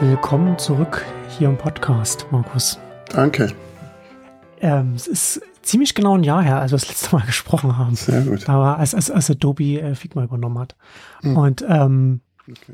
Willkommen 0.00 0.58
zurück 0.58 1.04
hier 1.28 1.48
im 1.48 1.58
Podcast, 1.58 2.26
Markus. 2.30 2.78
Danke. 3.10 3.52
Ähm, 4.60 4.94
es 4.96 5.06
ist 5.06 5.42
ziemlich 5.60 5.94
genau 5.94 6.16
ein 6.16 6.22
Jahr 6.22 6.42
her, 6.42 6.58
als 6.58 6.72
wir 6.72 6.78
das 6.78 6.88
letzte 6.88 7.14
Mal 7.14 7.22
gesprochen 7.26 7.76
haben. 7.76 7.94
Sehr 7.96 8.22
gut. 8.22 8.48
Aber 8.48 8.78
als, 8.78 8.94
als, 8.94 9.10
als 9.10 9.30
Adobe 9.30 9.78
äh, 9.78 9.94
Figma 9.94 10.24
übernommen 10.24 10.58
hat. 10.58 10.74
Hm. 11.20 11.36
Und 11.36 11.64
ähm, 11.68 12.22
okay 12.50 12.72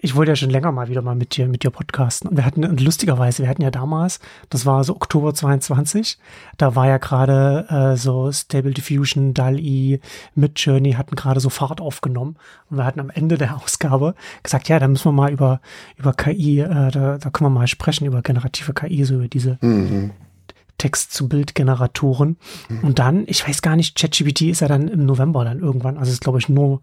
ich 0.00 0.14
wollte 0.14 0.32
ja 0.32 0.36
schon 0.36 0.50
länger 0.50 0.72
mal 0.72 0.88
wieder 0.88 1.02
mal 1.02 1.14
mit 1.14 1.36
dir, 1.36 1.48
mit 1.48 1.62
dir 1.62 1.70
podcasten. 1.70 2.30
Und 2.30 2.36
wir 2.36 2.44
hatten, 2.44 2.64
und 2.64 2.80
lustigerweise, 2.80 3.42
wir 3.42 3.50
hatten 3.50 3.62
ja 3.62 3.70
damals, 3.70 4.20
das 4.50 4.66
war 4.66 4.84
so 4.84 4.94
Oktober 4.94 5.34
22, 5.34 6.18
da 6.56 6.74
war 6.74 6.86
ja 6.86 6.98
gerade 6.98 7.66
äh, 7.68 7.96
so 7.96 8.30
Stable 8.30 8.72
Diffusion, 8.72 9.34
DALI, 9.34 10.00
Midjourney 10.34 10.92
hatten 10.92 11.16
gerade 11.16 11.40
so 11.40 11.50
Fahrt 11.50 11.80
aufgenommen. 11.80 12.36
Und 12.70 12.76
wir 12.76 12.84
hatten 12.84 13.00
am 13.00 13.10
Ende 13.10 13.38
der 13.38 13.56
Ausgabe 13.56 14.14
gesagt, 14.42 14.68
ja, 14.68 14.78
da 14.78 14.88
müssen 14.88 15.06
wir 15.06 15.12
mal 15.12 15.32
über, 15.32 15.60
über 15.96 16.12
KI, 16.12 16.60
äh, 16.60 16.90
da, 16.90 17.18
da 17.18 17.30
können 17.30 17.50
wir 17.50 17.58
mal 17.58 17.66
sprechen, 17.66 18.06
über 18.06 18.22
generative 18.22 18.72
KI, 18.72 19.04
so 19.04 19.16
über 19.16 19.28
diese 19.28 19.58
mhm. 19.60 20.12
Text-zu-Bild-Generatoren. 20.78 22.36
Mhm. 22.68 22.80
Und 22.80 22.98
dann, 22.98 23.24
ich 23.26 23.46
weiß 23.46 23.62
gar 23.62 23.76
nicht, 23.76 23.98
ChatGPT 23.98 24.42
ist 24.42 24.60
ja 24.60 24.68
dann 24.68 24.88
im 24.88 25.04
November 25.06 25.44
dann 25.44 25.58
irgendwann, 25.58 25.98
also 25.98 26.12
ist 26.12 26.22
glaube 26.22 26.38
ich 26.38 26.48
nur 26.48 26.80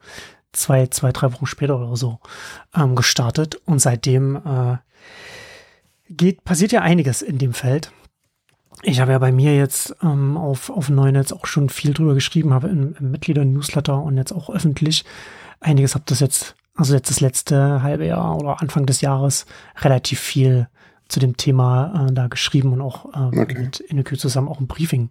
zwei, 0.55 0.87
zwei, 0.87 1.11
drei 1.11 1.31
Wochen 1.33 1.45
später 1.45 1.77
oder 1.77 1.95
so 1.95 2.19
ähm, 2.75 2.95
gestartet. 2.95 3.55
Und 3.65 3.79
seitdem 3.79 4.35
äh, 4.37 4.77
geht, 6.09 6.43
passiert 6.43 6.71
ja 6.71 6.81
einiges 6.81 7.21
in 7.21 7.37
dem 7.37 7.53
Feld. 7.53 7.91
Ich 8.83 8.99
habe 8.99 9.13
ja 9.13 9.19
bei 9.19 9.31
mir 9.31 9.55
jetzt 9.55 9.95
ähm, 10.03 10.37
auf, 10.37 10.69
auf 10.69 10.89
Neunetz 10.89 11.31
auch 11.31 11.45
schon 11.45 11.69
viel 11.69 11.93
drüber 11.93 12.13
geschrieben, 12.13 12.53
habe 12.53 12.67
im, 12.67 12.95
im 12.99 13.11
Mitglieder-Newsletter 13.11 14.01
und 14.01 14.17
jetzt 14.17 14.31
auch 14.31 14.49
öffentlich 14.49 15.05
einiges, 15.59 15.95
habe 15.95 16.05
das 16.07 16.19
jetzt, 16.19 16.55
also 16.75 16.93
jetzt 16.93 17.09
das 17.09 17.19
letzte 17.21 17.81
halbe 17.81 18.05
Jahr 18.05 18.37
oder 18.37 18.61
Anfang 18.61 18.85
des 18.85 19.01
Jahres 19.01 19.45
relativ 19.77 20.19
viel 20.19 20.67
zu 21.07 21.19
dem 21.19 21.37
Thema 21.37 22.07
äh, 22.09 22.13
da 22.13 22.27
geschrieben 22.27 22.73
und 22.73 22.81
auch 22.81 23.05
äh, 23.13 23.39
okay. 23.39 23.59
mit 23.59 23.79
InnoQ 23.79 24.17
zusammen 24.17 24.47
auch 24.47 24.59
ein 24.59 24.67
Briefing 24.67 25.09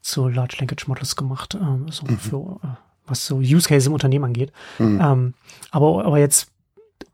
zu 0.00 0.28
Large 0.28 0.56
Language 0.58 0.86
Models 0.88 1.16
gemacht, 1.16 1.54
äh, 1.54 1.90
so 1.90 2.06
mhm. 2.06 2.18
für 2.18 2.60
äh, 2.62 2.89
was 3.10 3.26
so 3.26 3.38
Use 3.38 3.68
Case 3.68 3.88
im 3.88 3.92
Unternehmen 3.92 4.26
angeht. 4.26 4.52
Mhm. 4.78 5.00
Ähm, 5.02 5.34
aber, 5.70 6.04
aber 6.04 6.18
jetzt, 6.18 6.50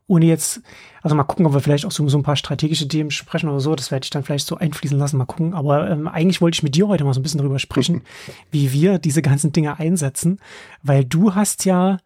ohne 0.07 0.25
jetzt, 0.25 0.61
also 1.01 1.15
mal 1.15 1.23
gucken, 1.23 1.45
ob 1.45 1.53
wir 1.53 1.59
vielleicht 1.59 1.85
auch 1.85 1.91
so, 1.91 2.07
so 2.07 2.17
ein 2.17 2.23
paar 2.23 2.37
strategische 2.37 2.87
Themen 2.87 3.11
sprechen 3.11 3.49
oder 3.49 3.59
so, 3.59 3.75
das 3.75 3.91
werde 3.91 4.05
ich 4.05 4.09
dann 4.09 4.23
vielleicht 4.23 4.47
so 4.47 4.57
einfließen 4.57 4.97
lassen, 4.97 5.17
mal 5.17 5.25
gucken. 5.25 5.53
Aber 5.53 5.89
ähm, 5.89 6.07
eigentlich 6.07 6.41
wollte 6.41 6.55
ich 6.55 6.63
mit 6.63 6.75
dir 6.75 6.87
heute 6.87 7.03
mal 7.03 7.13
so 7.13 7.19
ein 7.19 7.23
bisschen 7.23 7.39
darüber 7.39 7.59
sprechen, 7.59 7.95
mhm. 7.95 8.01
wie 8.51 8.71
wir 8.71 8.99
diese 8.99 9.21
ganzen 9.21 9.51
Dinge 9.51 9.77
einsetzen, 9.79 10.39
weil 10.81 11.03
du 11.03 11.35
hast 11.35 11.65
ja, 11.65 11.97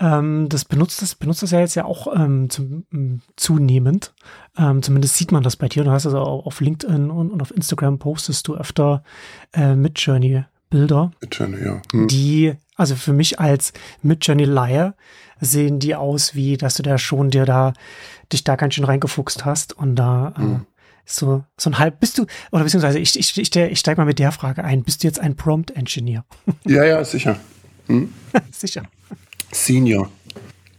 ähm, 0.00 0.48
das 0.48 0.64
benutzt 0.64 1.00
das, 1.00 1.14
benutzt 1.14 1.42
das 1.42 1.52
ja 1.52 1.60
jetzt 1.60 1.76
ja 1.76 1.84
auch 1.84 2.08
ähm, 2.14 2.50
zum, 2.50 2.86
ähm, 2.92 3.20
zunehmend. 3.36 4.12
Ähm, 4.58 4.82
zumindest 4.82 5.16
sieht 5.16 5.30
man 5.30 5.44
das 5.44 5.56
bei 5.56 5.68
dir. 5.68 5.84
Du 5.84 5.92
hast 5.92 6.06
also 6.06 6.18
auch 6.18 6.46
auf 6.46 6.60
LinkedIn 6.60 7.10
und, 7.10 7.30
und 7.30 7.40
auf 7.40 7.54
Instagram 7.54 7.98
postest 8.00 8.48
du 8.48 8.56
öfter 8.56 9.04
äh, 9.52 9.76
mit 9.76 10.00
Journey 10.00 10.42
Bilder, 10.70 11.10
Midjourney, 11.20 11.64
ja. 11.64 11.82
Hm. 11.90 12.06
die, 12.06 12.54
also 12.80 12.96
für 12.96 13.12
mich 13.12 13.38
als 13.38 13.72
Midjourney 14.02 14.44
Laie, 14.44 14.94
sehen 15.40 15.78
die 15.78 15.94
aus, 15.94 16.34
wie 16.34 16.56
dass 16.56 16.74
du 16.74 16.82
da 16.82 16.98
schon 16.98 17.30
dir 17.30 17.44
da 17.44 17.72
dich 18.32 18.44
da 18.44 18.56
ganz 18.56 18.74
schön 18.74 18.84
reingefuchst 18.84 19.44
hast 19.44 19.72
und 19.72 19.96
da 19.96 20.34
äh, 20.36 20.40
hm. 20.40 20.54
äh, 20.54 20.58
so 21.04 21.44
so 21.56 21.70
ein 21.70 21.78
halb 21.78 22.00
bist 22.00 22.18
du 22.18 22.26
oder 22.52 22.64
beziehungsweise 22.64 22.98
ich 22.98 23.18
ich 23.18 23.36
ich, 23.38 23.54
ich 23.54 23.78
steig 23.78 23.98
mal 23.98 24.04
mit 24.04 24.18
der 24.18 24.32
Frage 24.32 24.64
ein, 24.64 24.82
bist 24.82 25.02
du 25.02 25.06
jetzt 25.06 25.20
ein 25.20 25.36
Prompt 25.36 25.70
Engineer? 25.72 26.24
Ja, 26.64 26.84
ja, 26.84 27.04
sicher. 27.04 27.36
Hm? 27.86 28.12
sicher. 28.50 28.82
Senior. 29.52 30.10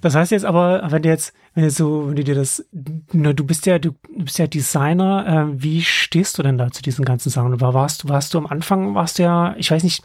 Das 0.01 0.15
heißt 0.15 0.31
jetzt 0.31 0.45
aber, 0.45 0.91
wenn 0.91 1.03
du 1.03 1.09
jetzt, 1.09 1.33
wenn 1.53 1.63
du 1.63 1.69
so, 1.69 2.07
wenn 2.07 2.15
du 2.15 2.23
dir 2.23 2.35
das, 2.35 2.65
na, 3.11 3.33
du 3.33 3.45
bist 3.45 3.65
ja, 3.65 3.77
du 3.77 3.93
bist 4.15 4.39
ja 4.39 4.47
Designer, 4.47 5.49
äh, 5.51 5.61
wie 5.61 5.81
stehst 5.81 6.37
du 6.37 6.43
denn 6.43 6.57
da 6.57 6.71
zu 6.71 6.81
diesen 6.81 7.03
ganzen 7.03 7.29
Sachen? 7.29 7.59
War, 7.59 7.73
warst 7.73 8.03
du, 8.03 8.09
warst 8.09 8.33
du 8.33 8.37
am 8.37 8.47
Anfang, 8.47 8.95
warst 8.95 9.19
du 9.19 9.23
ja, 9.23 9.55
ich 9.57 9.69
weiß 9.69 9.83
nicht, 9.83 10.03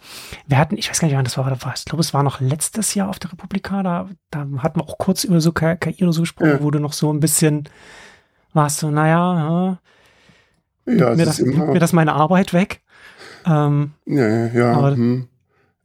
wir 0.49 0.59
hatten, 0.59 0.77
ich 0.77 0.91
weiß 0.91 0.99
gar 0.99 1.06
nicht, 1.06 1.17
wann 1.17 1.25
das 1.25 1.39
war, 1.39 1.47
war 1.47 1.75
ich 1.77 1.85
glaube, 1.85 2.01
es 2.01 2.12
war 2.12 2.25
noch 2.25 2.41
letztes 2.41 2.95
Jahr 2.95 3.09
auf 3.09 3.21
der 3.21 3.33
Republika, 3.33 3.85
da, 3.85 4.09
da 4.31 4.47
hatten 4.59 4.81
wir 4.81 4.85
auch 4.85 4.99
kurz 4.99 5.23
über 5.23 5.41
so 5.41 5.53
KI 5.53 6.03
oder 6.03 6.12
so 6.12 6.23
gesprochen, 6.23 6.51
ja. 6.51 6.62
wo 6.62 6.71
du 6.73 6.81
noch 6.81 6.93
so 6.93 7.12
ein 7.12 7.21
bisschen 7.21 7.69
warst 8.53 8.83
du, 8.83 8.91
naja, 8.91 9.79
ja, 10.87 10.95
ja 10.95 11.15
mir, 11.15 11.25
das, 11.25 11.41
mir 11.41 11.79
das 11.79 11.93
meine 11.93 12.15
Arbeit 12.15 12.53
weg. 12.53 12.81
Ähm, 13.47 13.93
ja, 14.06 14.47
ja, 14.47 14.73
aber, 14.73 14.97
hm. 14.97 15.29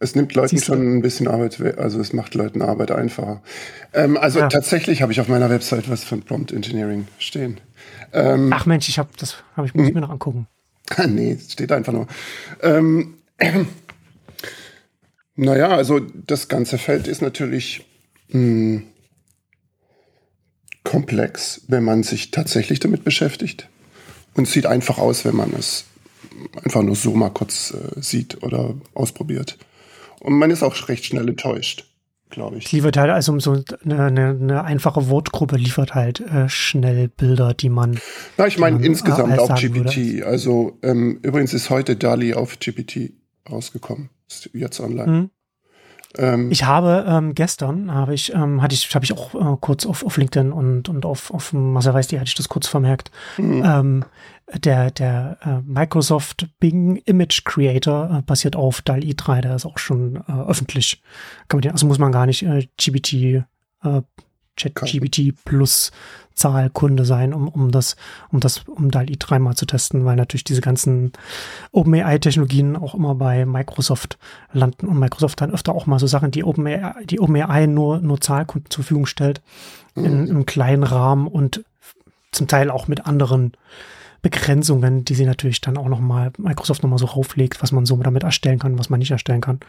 Es 0.02 0.16
nimmt 0.16 0.34
Leuten 0.34 0.60
schon 0.60 0.98
ein 0.98 1.02
bisschen 1.04 1.28
Arbeit, 1.28 1.62
also 1.78 2.00
es 2.00 2.12
macht 2.12 2.34
Leuten 2.34 2.64
Arbeit 2.64 2.90
einfacher. 2.90 3.44
Ähm, 3.94 4.18
also 4.18 4.40
ja. 4.40 4.48
tatsächlich 4.48 5.04
habe 5.04 5.12
ich 5.12 5.22
auf 5.22 5.28
meiner 5.28 5.52
Website 5.52 5.92
was 5.92 6.04
von 6.04 6.24
Prompt 6.24 6.52
Engineering 6.52 7.08
stehen. 7.20 7.62
Ähm, 8.12 8.52
Ach 8.52 8.66
Mensch, 8.66 8.90
ich 8.90 8.98
habe 8.98 9.10
das 9.18 9.44
habe 9.56 9.68
ich 9.68 9.76
muss 9.76 9.88
ich 9.88 9.94
mir 9.94 10.02
noch 10.02 10.10
angucken. 10.10 10.48
nee, 11.08 11.34
es 11.34 11.52
steht 11.52 11.72
einfach 11.72 11.94
nur. 11.94 12.08
Ähm, 12.64 13.20
äh, 13.38 13.64
naja, 15.36 15.70
also 15.70 16.00
das 16.00 16.48
ganze 16.48 16.80
Feld 16.80 17.08
ist 17.08 17.22
natürlich 17.22 17.86
mh, 18.30 18.40
hm, 18.40 18.84
komplex, 20.84 21.62
wenn 21.68 21.84
man 21.84 22.02
sich 22.02 22.32
tatsächlich 22.32 22.80
damit 22.80 23.04
beschäftigt. 23.04 23.70
Und 24.34 24.48
sieht 24.48 24.66
einfach 24.66 24.98
aus, 24.98 25.26
wenn 25.26 25.36
man 25.36 25.54
es 25.54 25.86
einfach 26.64 26.82
nur 26.82 26.96
so 26.96 27.14
mal 27.14 27.30
kurz 27.30 27.72
äh, 27.72 28.02
sieht 28.02 28.42
oder 28.42 28.74
ausprobiert. 28.96 29.60
Und 30.22 30.34
man 30.34 30.52
ist 30.52 30.62
auch 30.62 30.88
recht 30.88 31.06
schnell 31.06 31.28
enttäuscht, 31.28 31.86
glaube 32.30 32.58
ich. 32.58 32.72
Liefert 32.72 32.96
halt, 32.96 33.09
also 33.09 33.38
so 33.40 33.64
eine, 33.84 34.06
eine, 34.06 34.64
einfache 34.64 35.09
Wortgruppe 35.09 35.58
liefert 35.58 35.96
halt 35.96 36.20
äh, 36.20 36.48
schnell 36.48 37.08
Bilder, 37.08 37.56
die 37.56 37.70
man. 37.70 38.00
Na, 38.38 38.46
ich 38.46 38.59
meine 38.59 38.86
insgesamt 38.86 39.40
auf 39.40 39.59
GPT. 39.59 39.74
Würde. 39.74 40.26
Also 40.28 40.78
ähm, 40.84 41.20
übrigens 41.24 41.54
ist 41.54 41.72
heute 41.72 41.96
DALI 41.96 42.36
auf 42.36 42.59
GPT 42.59 43.14
rausgekommen. 43.50 44.09
Ist 44.30 44.52
jetzt 44.54 44.80
online. 44.80 45.12
Mhm. 45.12 45.30
Ähm, 46.18 46.52
ich 46.52 46.66
habe 46.66 47.06
ähm, 47.08 47.36
gestern 47.36 47.94
habe 47.94 48.14
ich 48.14 48.34
ähm, 48.34 48.62
hatte 48.62 48.74
ich 48.74 48.94
habe 48.94 49.06
ich 49.06 49.14
auch 49.14 49.34
äh, 49.34 49.58
kurz 49.62 49.86
auf, 49.86 50.06
auf 50.06 50.18
LinkedIn 50.18 50.52
und 50.52 50.90
und 50.90 51.06
auf 51.06 51.32
auf 51.32 51.54
Maserweiß, 51.54 52.08
hatte 52.08 52.24
ich 52.26 52.36
das 52.36 52.50
kurz 52.50 52.68
vermerkt. 52.68 53.12
Mhm. 53.38 53.64
Ähm, 53.66 54.06
der 54.54 54.92
der 54.92 55.38
äh, 55.42 55.62
Microsoft 55.66 56.48
Bing 56.60 56.98
Image 57.06 57.44
Creator 57.46 58.18
äh, 58.18 58.22
basiert 58.22 58.56
auf 58.56 58.82
DALI 58.82 59.16
3, 59.16 59.42
der 59.42 59.56
ist 59.56 59.66
auch 59.66 59.78
schon 59.78 60.18
äh, 60.28 60.32
öffentlich. 60.48 61.02
Kann 61.48 61.58
man 61.58 61.62
den, 61.62 61.72
also 61.72 61.86
muss 61.86 62.00
man 62.00 62.12
gar 62.12 62.26
nicht 62.26 62.44
äh, 62.44 62.68
GPT 62.78 63.14
äh, 63.14 64.02
ChatGPT 64.58 65.34
Plus 65.46 65.92
Zahlkunde 66.41 67.06
sein, 67.06 67.34
um, 67.34 67.47
um 67.47 67.72
das, 67.72 67.96
um 68.31 68.40
das, 68.40 68.63
um 68.68 68.90
DALI 68.90 69.18
3 69.18 69.40
mal 69.40 69.56
zu 69.56 69.66
testen, 69.66 70.06
weil 70.06 70.16
natürlich 70.16 70.44
diese 70.44 70.62
ganzen 70.62 71.12
OpenAI-Technologien 71.72 72.75
auch 72.75 72.96
immer 72.96 73.13
bei 73.13 73.46
Microsoft 73.46 74.18
landen 74.52 74.88
und 74.88 74.97
Microsoft 74.97 75.40
dann 75.40 75.52
öfter 75.52 75.74
auch 75.74 75.85
mal 75.85 76.00
so 76.00 76.07
Sachen, 76.07 76.31
die 76.31 76.44
OpenAI, 76.44 77.06
die 77.06 77.19
OpenAI 77.19 77.68
nur, 77.68 78.00
nur 78.00 78.19
Zahlkunden 78.19 78.72
zur 78.72 78.84
Verfügung 78.84 79.06
stellt, 79.06 79.41
mhm. 79.96 80.06
in, 80.06 80.28
im 80.28 80.46
kleinen 80.46 80.84
Rahmen 80.84 81.28
und 81.28 81.63
zum 82.31 82.47
Teil 82.47 82.72
auch 82.72 82.88
mit 82.88 83.06
anderen 83.06 83.52
Begrenzungen, 84.23 85.06
die 85.06 85.16
sie 85.16 85.25
natürlich 85.25 85.62
dann 85.62 85.78
auch 85.78 85.90
nochmal, 85.90 86.31
Microsoft 86.38 86.84
nochmal 86.84 87.00
so 87.00 87.06
rauflegt, 87.06 87.62
was 87.62 87.72
man 87.72 87.85
so 87.85 87.96
damit 87.97 88.23
erstellen 88.23 88.59
kann, 88.59 88.79
was 88.79 88.90
man 88.90 89.00
nicht 89.00 89.12
erstellen 89.12 89.41
kann, 89.41 89.59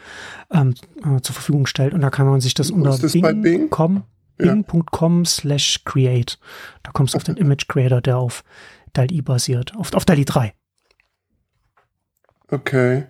ähm, 0.51 0.75
äh, 1.03 1.21
zur 1.21 1.33
Verfügung 1.33 1.65
stellt. 1.65 1.93
Und 1.93 2.01
da 2.01 2.09
kann 2.09 2.27
man 2.27 2.41
sich 2.41 2.53
das 2.53 2.71
unter 2.71 2.97
Bing, 2.97 3.41
Bing? 3.41 3.69
Com, 3.69 4.03
bing.com 4.37 5.25
slash 5.25 5.83
create. 5.85 6.37
Da 6.83 6.91
kommst 6.91 7.13
du 7.13 7.17
auf 7.17 7.23
den 7.23 7.37
Image 7.37 7.67
Creator, 7.67 8.01
der 8.01 8.17
auf 8.17 8.43
DALI 8.93 9.21
basiert, 9.21 9.75
auf, 9.75 9.93
auf 9.93 10.05
DALI 10.05 10.25
3. 10.25 10.53
Okay. 12.49 13.05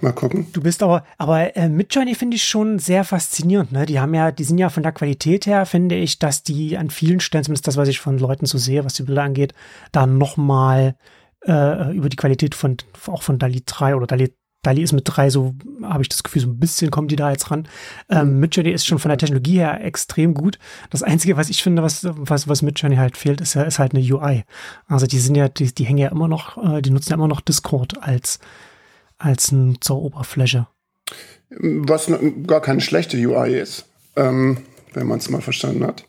Mal 0.00 0.12
gucken. 0.12 0.46
Du 0.52 0.62
bist 0.62 0.82
aber, 0.82 1.04
aber 1.18 1.56
äh, 1.56 1.68
Midjourney 1.68 2.14
finde 2.14 2.36
ich 2.36 2.44
schon 2.44 2.78
sehr 2.78 3.04
faszinierend. 3.04 3.72
Ne? 3.72 3.84
Die 3.84 4.00
haben 4.00 4.14
ja, 4.14 4.32
die 4.32 4.44
sind 4.44 4.56
ja 4.56 4.70
von 4.70 4.82
der 4.82 4.92
Qualität 4.92 5.46
her, 5.46 5.66
finde 5.66 5.96
ich, 5.96 6.18
dass 6.18 6.42
die 6.42 6.78
an 6.78 6.88
vielen 6.88 7.20
Stellen, 7.20 7.44
zumindest 7.44 7.66
das, 7.66 7.76
was 7.76 7.88
ich 7.88 8.00
von 8.00 8.18
Leuten 8.18 8.46
so 8.46 8.56
sehe, 8.56 8.84
was 8.84 8.94
die 8.94 9.02
Bilder 9.02 9.24
angeht, 9.24 9.52
da 9.92 10.06
nochmal 10.06 10.96
äh, 11.46 11.94
über 11.94 12.08
die 12.08 12.16
Qualität 12.16 12.54
von 12.54 12.78
auch 13.06 13.22
von 13.22 13.38
DALI 13.38 13.62
3 13.66 13.94
oder 13.94 14.06
DALI 14.06 14.34
Dali 14.62 14.82
ist 14.82 14.92
mit 14.92 15.04
drei 15.06 15.30
so, 15.30 15.54
habe 15.82 16.02
ich 16.02 16.10
das 16.10 16.22
Gefühl, 16.22 16.42
so 16.42 16.48
ein 16.48 16.58
bisschen 16.58 16.90
kommen 16.90 17.08
die 17.08 17.16
da 17.16 17.30
jetzt 17.30 17.50
ran. 17.50 17.66
Ähm, 18.10 18.34
mhm. 18.34 18.40
Midjourney 18.40 18.70
ist 18.70 18.86
schon 18.86 18.98
von 18.98 19.08
der 19.08 19.16
Technologie 19.16 19.58
her 19.58 19.82
extrem 19.82 20.34
gut. 20.34 20.58
Das 20.90 21.02
Einzige, 21.02 21.36
was 21.36 21.48
ich 21.48 21.62
finde, 21.62 21.82
was, 21.82 22.04
was, 22.04 22.46
was 22.46 22.60
Midjourney 22.62 22.96
halt 22.96 23.16
fehlt, 23.16 23.40
ist 23.40 23.54
ja, 23.54 23.62
ist 23.62 23.78
halt 23.78 23.94
eine 23.94 24.02
UI. 24.02 24.44
Also 24.86 25.06
die 25.06 25.18
sind 25.18 25.34
ja, 25.34 25.48
die, 25.48 25.74
die 25.74 25.84
hängen 25.84 25.98
ja 25.98 26.10
immer 26.10 26.28
noch, 26.28 26.58
äh, 26.62 26.82
die 26.82 26.90
nutzen 26.90 27.10
ja 27.10 27.14
immer 27.14 27.28
noch 27.28 27.40
Discord 27.40 28.02
als, 28.02 28.38
als 29.16 29.50
Nutzeroberfläche. 29.50 30.66
Was 31.48 32.12
gar 32.46 32.60
keine 32.60 32.80
schlechte 32.82 33.16
UI 33.16 33.58
ist, 33.58 33.86
ähm, 34.16 34.58
wenn 34.92 35.06
man 35.06 35.18
es 35.18 35.30
mal 35.30 35.40
verstanden 35.40 35.84
hat. 35.86 36.04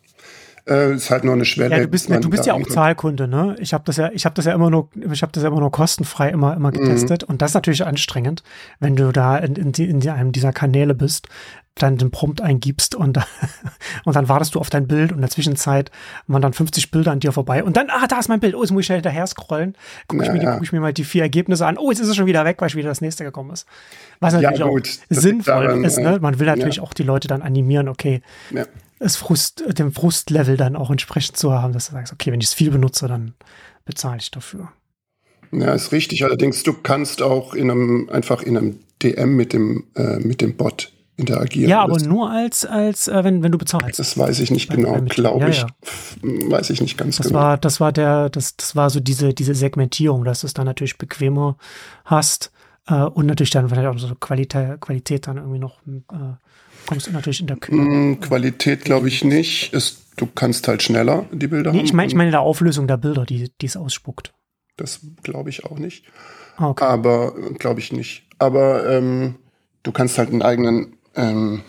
Äh, 0.67 0.93
ist 0.93 1.09
halt 1.09 1.23
nur 1.23 1.33
eine 1.33 1.45
Schwelle. 1.45 1.75
Ja, 1.75 1.81
du 1.81 1.87
bist, 1.87 2.09
du 2.09 2.29
bist 2.29 2.45
ja 2.45 2.53
auch 2.53 2.67
Zahlkunde, 2.67 3.27
ne? 3.27 3.55
Ich 3.59 3.73
habe 3.73 3.83
das 3.85 3.97
ja, 3.97 4.11
ich 4.13 4.25
habe 4.25 4.35
das 4.35 4.45
ja 4.45 4.53
immer 4.53 4.69
nur, 4.69 4.89
ich 5.11 5.21
habe 5.21 5.31
das 5.31 5.43
ja 5.43 5.49
immer 5.49 5.59
nur 5.59 5.71
kostenfrei 5.71 6.29
immer 6.29 6.55
immer 6.55 6.69
mhm. 6.69 6.77
getestet 6.77 7.23
mhm. 7.23 7.33
und 7.33 7.41
das 7.41 7.51
ist 7.51 7.55
natürlich 7.55 7.85
anstrengend, 7.85 8.43
wenn 8.79 8.95
du 8.95 9.11
da 9.11 9.37
in, 9.37 9.55
in, 9.55 9.71
in 9.71 10.09
einem 10.09 10.31
dieser 10.31 10.53
Kanäle 10.53 10.93
bist, 10.93 11.27
dann 11.75 11.97
den 11.97 12.11
Prompt 12.11 12.41
eingibst 12.41 12.95
und, 12.95 13.17
und 14.05 14.15
dann 14.15 14.29
wartest 14.29 14.55
du 14.55 14.59
auf 14.59 14.69
dein 14.69 14.87
Bild 14.87 15.11
und 15.11 15.17
in 15.17 15.21
der 15.21 15.29
Zwischenzeit 15.29 15.91
waren 16.27 16.41
dann 16.41 16.53
50 16.53 16.91
Bilder 16.91 17.11
an 17.11 17.19
dir 17.19 17.31
vorbei 17.31 17.63
und 17.63 17.77
dann, 17.77 17.89
ah, 17.89 18.07
da 18.07 18.19
ist 18.19 18.27
mein 18.27 18.39
Bild, 18.39 18.55
oh, 18.55 18.61
jetzt 18.61 18.71
muss 18.71 18.81
ich 18.81 18.85
schnell 18.87 18.97
hinterher 18.97 19.25
scrollen, 19.25 19.75
gucke 20.07 20.23
ich, 20.23 20.31
mir 20.31 20.39
guck 20.39 20.63
ich 20.63 20.71
mir 20.71 20.81
mal 20.81 20.93
die 20.93 21.03
vier 21.03 21.23
Ergebnisse 21.23 21.65
an, 21.65 21.77
oh, 21.77 21.89
jetzt 21.89 21.99
ist 21.99 22.09
es 22.09 22.15
schon 22.15 22.25
wieder 22.25 22.45
weg, 22.45 22.57
weil 22.59 22.69
schon 22.69 22.79
wieder 22.79 22.89
das 22.89 23.01
nächste 23.01 23.23
gekommen 23.23 23.51
ist. 23.51 23.65
Was 24.19 24.33
natürlich 24.33 24.59
ja, 24.59 24.67
gut, 24.67 24.87
auch 24.87 25.05
sinnvoll 25.09 25.65
daran, 25.65 25.83
ist, 25.83 25.97
ne? 25.97 26.19
Man 26.21 26.39
will 26.39 26.47
natürlich 26.47 26.77
ja. 26.77 26.83
auch 26.83 26.93
die 26.93 27.03
Leute 27.03 27.27
dann 27.27 27.41
animieren, 27.41 27.87
okay, 27.87 28.21
ja. 28.51 28.65
es 28.99 29.15
Frust, 29.15 29.63
dem 29.79 29.91
Frustlevel 29.93 30.57
dann 30.57 30.75
auch 30.75 30.91
entsprechend 30.91 31.37
zu 31.37 31.53
haben, 31.53 31.73
dass 31.73 31.87
du 31.87 31.93
sagst, 31.93 32.13
okay, 32.13 32.31
wenn 32.31 32.41
ich 32.41 32.47
es 32.47 32.53
viel 32.53 32.71
benutze, 32.71 33.07
dann 33.07 33.33
bezahle 33.85 34.17
ich 34.19 34.29
dafür. 34.29 34.69
Ja, 35.51 35.73
ist 35.73 35.91
richtig. 35.91 36.23
Allerdings, 36.23 36.63
du 36.63 36.73
kannst 36.73 37.21
auch 37.21 37.53
in 37.53 37.69
einem, 37.71 38.09
einfach 38.09 38.41
in 38.41 38.57
einem 38.57 38.79
DM 39.01 39.35
mit 39.35 39.53
dem, 39.53 39.85
äh, 39.95 40.17
mit 40.17 40.41
dem 40.41 40.55
Bot 40.55 40.91
interagieren. 41.21 41.69
Ja, 41.69 41.81
aber 41.81 41.99
nur 41.99 42.29
als, 42.29 42.65
als 42.65 43.07
äh, 43.07 43.23
wenn, 43.23 43.41
wenn 43.43 43.51
du 43.51 43.57
bezahlst. 43.57 43.99
Das 43.99 44.17
weiß 44.17 44.39
ich 44.39 44.51
nicht 44.51 44.69
genau, 44.69 44.99
glaube 45.01 45.49
ich. 45.49 45.59
Ja. 45.59 45.67
Weiß 46.21 46.69
ich 46.69 46.81
nicht 46.81 46.97
ganz 46.97 47.17
das 47.17 47.27
genau. 47.27 47.39
War, 47.39 47.57
das 47.57 47.79
war 47.79 47.91
der, 47.91 48.29
das, 48.29 48.57
das 48.57 48.75
war 48.75 48.89
so 48.89 48.99
diese, 48.99 49.33
diese 49.33 49.55
Segmentierung, 49.55 50.25
dass 50.25 50.41
du 50.41 50.47
es 50.47 50.53
dann 50.53 50.65
natürlich 50.65 50.97
bequemer 50.97 51.57
hast 52.05 52.51
äh, 52.87 52.95
und 52.95 53.25
natürlich 53.25 53.51
dann 53.51 53.69
vielleicht 53.69 53.87
auch 53.87 53.97
so 53.97 54.13
Qualität, 54.15 54.81
Qualität 54.81 55.27
dann 55.27 55.37
irgendwie 55.37 55.59
noch 55.59 55.79
äh, 55.87 56.35
kommst 56.85 57.07
du 57.07 57.11
natürlich 57.11 57.41
in 57.41 57.47
der 57.47 57.57
Küche. 57.57 57.75
Mm, 57.75 58.19
Qualität 58.19 58.83
glaube 58.83 59.07
ich 59.07 59.23
nicht. 59.23 59.73
Es, 59.73 60.01
du 60.17 60.27
kannst 60.27 60.67
halt 60.67 60.83
schneller 60.83 61.25
die 61.31 61.47
Bilder 61.47 61.71
nee, 61.71 61.79
haben. 61.79 61.85
Ich 61.85 61.93
meine 61.93 62.07
ich 62.07 62.15
meine 62.15 62.31
der 62.31 62.41
Auflösung 62.41 62.87
der 62.87 62.97
Bilder, 62.97 63.25
die, 63.25 63.51
die 63.61 63.65
es 63.65 63.77
ausspuckt. 63.77 64.33
Das 64.77 65.01
glaube 65.23 65.49
ich 65.49 65.65
auch 65.65 65.77
nicht. 65.77 66.05
Ah, 66.57 66.69
okay. 66.69 66.83
Aber 66.83 67.33
glaube 67.57 67.79
ich 67.79 67.91
nicht. 67.91 68.27
Aber 68.39 68.89
ähm, 68.89 69.35
du 69.83 69.91
kannst 69.91 70.17
halt 70.17 70.29
einen 70.29 70.41
eigenen 70.41 70.97
ähm, 71.15 71.61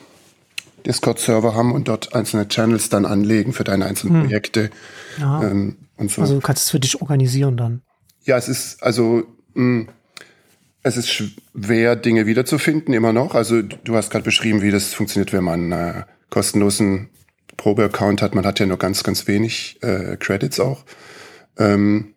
Discord-Server 0.86 1.54
haben 1.54 1.72
und 1.72 1.88
dort 1.88 2.14
einzelne 2.14 2.48
Channels 2.48 2.88
dann 2.88 3.06
anlegen 3.06 3.52
für 3.52 3.64
deine 3.64 3.86
einzelnen 3.86 4.14
hm. 4.14 4.22
Projekte. 4.22 4.70
Ähm, 5.20 5.76
und 5.96 6.10
so. 6.10 6.22
Also 6.22 6.34
du 6.34 6.40
kannst 6.40 6.64
es 6.64 6.70
für 6.70 6.80
dich 6.80 7.00
organisieren 7.00 7.56
dann. 7.56 7.82
Ja, 8.24 8.36
es 8.36 8.48
ist 8.48 8.82
also 8.82 9.24
mh, 9.54 9.86
hm, 9.86 9.88
es 10.82 10.96
ist 10.96 11.10
schwer, 11.10 11.96
Dinge 11.96 12.26
wiederzufinden, 12.26 12.92
immer 12.92 13.12
noch. 13.12 13.34
Also 13.34 13.62
du 13.62 13.94
hast 13.94 14.10
gerade 14.10 14.24
beschrieben, 14.24 14.62
wie 14.62 14.70
das 14.70 14.94
funktioniert, 14.94 15.32
wenn 15.32 15.44
man 15.44 15.70
äh, 15.72 16.02
kostenlosen 16.28 17.10
Probe-Account 17.56 18.20
hat. 18.20 18.34
Man 18.34 18.44
hat 18.44 18.58
ja 18.58 18.66
nur 18.66 18.78
ganz, 18.78 19.04
ganz 19.04 19.28
wenig 19.28 19.78
äh, 19.82 20.16
Credits 20.16 20.58
auch. 20.58 20.84
Ähm, 21.56 22.14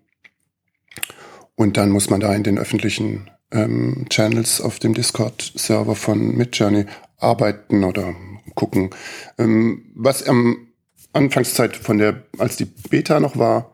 und 1.56 1.78
dann 1.78 1.92
muss 1.92 2.10
man 2.10 2.19
da 2.19 2.33
in 2.33 2.44
den 2.44 2.57
öffentlichen 2.57 3.30
ähm, 3.51 4.07
Channels 4.10 4.62
auf 4.62 4.80
dem 4.80 4.95
Discord-Server 4.95 5.95
von 5.95 6.36
Midjourney 6.36 6.86
arbeiten 7.25 7.83
oder 7.83 8.16
gucken. 8.56 8.92
Ähm, 9.38 9.92
was 9.95 10.24
am 10.27 10.68
Anfangszeit 11.13 11.75
von 11.75 11.98
der, 11.98 12.24
als 12.38 12.57
die 12.57 12.66
Beta 12.66 13.19
noch 13.19 13.38
war, 13.38 13.72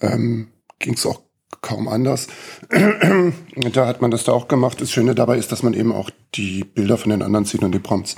ähm, 0.00 0.48
ging 0.78 0.94
es 0.94 1.06
auch 1.06 1.20
kaum 1.60 1.88
anders. 1.88 2.26
da 3.72 3.86
hat 3.86 4.02
man 4.02 4.10
das 4.10 4.24
da 4.24 4.32
auch 4.32 4.48
gemacht. 4.48 4.80
Das 4.80 4.90
Schöne 4.90 5.14
dabei 5.14 5.38
ist, 5.38 5.50
dass 5.50 5.62
man 5.62 5.74
eben 5.74 5.92
auch 5.92 6.10
die 6.34 6.64
Bilder 6.64 6.98
von 6.98 7.10
den 7.10 7.22
anderen 7.22 7.46
sieht 7.46 7.62
und 7.62 7.72
die 7.72 7.78
Prompts 7.78 8.16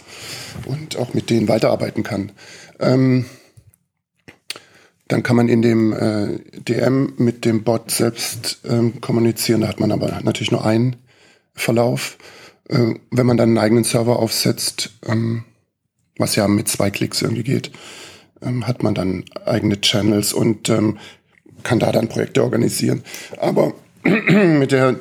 und 0.66 0.96
auch 0.96 1.14
mit 1.14 1.30
denen 1.30 1.48
weiterarbeiten 1.48 2.02
kann. 2.02 2.32
Ähm, 2.80 3.26
dann 5.08 5.22
kann 5.22 5.36
man 5.36 5.48
in 5.48 5.62
dem 5.62 5.92
äh, 5.92 6.40
DM 6.60 7.12
mit 7.18 7.44
dem 7.44 7.62
Bot 7.62 7.92
selbst 7.92 8.58
ähm, 8.68 9.00
kommunizieren. 9.00 9.60
Da 9.60 9.68
hat 9.68 9.78
man 9.78 9.92
aber 9.92 10.20
natürlich 10.22 10.50
nur 10.50 10.64
einen 10.64 10.96
Verlauf. 11.54 12.18
Äh, 12.68 12.94
wenn 13.10 13.26
man 13.26 13.36
dann 13.36 13.50
einen 13.50 13.58
eigenen 13.58 13.84
Server 13.84 14.18
aufsetzt, 14.18 14.90
ähm, 15.06 15.44
was 16.18 16.36
ja 16.36 16.48
mit 16.48 16.68
zwei 16.68 16.90
Klicks 16.90 17.22
irgendwie 17.22 17.42
geht, 17.42 17.70
ähm, 18.42 18.66
hat 18.66 18.82
man 18.82 18.94
dann 18.94 19.24
eigene 19.44 19.80
Channels 19.80 20.32
und 20.32 20.68
ähm, 20.68 20.98
kann 21.62 21.78
da 21.78 21.92
dann 21.92 22.08
Projekte 22.08 22.42
organisieren. 22.42 23.02
Aber 23.38 23.74
mit 24.04 24.72
der 24.72 24.98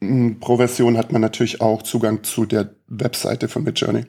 hm, 0.00 0.40
Pro-Version 0.40 0.96
hat 0.96 1.12
man 1.12 1.20
natürlich 1.20 1.60
auch 1.60 1.82
Zugang 1.82 2.22
zu 2.22 2.46
der 2.46 2.70
Webseite 2.88 3.48
von 3.48 3.64
Midjourney. 3.64 4.04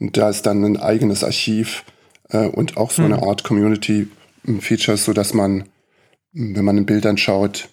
Und 0.00 0.16
da 0.16 0.28
ist 0.28 0.42
dann 0.42 0.64
ein 0.64 0.76
eigenes 0.76 1.24
Archiv 1.24 1.84
äh, 2.30 2.46
und 2.46 2.76
auch 2.76 2.90
so 2.90 3.02
eine 3.02 3.22
Art 3.22 3.44
Community-Features, 3.44 5.04
so 5.04 5.12
dass 5.12 5.34
man, 5.34 5.64
wenn 6.32 6.64
man 6.64 6.78
in 6.78 6.86
Bildern 6.86 7.16
schaut, 7.16 7.68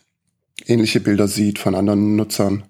ähnliche 0.66 1.00
Bilder 1.00 1.28
sieht 1.28 1.60
von 1.60 1.76
anderen 1.76 2.16
Nutzern 2.16 2.64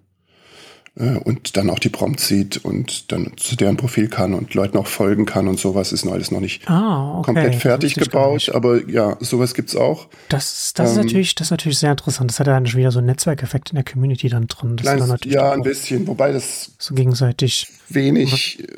und 0.95 1.55
dann 1.55 1.69
auch 1.69 1.79
die 1.79 1.87
Prompts 1.87 2.27
sieht 2.27 2.65
und 2.65 3.13
dann 3.13 3.31
zu 3.37 3.55
deren 3.55 3.77
Profil 3.77 4.09
kann 4.09 4.33
und 4.33 4.53
Leuten 4.53 4.77
auch 4.77 4.87
folgen 4.87 5.25
kann 5.25 5.47
und 5.47 5.57
sowas 5.57 5.93
ist 5.93 6.03
noch 6.03 6.11
alles 6.11 6.31
noch 6.31 6.41
nicht 6.41 6.69
ah, 6.69 7.19
okay. 7.19 7.27
komplett 7.27 7.55
fertig 7.55 7.95
gebaut, 7.95 8.51
aber 8.53 8.87
ja, 8.89 9.15
sowas 9.21 9.53
gibt's 9.53 9.75
auch. 9.77 10.09
Das, 10.27 10.73
das, 10.73 10.91
ähm, 10.91 10.91
ist 10.91 11.05
natürlich, 11.05 11.35
das 11.35 11.47
ist 11.47 11.51
natürlich 11.51 11.79
sehr 11.79 11.91
interessant. 11.91 12.29
Das 12.29 12.41
hat 12.41 12.47
ja 12.47 12.53
dann 12.53 12.67
schon 12.67 12.79
wieder 12.79 12.91
so 12.91 12.99
einen 12.99 13.07
Netzwerkeffekt 13.07 13.69
in 13.69 13.75
der 13.75 13.85
Community 13.85 14.27
dann 14.27 14.47
drin. 14.47 14.75
Das 14.75 14.85
kleines, 14.85 15.19
ja, 15.25 15.53
ein 15.53 15.63
bisschen, 15.63 16.07
wobei 16.07 16.33
das 16.33 16.73
so 16.77 16.93
gegenseitig 16.93 17.67
wenig. 17.89 18.67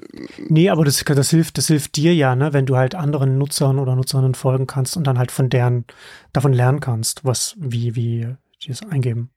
Nee, 0.50 0.70
aber 0.70 0.84
das, 0.86 1.04
das 1.04 1.30
hilft, 1.30 1.58
das 1.58 1.68
hilft 1.68 1.96
dir 1.96 2.14
ja, 2.14 2.36
ne, 2.36 2.54
wenn 2.54 2.66
du 2.66 2.76
halt 2.76 2.96
anderen 2.96 3.38
Nutzern 3.38 3.80
oder 3.80 3.96
Nutzerinnen 3.96 4.36
folgen 4.36 4.68
kannst 4.68 4.98
und 4.98 5.06
dann 5.06 5.18
halt 5.18 5.32
von 5.32 5.50
deren 5.50 5.86
davon 6.32 6.54
lernen 6.54 6.80
kannst, 6.80 7.24
was, 7.24 7.56
wie, 7.58 7.96
wie 7.96 8.28
die 8.64 8.72
es 8.72 8.84
eingeben. 8.84 9.30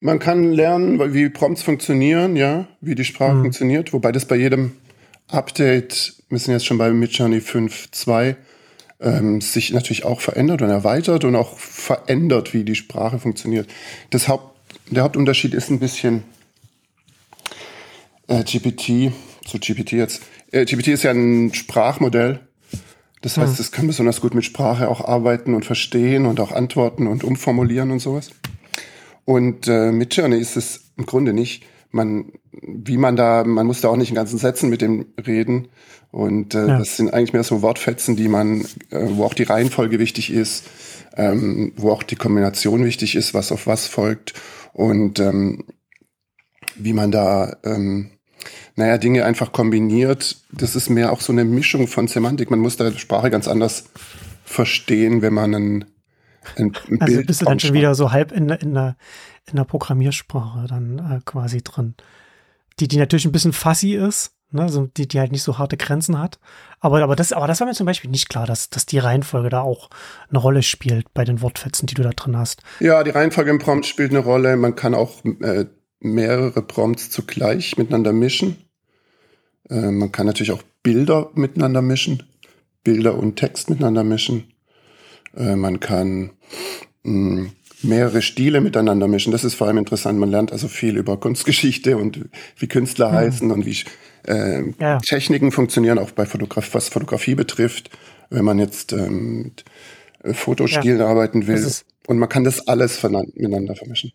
Man 0.00 0.18
kann 0.18 0.52
lernen, 0.52 1.14
wie 1.14 1.28
Prompts 1.30 1.62
funktionieren, 1.62 2.36
ja, 2.36 2.68
wie 2.80 2.94
die 2.94 3.04
Sprache 3.04 3.34
mhm. 3.34 3.42
funktioniert, 3.42 3.92
wobei 3.92 4.12
das 4.12 4.26
bei 4.26 4.36
jedem 4.36 4.72
Update, 5.28 6.22
wir 6.28 6.38
sind 6.38 6.52
jetzt 6.52 6.66
schon 6.66 6.78
bei 6.78 6.90
Midjourney 6.90 7.38
5.2, 7.38 8.36
ähm, 9.00 9.40
sich 9.40 9.72
natürlich 9.72 10.04
auch 10.04 10.20
verändert 10.20 10.62
und 10.62 10.70
erweitert 10.70 11.24
und 11.24 11.34
auch 11.34 11.58
verändert, 11.58 12.54
wie 12.54 12.64
die 12.64 12.74
Sprache 12.74 13.18
funktioniert. 13.18 13.68
Das 14.10 14.28
Haupt, 14.28 14.56
der 14.90 15.02
Hauptunterschied 15.02 15.54
ist 15.54 15.70
ein 15.70 15.80
bisschen 15.80 16.24
äh, 18.28 18.44
GPT, 18.44 19.12
zu 19.46 19.58
GPT 19.58 19.92
jetzt. 19.92 20.22
Äh, 20.52 20.64
GPT 20.64 20.88
ist 20.88 21.04
ja 21.04 21.10
ein 21.10 21.52
Sprachmodell. 21.54 22.40
Das 23.22 23.38
heißt, 23.38 23.54
mhm. 23.54 23.60
es 23.60 23.72
kann 23.72 23.86
besonders 23.86 24.20
gut 24.20 24.34
mit 24.34 24.44
Sprache 24.44 24.88
auch 24.88 25.00
arbeiten 25.00 25.54
und 25.54 25.64
verstehen 25.64 26.26
und 26.26 26.38
auch 26.38 26.52
antworten 26.52 27.06
und 27.06 27.24
umformulieren 27.24 27.90
und 27.90 27.98
sowas. 27.98 28.30
Und 29.26 29.66
äh, 29.68 29.92
mit 29.92 30.16
Journey 30.16 30.38
ist 30.38 30.56
es 30.56 30.92
im 30.96 31.04
Grunde 31.04 31.34
nicht. 31.34 31.64
Man, 31.90 32.32
wie 32.52 32.96
man 32.96 33.16
da, 33.16 33.44
man 33.44 33.66
muss 33.66 33.80
da 33.80 33.88
auch 33.88 33.96
nicht 33.96 34.08
in 34.08 34.14
ganzen 34.14 34.38
Sätzen 34.38 34.70
mit 34.70 34.80
dem 34.80 35.06
reden. 35.26 35.68
Und 36.12 36.54
äh, 36.54 36.66
ja. 36.66 36.78
das 36.78 36.96
sind 36.96 37.12
eigentlich 37.12 37.32
mehr 37.32 37.42
so 37.42 37.60
Wortfetzen, 37.60 38.16
die 38.16 38.28
man, 38.28 38.62
äh, 38.90 39.00
wo 39.08 39.24
auch 39.24 39.34
die 39.34 39.42
Reihenfolge 39.42 39.98
wichtig 39.98 40.32
ist, 40.32 40.64
ähm, 41.16 41.72
wo 41.76 41.90
auch 41.90 42.04
die 42.04 42.16
Kombination 42.16 42.84
wichtig 42.84 43.16
ist, 43.16 43.34
was 43.34 43.50
auf 43.50 43.66
was 43.66 43.88
folgt. 43.88 44.32
Und 44.72 45.18
ähm, 45.18 45.64
wie 46.76 46.92
man 46.92 47.10
da, 47.10 47.56
ähm, 47.64 48.10
naja, 48.76 48.96
Dinge 48.96 49.24
einfach 49.24 49.50
kombiniert. 49.50 50.36
Das 50.52 50.76
ist 50.76 50.88
mehr 50.88 51.12
auch 51.12 51.20
so 51.20 51.32
eine 51.32 51.44
Mischung 51.44 51.88
von 51.88 52.06
Semantik. 52.06 52.50
Man 52.50 52.60
muss 52.60 52.76
da 52.76 52.92
Sprache 52.92 53.30
ganz 53.30 53.48
anders 53.48 53.86
verstehen, 54.44 55.20
wenn 55.20 55.34
man 55.34 55.54
einen 55.54 55.84
ein, 56.56 56.72
ein 56.90 57.00
also 57.00 57.22
bist 57.22 57.40
du 57.40 57.44
dann 57.44 57.60
schon 57.60 57.74
wieder 57.74 57.94
so 57.94 58.12
halb 58.12 58.32
in, 58.32 58.48
in, 58.48 58.74
der, 58.74 58.96
in 59.46 59.56
der 59.56 59.64
Programmiersprache 59.64 60.66
dann 60.68 60.98
äh, 60.98 61.20
quasi 61.24 61.62
drin. 61.62 61.94
Die, 62.78 62.88
die 62.88 62.98
natürlich 62.98 63.24
ein 63.24 63.32
bisschen 63.32 63.52
fussy 63.52 63.94
ist, 63.94 64.32
ne, 64.50 64.62
also 64.62 64.86
die, 64.86 65.08
die 65.08 65.18
halt 65.18 65.32
nicht 65.32 65.42
so 65.42 65.58
harte 65.58 65.76
Grenzen 65.76 66.18
hat. 66.18 66.38
Aber, 66.80 67.02
aber, 67.02 67.16
das, 67.16 67.32
aber 67.32 67.46
das 67.46 67.60
war 67.60 67.66
mir 67.66 67.74
zum 67.74 67.86
Beispiel 67.86 68.10
nicht 68.10 68.28
klar, 68.28 68.46
dass, 68.46 68.70
dass 68.70 68.86
die 68.86 68.98
Reihenfolge 68.98 69.48
da 69.48 69.60
auch 69.60 69.90
eine 70.28 70.38
Rolle 70.38 70.62
spielt 70.62 71.12
bei 71.14 71.24
den 71.24 71.40
Wortfetzen, 71.40 71.86
die 71.86 71.94
du 71.94 72.02
da 72.02 72.10
drin 72.10 72.36
hast. 72.36 72.62
Ja, 72.80 73.02
die 73.02 73.10
Reihenfolge 73.10 73.50
im 73.50 73.58
Prompt 73.58 73.86
spielt 73.86 74.10
eine 74.10 74.20
Rolle. 74.20 74.56
Man 74.56 74.76
kann 74.76 74.94
auch 74.94 75.24
äh, 75.24 75.66
mehrere 76.00 76.62
Prompts 76.62 77.10
zugleich 77.10 77.76
miteinander 77.78 78.12
mischen. 78.12 78.56
Äh, 79.68 79.90
man 79.90 80.12
kann 80.12 80.26
natürlich 80.26 80.52
auch 80.52 80.62
Bilder 80.82 81.30
miteinander 81.34 81.82
mischen, 81.82 82.22
Bilder 82.84 83.16
und 83.16 83.36
Text 83.36 83.70
miteinander 83.70 84.04
mischen. 84.04 84.52
Äh, 85.36 85.56
man 85.56 85.80
kann 85.80 86.32
mh, 87.02 87.40
hm, 87.40 87.50
mehrere 87.82 88.22
Stile 88.22 88.60
miteinander 88.60 89.08
mischen. 89.08 89.32
Das 89.32 89.44
ist 89.44 89.54
vor 89.54 89.66
allem 89.66 89.78
interessant. 89.78 90.18
Man 90.18 90.30
lernt 90.30 90.52
also 90.52 90.68
viel 90.68 90.96
über 90.96 91.18
Kunstgeschichte 91.18 91.96
und 91.96 92.28
wie 92.56 92.66
Künstler 92.66 93.10
mhm. 93.10 93.14
heißen 93.14 93.50
und 93.50 93.66
wie 93.66 93.76
äh, 94.26 94.62
ja. 94.80 94.98
Techniken 94.98 95.52
funktionieren, 95.52 95.98
auch 95.98 96.10
bei 96.10 96.26
Fotograf 96.26 96.72
was 96.72 96.88
Fotografie 96.88 97.34
betrifft. 97.34 97.90
Wenn 98.30 98.44
man 98.44 98.58
jetzt 98.58 98.92
ähm, 98.92 99.42
mit 99.42 99.64
äh, 100.22 100.34
Fotostilen 100.34 100.98
ja. 100.98 101.06
arbeiten 101.06 101.46
will. 101.46 101.64
Und 102.06 102.18
man 102.18 102.28
kann 102.28 102.44
das 102.44 102.66
alles 102.68 103.02
miteinander 103.02 103.74
vermischen. 103.74 104.12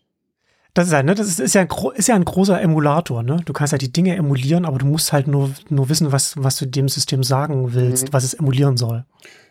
Das 0.74 0.88
ist 0.88 0.94
ja, 0.94 1.04
ne, 1.04 1.16
das 1.16 1.28
ist, 1.28 1.40
ist, 1.40 1.54
ja 1.54 1.62
ein, 1.62 1.70
ist 1.96 2.08
ja 2.08 2.16
ein 2.16 2.24
großer 2.24 2.62
Emulator, 2.62 3.24
ne? 3.24 3.42
Du 3.46 3.52
kannst 3.52 3.74
ja 3.74 3.78
die 3.78 3.92
Dinge 3.92 4.16
emulieren, 4.16 4.66
aber 4.66 4.78
du 4.78 4.86
musst 4.86 5.12
halt 5.12 5.28
nur, 5.28 5.52
nur 5.70 5.90
wissen, 5.90 6.12
was, 6.12 6.36
was 6.38 6.56
du 6.56 6.66
dem 6.66 6.88
System 6.88 7.24
sagen 7.24 7.74
willst, 7.74 8.08
mhm. 8.08 8.14
was 8.14 8.24
es 8.24 8.34
emulieren 8.34 8.78
soll. 8.78 9.06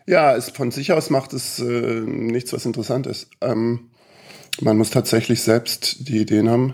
Ja, 0.07 0.35
es, 0.35 0.49
von 0.49 0.71
sich 0.71 0.93
aus 0.93 1.09
macht 1.11 1.33
es 1.33 1.59
äh, 1.59 2.01
nichts, 2.01 2.53
was 2.53 2.65
interessant 2.65 3.05
ist. 3.05 3.29
Ähm, 3.39 3.91
man 4.61 4.77
muss 4.77 4.89
tatsächlich 4.89 5.43
selbst 5.43 6.07
die 6.07 6.21
Ideen 6.21 6.49
haben. 6.49 6.73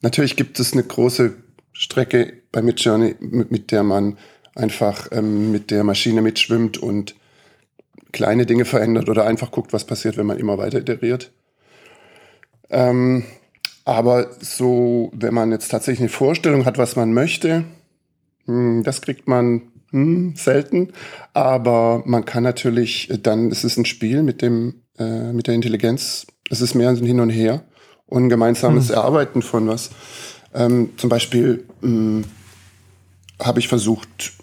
Natürlich 0.00 0.36
gibt 0.36 0.60
es 0.60 0.72
eine 0.72 0.84
große 0.84 1.34
Strecke 1.72 2.34
bei 2.52 2.62
Midjourney, 2.62 3.16
mit, 3.18 3.50
mit 3.50 3.72
der 3.72 3.82
man 3.82 4.16
einfach 4.54 5.08
ähm, 5.10 5.50
mit 5.50 5.70
der 5.70 5.82
Maschine 5.84 6.22
mitschwimmt 6.22 6.78
und 6.78 7.16
kleine 8.12 8.46
Dinge 8.46 8.64
verändert 8.64 9.08
oder 9.08 9.26
einfach 9.26 9.50
guckt, 9.50 9.72
was 9.72 9.84
passiert, 9.84 10.16
wenn 10.16 10.26
man 10.26 10.38
immer 10.38 10.56
weiter 10.58 10.78
iteriert. 10.78 11.32
Ähm, 12.70 13.24
aber 13.88 14.28
so, 14.40 15.10
wenn 15.14 15.32
man 15.32 15.50
jetzt 15.50 15.70
tatsächlich 15.70 16.00
eine 16.00 16.08
Vorstellung 16.10 16.66
hat, 16.66 16.76
was 16.76 16.94
man 16.94 17.14
möchte, 17.14 17.64
hm, 18.44 18.82
das 18.82 19.00
kriegt 19.00 19.26
man 19.26 19.62
hm, 19.92 20.34
selten. 20.36 20.92
Aber 21.32 22.02
man 22.04 22.26
kann 22.26 22.42
natürlich, 22.42 23.10
dann 23.22 23.50
es 23.50 23.64
ist 23.64 23.78
ein 23.78 23.86
Spiel 23.86 24.22
mit 24.22 24.42
dem, 24.42 24.82
äh, 24.98 25.32
mit 25.32 25.46
der 25.46 25.54
Intelligenz. 25.54 26.26
Es 26.50 26.60
ist 26.60 26.74
mehr 26.74 26.90
ein 26.90 26.96
Hin 26.96 27.18
und 27.18 27.30
Her 27.30 27.64
und 28.04 28.24
ein 28.24 28.28
gemeinsames 28.28 28.90
hm. 28.90 28.96
Erarbeiten 28.96 29.40
von 29.40 29.68
was. 29.68 29.88
Ähm, 30.52 30.90
zum 30.98 31.08
Beispiel 31.08 31.64
hm, 31.80 32.24
habe 33.42 33.58
ich 33.58 33.68
versucht, 33.68 34.34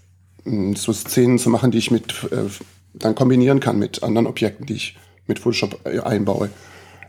hm, 0.43 0.75
so 0.75 0.91
Szenen 0.91 1.37
zu 1.37 1.51
machen, 1.51 1.69
die 1.69 1.77
ich 1.77 1.91
mit 1.91 2.11
äh, 2.31 2.49
dann 2.95 3.13
kombinieren 3.13 3.59
kann 3.59 3.77
mit 3.77 4.01
anderen 4.01 4.25
Objekten, 4.25 4.65
die 4.65 4.73
ich 4.73 4.97
mit 5.27 5.37
Photoshop 5.37 5.81
äh, 5.85 5.99
einbaue. 5.99 6.49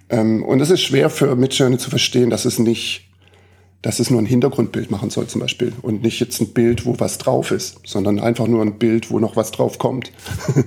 Ähm, 0.08 0.42
und 0.44 0.60
es 0.60 0.70
ist 0.70 0.82
schwer 0.82 1.10
für 1.10 1.34
Midjourney 1.36 1.78
zu 1.78 1.90
verstehen, 1.90 2.30
dass 2.30 2.44
es 2.44 2.58
nicht 2.58 3.06
dass 3.86 4.00
es 4.00 4.10
nur 4.10 4.20
ein 4.20 4.26
Hintergrundbild 4.26 4.90
machen 4.90 5.10
soll 5.10 5.28
zum 5.28 5.42
Beispiel 5.42 5.72
und 5.80 6.02
nicht 6.02 6.18
jetzt 6.18 6.40
ein 6.40 6.48
Bild, 6.48 6.86
wo 6.86 6.98
was 6.98 7.18
drauf 7.18 7.52
ist, 7.52 7.78
sondern 7.84 8.18
einfach 8.18 8.48
nur 8.48 8.62
ein 8.62 8.78
Bild, 8.78 9.12
wo 9.12 9.20
noch 9.20 9.36
was 9.36 9.52
drauf 9.52 9.78
kommt. 9.78 10.10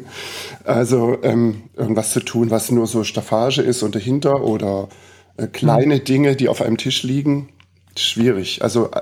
also 0.63 1.17
ähm, 1.23 1.63
irgendwas 1.75 2.13
zu 2.13 2.21
tun, 2.21 2.49
was 2.49 2.71
nur 2.71 2.87
so 2.87 3.03
Staffage 3.03 3.57
ist 3.57 3.83
und 3.83 3.93
dahinter 3.93 4.43
oder 4.45 4.87
äh, 5.35 5.47
kleine 5.47 5.95
mhm. 5.95 6.03
Dinge, 6.05 6.35
die 6.37 6.47
auf 6.47 6.61
einem 6.61 6.77
Tisch 6.77 7.03
liegen, 7.03 7.49
schwierig. 7.97 8.61
Also 8.61 8.89
äh, 8.91 9.01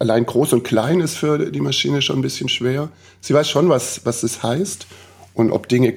allein 0.00 0.26
groß 0.26 0.54
und 0.54 0.64
klein 0.64 0.98
ist 0.98 1.16
für 1.16 1.50
die 1.50 1.60
Maschine 1.60 2.02
schon 2.02 2.18
ein 2.18 2.22
bisschen 2.22 2.48
schwer. 2.48 2.88
Sie 3.20 3.32
weiß 3.32 3.48
schon, 3.48 3.68
was, 3.68 4.04
was 4.04 4.24
es 4.24 4.42
heißt 4.42 4.88
und 5.34 5.52
ob 5.52 5.68
Dinge 5.68 5.94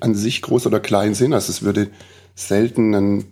an 0.00 0.14
sich 0.14 0.40
groß 0.40 0.66
oder 0.66 0.80
klein 0.80 1.14
sind. 1.14 1.34
Also 1.34 1.50
es 1.50 1.60
würde 1.60 1.90
selten 2.36 2.94
ein 2.94 3.24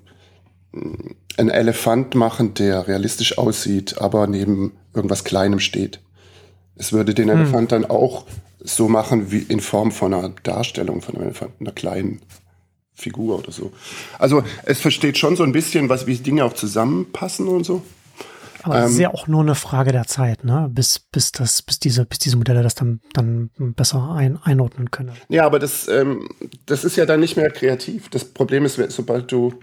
einen 1.36 1.50
Elefant 1.50 2.14
machen, 2.14 2.54
der 2.54 2.86
realistisch 2.86 3.38
aussieht, 3.38 3.98
aber 3.98 4.26
neben 4.26 4.72
irgendwas 4.94 5.24
Kleinem 5.24 5.60
steht. 5.60 6.00
Es 6.76 6.92
würde 6.92 7.14
den 7.14 7.30
hm. 7.30 7.38
Elefant 7.38 7.72
dann 7.72 7.84
auch 7.84 8.24
so 8.60 8.88
machen 8.88 9.30
wie 9.30 9.40
in 9.40 9.60
Form 9.60 9.92
von 9.92 10.14
einer 10.14 10.30
Darstellung 10.42 11.02
von 11.02 11.16
einem 11.16 11.24
Elefant, 11.24 11.52
einer 11.60 11.72
kleinen 11.72 12.20
Figur 12.94 13.38
oder 13.40 13.52
so. 13.52 13.72
Also 14.18 14.44
es 14.64 14.80
versteht 14.80 15.18
schon 15.18 15.36
so 15.36 15.42
ein 15.42 15.52
bisschen, 15.52 15.88
was 15.88 16.06
wie 16.06 16.16
Dinge 16.16 16.44
auch 16.44 16.54
zusammenpassen 16.54 17.48
und 17.48 17.64
so. 17.64 17.82
Aber 18.64 18.78
es 18.78 18.86
ähm, 18.86 18.92
ist 18.92 18.98
ja 18.98 19.14
auch 19.14 19.28
nur 19.28 19.42
eine 19.42 19.54
Frage 19.54 19.92
der 19.92 20.06
Zeit, 20.06 20.44
ne? 20.44 20.70
Bis, 20.72 20.98
bis 20.98 21.32
das, 21.32 21.62
bis 21.62 21.78
diese, 21.78 22.06
bis 22.06 22.18
diese 22.18 22.36
Modelle 22.36 22.62
das 22.62 22.74
dann, 22.74 23.00
dann 23.12 23.50
besser 23.56 24.10
ein, 24.10 24.38
einordnen 24.42 24.90
können. 24.90 25.12
Ja, 25.28 25.44
aber 25.44 25.58
das, 25.58 25.86
ähm, 25.86 26.28
das 26.64 26.84
ist 26.84 26.96
ja 26.96 27.04
dann 27.04 27.20
nicht 27.20 27.36
mehr 27.36 27.50
kreativ. 27.50 28.08
Das 28.08 28.24
Problem 28.24 28.64
ist, 28.64 28.80
sobald 28.90 29.30
du 29.30 29.54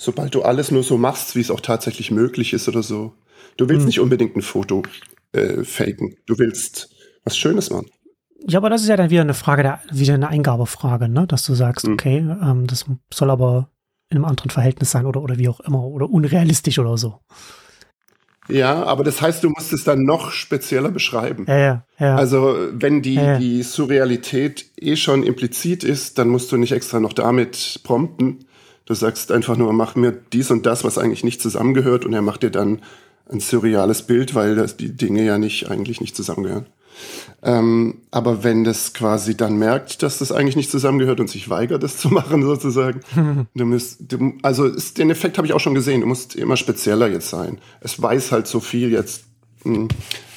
sobald 0.00 0.34
du 0.34 0.42
alles 0.42 0.70
nur 0.70 0.82
so 0.82 0.96
machst, 0.96 1.36
wie 1.36 1.40
es 1.40 1.50
auch 1.50 1.60
tatsächlich 1.60 2.10
möglich 2.10 2.54
ist 2.54 2.68
oder 2.68 2.82
so. 2.82 3.12
Du 3.58 3.68
willst 3.68 3.82
hm. 3.82 3.86
nicht 3.86 4.00
unbedingt 4.00 4.34
ein 4.34 4.42
Foto 4.42 4.82
äh, 5.32 5.62
faken. 5.62 6.16
Du 6.26 6.38
willst 6.38 6.94
was 7.24 7.36
Schönes 7.36 7.70
machen. 7.70 7.86
Ja, 8.48 8.58
aber 8.58 8.70
das 8.70 8.80
ist 8.80 8.88
ja 8.88 8.96
dann 8.96 9.10
wieder 9.10 9.20
eine 9.20 9.34
Frage, 9.34 9.62
der, 9.62 9.80
wieder 9.92 10.14
eine 10.14 10.28
Eingabefrage, 10.28 11.08
ne? 11.08 11.26
Dass 11.26 11.44
du 11.44 11.54
sagst, 11.54 11.86
hm. 11.86 11.92
okay, 11.92 12.18
ähm, 12.18 12.66
das 12.66 12.86
soll 13.12 13.30
aber 13.30 13.70
in 14.08 14.16
einem 14.16 14.24
anderen 14.24 14.50
Verhältnis 14.50 14.90
sein 14.90 15.04
oder, 15.04 15.22
oder 15.22 15.38
wie 15.38 15.48
auch 15.48 15.60
immer 15.60 15.84
oder 15.84 16.08
unrealistisch 16.08 16.78
oder 16.78 16.96
so. 16.96 17.20
Ja, 18.48 18.82
aber 18.84 19.04
das 19.04 19.22
heißt, 19.22 19.44
du 19.44 19.50
musst 19.50 19.72
es 19.72 19.84
dann 19.84 20.02
noch 20.02 20.32
spezieller 20.32 20.90
beschreiben. 20.90 21.44
Ja, 21.46 21.58
ja, 21.58 21.84
ja. 21.98 22.16
Also 22.16 22.56
wenn 22.72 23.02
die, 23.02 23.14
ja, 23.14 23.22
ja. 23.22 23.38
die 23.38 23.62
Surrealität 23.62 24.66
eh 24.80 24.96
schon 24.96 25.22
implizit 25.22 25.84
ist, 25.84 26.18
dann 26.18 26.28
musst 26.28 26.50
du 26.50 26.56
nicht 26.56 26.72
extra 26.72 26.98
noch 26.98 27.12
damit 27.12 27.80
prompten, 27.84 28.44
Du 28.90 28.96
sagst 28.96 29.30
einfach 29.30 29.56
nur, 29.56 29.72
mach 29.72 29.94
mir 29.94 30.10
dies 30.10 30.50
und 30.50 30.66
das, 30.66 30.82
was 30.82 30.98
eigentlich 30.98 31.22
nicht 31.22 31.40
zusammengehört, 31.40 32.04
und 32.04 32.12
er 32.12 32.22
macht 32.22 32.42
dir 32.42 32.50
dann 32.50 32.80
ein 33.30 33.38
surreales 33.38 34.02
Bild, 34.02 34.34
weil 34.34 34.56
das, 34.56 34.76
die 34.76 34.96
Dinge 34.96 35.22
ja 35.22 35.38
nicht 35.38 35.70
eigentlich 35.70 36.00
nicht 36.00 36.16
zusammengehören. 36.16 36.66
Ähm, 37.42 38.02
aber 38.10 38.44
wenn 38.44 38.64
das 38.64 38.92
quasi 38.92 39.36
dann 39.36 39.56
merkt, 39.56 40.02
dass 40.02 40.18
das 40.18 40.30
eigentlich 40.30 40.56
nicht 40.56 40.70
zusammengehört 40.70 41.20
und 41.20 41.30
sich 41.30 41.48
weigert, 41.48 41.82
das 41.82 41.96
zu 41.96 42.08
machen, 42.10 42.42
sozusagen, 42.42 43.00
du 43.54 43.64
musst, 43.64 44.12
du, 44.12 44.34
also 44.42 44.66
ist, 44.66 44.98
den 44.98 45.10
Effekt 45.10 45.38
habe 45.38 45.46
ich 45.46 45.54
auch 45.54 45.60
schon 45.60 45.74
gesehen. 45.74 46.02
Du 46.02 46.06
musst 46.06 46.34
immer 46.36 46.56
spezieller 46.56 47.08
jetzt 47.08 47.30
sein. 47.30 47.58
Es 47.80 48.00
weiß 48.00 48.32
halt 48.32 48.46
so 48.46 48.60
viel 48.60 48.90
jetzt. 48.90 49.24
Hm, 49.62 49.88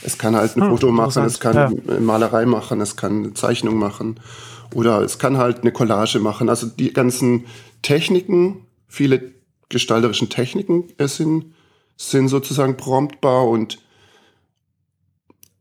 es 0.01 0.17
kann 0.17 0.35
halt 0.35 0.57
ein 0.57 0.63
hm, 0.63 0.69
Foto 0.69 0.91
machen, 0.91 1.23
es 1.23 1.39
kann 1.39 1.55
ja. 1.55 1.99
Malerei 1.99 2.45
machen, 2.45 2.81
es 2.81 2.97
kann 2.97 3.23
eine 3.23 3.33
Zeichnung 3.33 3.77
machen 3.77 4.19
oder 4.73 5.01
es 5.01 5.17
kann 5.17 5.37
halt 5.37 5.61
eine 5.61 5.71
Collage 5.71 6.19
machen. 6.19 6.49
Also 6.49 6.67
die 6.67 6.91
ganzen 6.91 7.45
Techniken, 7.81 8.65
viele 8.87 9.31
gestalterischen 9.69 10.29
Techniken 10.29 10.85
sind, 10.99 11.53
sind 11.95 12.27
sozusagen 12.27 12.75
promptbar 12.75 13.47
und 13.47 13.79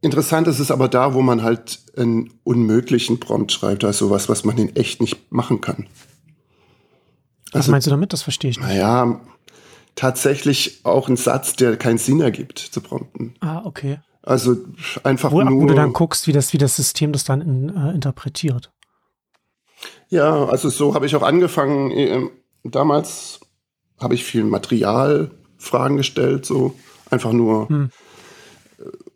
interessant 0.02 0.46
ist 0.48 0.58
es 0.58 0.70
aber 0.70 0.88
da, 0.88 1.14
wo 1.14 1.22
man 1.22 1.42
halt 1.42 1.80
einen 1.96 2.30
unmöglichen 2.44 3.18
Prompt 3.18 3.52
schreibt, 3.52 3.84
also 3.84 4.10
was, 4.10 4.28
was 4.28 4.44
man 4.44 4.58
in 4.58 4.76
echt 4.76 5.00
nicht 5.00 5.32
machen 5.32 5.60
kann. 5.62 5.86
Was 7.52 7.62
also, 7.62 7.70
meinst 7.70 7.86
du 7.86 7.90
damit? 7.90 8.12
Das 8.12 8.22
verstehe 8.22 8.50
ich 8.50 8.58
nicht. 8.58 8.68
Naja, 8.68 9.20
tatsächlich 9.94 10.84
auch 10.84 11.08
ein 11.08 11.16
Satz, 11.16 11.56
der 11.56 11.76
keinen 11.76 11.98
Sinn 11.98 12.20
ergibt, 12.20 12.58
zu 12.58 12.80
prompten. 12.80 13.34
Ah, 13.40 13.62
okay. 13.64 13.98
Also 14.22 14.56
einfach 15.02 15.32
wo, 15.32 15.42
nur. 15.42 15.62
Wo 15.62 15.66
du 15.66 15.74
dann 15.74 15.92
guckst, 15.92 16.26
wie 16.26 16.32
das, 16.32 16.52
wie 16.52 16.58
das 16.58 16.76
System 16.76 17.12
das 17.12 17.24
dann 17.24 17.40
in, 17.40 17.76
äh, 17.76 17.92
interpretiert. 17.92 18.72
Ja, 20.08 20.46
also 20.46 20.70
so 20.70 20.94
habe 20.94 21.06
ich 21.06 21.16
auch 21.16 21.22
angefangen. 21.22 21.90
Ähm, 21.90 22.30
damals 22.64 23.40
habe 24.00 24.14
ich 24.14 24.24
viel 24.24 24.44
Materialfragen 24.44 25.96
gestellt, 25.96 26.46
so 26.46 26.74
einfach 27.10 27.32
nur 27.32 27.68
hm. 27.68 27.90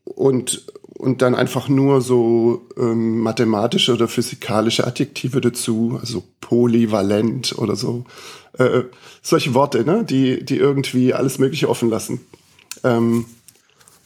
und 0.05 0.67
und 0.99 1.23
dann 1.23 1.35
einfach 1.35 1.69
nur 1.69 2.01
so 2.01 2.67
ähm, 2.77 3.21
mathematische 3.21 3.93
oder 3.93 4.09
physikalische 4.09 4.87
Adjektive 4.87 5.41
dazu, 5.41 5.99
also 6.01 6.25
polyvalent 6.41 7.57
oder 7.59 7.77
so. 7.77 8.05
Äh, 8.59 8.85
solche 9.23 9.55
Worte, 9.55 9.85
ne, 9.85 10.05
die, 10.05 10.45
die 10.45 10.57
irgendwie 10.57 11.13
alles 11.13 11.39
Mögliche 11.39 11.69
offen 11.69 11.91
lassen. 11.91 12.21
Ähm, 12.85 13.27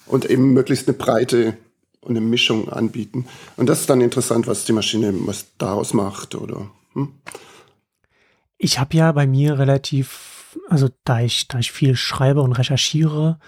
und 0.07 0.29
eben 0.29 0.53
möglichst 0.53 0.89
eine 0.89 0.97
Breite 0.97 1.57
und 2.01 2.17
eine 2.17 2.21
Mischung 2.21 2.69
anbieten. 2.69 3.27
Und 3.57 3.69
das 3.69 3.81
ist 3.81 3.91
dann 3.91 4.01
interessant, 4.01 4.47
was 4.47 4.65
die 4.65 4.73
Maschine 4.73 5.15
was 5.27 5.47
daraus 5.59 5.95
macht 5.95 6.35
oder 6.35 6.71
hm? 6.95 7.09
Ich 8.59 8.79
habe 8.79 8.97
ja 8.97 9.13
bei 9.13 9.27
mir 9.27 9.59
relativ, 9.59 10.59
also 10.69 10.89
da 11.05 11.21
ich, 11.21 11.49
da 11.49 11.59
ich 11.59 11.73
viel 11.73 11.97
schreibe 11.97 12.43
und 12.43 12.53
recherchiere, 12.53 13.39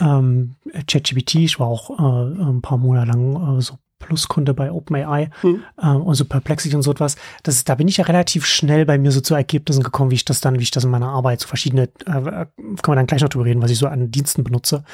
ähm, 0.00 0.56
ChatGPT, 0.86 1.36
ich 1.36 1.60
war 1.60 1.68
auch 1.68 1.90
äh, 1.90 2.42
ein 2.42 2.62
paar 2.62 2.78
Monate 2.78 3.08
lang 3.08 3.58
äh, 3.58 3.62
so 3.62 3.78
Pluskunde 4.04 4.52
bei 4.52 4.70
OpenAI 4.70 5.30
hm. 5.40 5.62
äh, 5.80 5.88
und 5.88 6.14
so 6.14 6.24
Perplexity 6.26 6.76
und 6.76 6.82
so 6.82 6.90
etwas. 6.90 7.16
Das 7.42 7.56
ist, 7.56 7.68
da 7.68 7.74
bin 7.74 7.88
ich 7.88 7.96
ja 7.96 8.04
relativ 8.04 8.44
schnell 8.44 8.84
bei 8.84 8.98
mir 8.98 9.10
so 9.10 9.20
zu 9.20 9.34
Ergebnissen 9.34 9.82
gekommen, 9.82 10.10
wie 10.10 10.16
ich 10.16 10.26
das 10.26 10.40
dann, 10.40 10.58
wie 10.58 10.62
ich 10.62 10.70
das 10.70 10.84
in 10.84 10.90
meiner 10.90 11.08
Arbeit 11.08 11.40
so 11.40 11.48
verschiedene, 11.48 11.84
äh, 12.04 12.04
kann 12.04 12.48
man 12.86 12.96
dann 12.96 13.06
gleich 13.06 13.22
noch 13.22 13.30
drüber 13.30 13.46
reden, 13.46 13.62
was 13.62 13.70
ich 13.70 13.78
so 13.78 13.86
an 13.86 14.10
Diensten 14.10 14.44
benutze, 14.44 14.84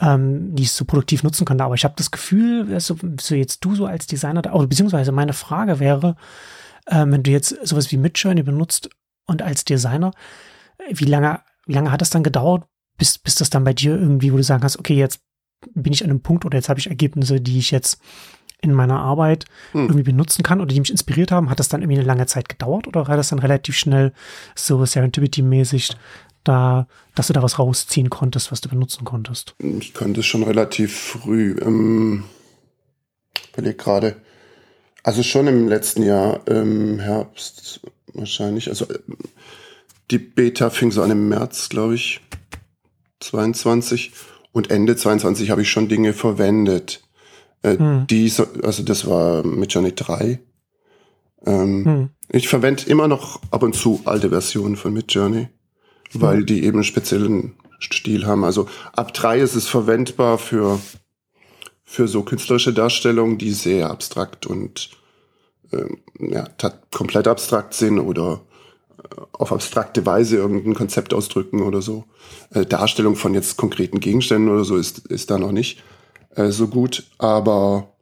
ähm, 0.00 0.54
die 0.56 0.64
ich 0.64 0.72
so 0.72 0.84
produktiv 0.84 1.22
nutzen 1.22 1.44
kann. 1.44 1.60
Aber 1.60 1.74
ich 1.74 1.84
habe 1.84 1.94
das 1.96 2.10
Gefühl, 2.10 2.80
so, 2.80 2.96
so 3.20 3.34
jetzt 3.34 3.64
du 3.64 3.76
so 3.76 3.86
als 3.86 4.06
Designer, 4.06 4.42
oder 4.52 4.66
beziehungsweise 4.66 5.12
meine 5.12 5.32
Frage 5.32 5.78
wäre, 5.78 6.16
ähm, 6.88 7.12
wenn 7.12 7.22
du 7.22 7.30
jetzt 7.30 7.56
sowas 7.66 7.92
wie 7.92 7.96
Midjourney 7.96 8.42
benutzt 8.42 8.90
und 9.26 9.42
als 9.42 9.64
Designer, 9.64 10.12
wie 10.88 11.04
lange, 11.04 11.40
wie 11.66 11.74
lange 11.74 11.92
hat 11.92 12.00
das 12.00 12.10
dann 12.10 12.22
gedauert, 12.22 12.64
bis, 12.96 13.18
bis 13.18 13.34
das 13.34 13.50
dann 13.50 13.64
bei 13.64 13.72
dir 13.72 13.98
irgendwie, 13.98 14.32
wo 14.32 14.36
du 14.36 14.42
sagen 14.42 14.60
kannst, 14.60 14.78
okay, 14.78 14.94
jetzt 14.94 15.20
bin 15.74 15.92
ich 15.92 16.04
an 16.04 16.10
einem 16.10 16.20
Punkt 16.20 16.44
oder 16.44 16.56
jetzt 16.56 16.68
habe 16.68 16.80
ich 16.80 16.86
Ergebnisse, 16.86 17.40
die 17.40 17.58
ich 17.58 17.70
jetzt 17.70 18.00
in 18.62 18.72
meiner 18.72 19.00
Arbeit 19.00 19.44
hm. 19.72 19.82
irgendwie 19.82 20.02
benutzen 20.02 20.42
kann 20.42 20.60
oder 20.60 20.72
die 20.72 20.80
mich 20.80 20.90
inspiriert 20.90 21.30
haben, 21.30 21.50
hat 21.50 21.58
das 21.58 21.68
dann 21.68 21.82
irgendwie 21.82 21.98
eine 21.98 22.06
lange 22.06 22.26
Zeit 22.26 22.48
gedauert 22.48 22.86
oder 22.86 23.06
war 23.06 23.16
das 23.16 23.28
dann 23.28 23.38
relativ 23.38 23.76
schnell 23.76 24.12
so 24.54 24.82
Serendipity-mäßig 24.82 25.90
da, 26.44 26.86
dass 27.14 27.26
du 27.26 27.32
da 27.32 27.42
was 27.42 27.58
rausziehen 27.58 28.08
konntest, 28.08 28.52
was 28.52 28.60
du 28.60 28.68
benutzen 28.68 29.04
konntest? 29.04 29.54
Ich 29.58 29.94
konnte 29.94 30.20
es 30.20 30.26
schon 30.26 30.44
relativ 30.44 30.96
früh. 30.96 31.56
Ähm, 31.60 32.24
ich 33.56 33.76
gerade, 33.78 34.16
also 35.02 35.22
schon 35.22 35.46
im 35.46 35.68
letzten 35.68 36.02
Jahr, 36.02 36.46
im 36.46 37.00
Herbst 37.00 37.80
wahrscheinlich. 38.12 38.68
Also 38.68 38.86
äh, 38.86 38.98
die 40.10 40.18
Beta 40.18 40.70
fing 40.70 40.92
so 40.92 41.02
an 41.02 41.10
im 41.10 41.28
März, 41.28 41.68
glaube 41.68 41.94
ich, 41.96 42.20
22. 43.20 44.12
Und 44.52 44.70
Ende 44.70 44.96
22 44.96 45.50
habe 45.50 45.62
ich 45.62 45.70
schon 45.70 45.88
Dinge 45.88 46.12
verwendet. 46.12 47.02
Äh, 47.62 47.78
hm. 47.78 48.06
die 48.06 48.28
so, 48.28 48.46
also 48.62 48.82
das 48.82 49.06
war 49.06 49.44
mit 49.44 49.72
Johnny 49.72 49.94
3. 49.94 50.38
Ähm, 51.44 51.84
hm. 51.84 52.10
Ich 52.28 52.48
verwende 52.48 52.84
immer 52.86 53.08
noch 53.08 53.40
ab 53.50 53.62
und 53.62 53.74
zu 53.74 54.02
alte 54.04 54.30
Versionen 54.30 54.76
von 54.76 54.92
Midjourney, 54.92 55.48
weil 56.12 56.38
hm. 56.38 56.46
die 56.46 56.64
eben 56.64 56.84
speziellen 56.84 57.54
Stil 57.78 58.26
haben. 58.26 58.44
Also 58.44 58.68
ab 58.92 59.12
drei 59.12 59.40
ist 59.40 59.54
es 59.54 59.68
verwendbar 59.68 60.38
für, 60.38 60.80
für 61.84 62.08
so 62.08 62.22
künstlerische 62.22 62.72
Darstellungen, 62.72 63.38
die 63.38 63.52
sehr 63.52 63.90
abstrakt 63.90 64.46
und 64.46 64.90
ähm, 65.72 65.98
ja, 66.18 66.46
komplett 66.92 67.28
abstrakt 67.28 67.74
sind 67.74 67.98
oder 67.98 68.40
auf 69.32 69.52
abstrakte 69.52 70.06
Weise 70.06 70.36
irgendein 70.36 70.74
Konzept 70.74 71.14
ausdrücken 71.14 71.62
oder 71.62 71.82
so. 71.82 72.04
Äh, 72.50 72.66
Darstellung 72.66 73.16
von 73.16 73.34
jetzt 73.34 73.56
konkreten 73.56 74.00
Gegenständen 74.00 74.50
oder 74.50 74.64
so 74.64 74.76
ist, 74.76 75.06
ist 75.06 75.30
da 75.30 75.38
noch 75.38 75.52
nicht 75.52 75.82
äh, 76.34 76.50
so 76.50 76.68
gut, 76.68 77.04
aber 77.18 77.92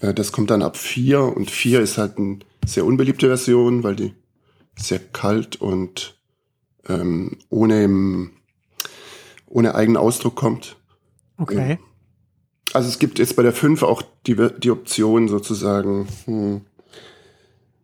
äh, 0.00 0.14
das 0.14 0.32
kommt 0.32 0.50
dann 0.50 0.62
ab 0.62 0.76
vier 0.76 1.22
und 1.22 1.50
vier 1.50 1.80
ist 1.80 1.98
halt 1.98 2.18
eine 2.18 2.38
sehr 2.64 2.84
unbeliebte 2.84 3.28
Version, 3.28 3.82
weil 3.82 3.96
die 3.96 4.14
sehr 4.76 4.98
kalt 4.98 5.56
und 5.56 6.18
ähm, 6.88 7.38
ohne, 7.50 8.30
ohne 9.46 9.74
eigenen 9.74 9.96
Ausdruck 9.96 10.36
kommt. 10.36 10.76
Okay. 11.36 11.78
Also 12.72 12.88
es 12.88 12.98
gibt 12.98 13.18
jetzt 13.18 13.36
bei 13.36 13.42
der 13.42 13.52
5 13.52 13.82
auch 13.82 14.02
die, 14.26 14.36
die 14.58 14.70
Option 14.70 15.28
sozusagen, 15.28 16.06
hm, 16.26 16.60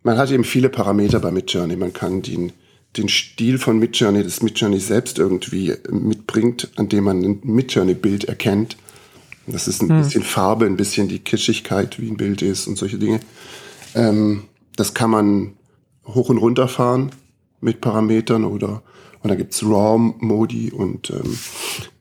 man 0.05 0.19
hat 0.19 0.31
eben 0.31 0.45
viele 0.45 0.69
Parameter 0.69 1.19
bei 1.19 1.33
Midjourney. 1.33 1.77
Man 1.77 1.93
kann 1.93 2.23
den, 2.23 2.53
den 2.97 3.09
Stil 3.09 3.59
von 3.59 3.79
Midjourney, 3.79 4.23
das 4.23 4.43
Midjourney 4.43 4.79
selbst 4.79 5.19
irgendwie 5.19 5.75
mitbringt, 5.91 6.71
an 6.77 6.89
dem 6.89 7.05
man 7.05 7.25
ein 7.25 7.41
Midjourney-Bild 7.43 8.25
erkennt. 8.25 8.77
Das 9.47 9.67
ist 9.67 9.83
ein 9.83 9.89
hm. 9.89 10.03
bisschen 10.03 10.23
Farbe, 10.23 10.67
ein 10.67 10.77
bisschen 10.77 11.09
die 11.09 11.19
Kitschigkeit, 11.19 12.01
wie 12.01 12.09
ein 12.09 12.17
Bild 12.17 12.43
ist 12.43 12.67
und 12.67 12.79
solche 12.79 12.99
Dinge. 12.99 13.21
Ähm, 13.95 14.45
das 14.77 14.95
kann 14.95 15.11
man 15.11 15.55
hoch 16.07 16.29
und 16.29 16.39
runter 16.39 16.69
fahren 16.69 17.11
mit 17.61 17.81
Parametern 17.81 18.45
oder 18.45 18.83
und 19.23 19.31
da 19.31 19.37
gibt's 19.37 19.63
RAW-Modi 19.63 20.71
und 20.71 21.09
ähm, 21.09 21.39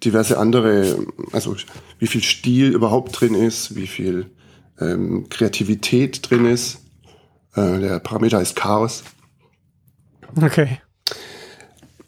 diverse 0.04 0.38
andere, 0.38 0.98
also 1.32 1.56
wie 1.98 2.08
viel 2.08 2.22
Stil 2.22 2.74
überhaupt 2.74 3.18
drin 3.18 3.34
ist, 3.34 3.78
wie 3.78 3.88
viel 3.88 4.26
ähm, 4.78 5.30
Kreativität 5.30 6.30
drin 6.30 6.46
ist. 6.46 6.83
Äh, 7.56 7.80
der 7.80 8.00
Parameter 8.00 8.38
heißt 8.38 8.56
Chaos. 8.56 9.04
Okay. 10.36 10.80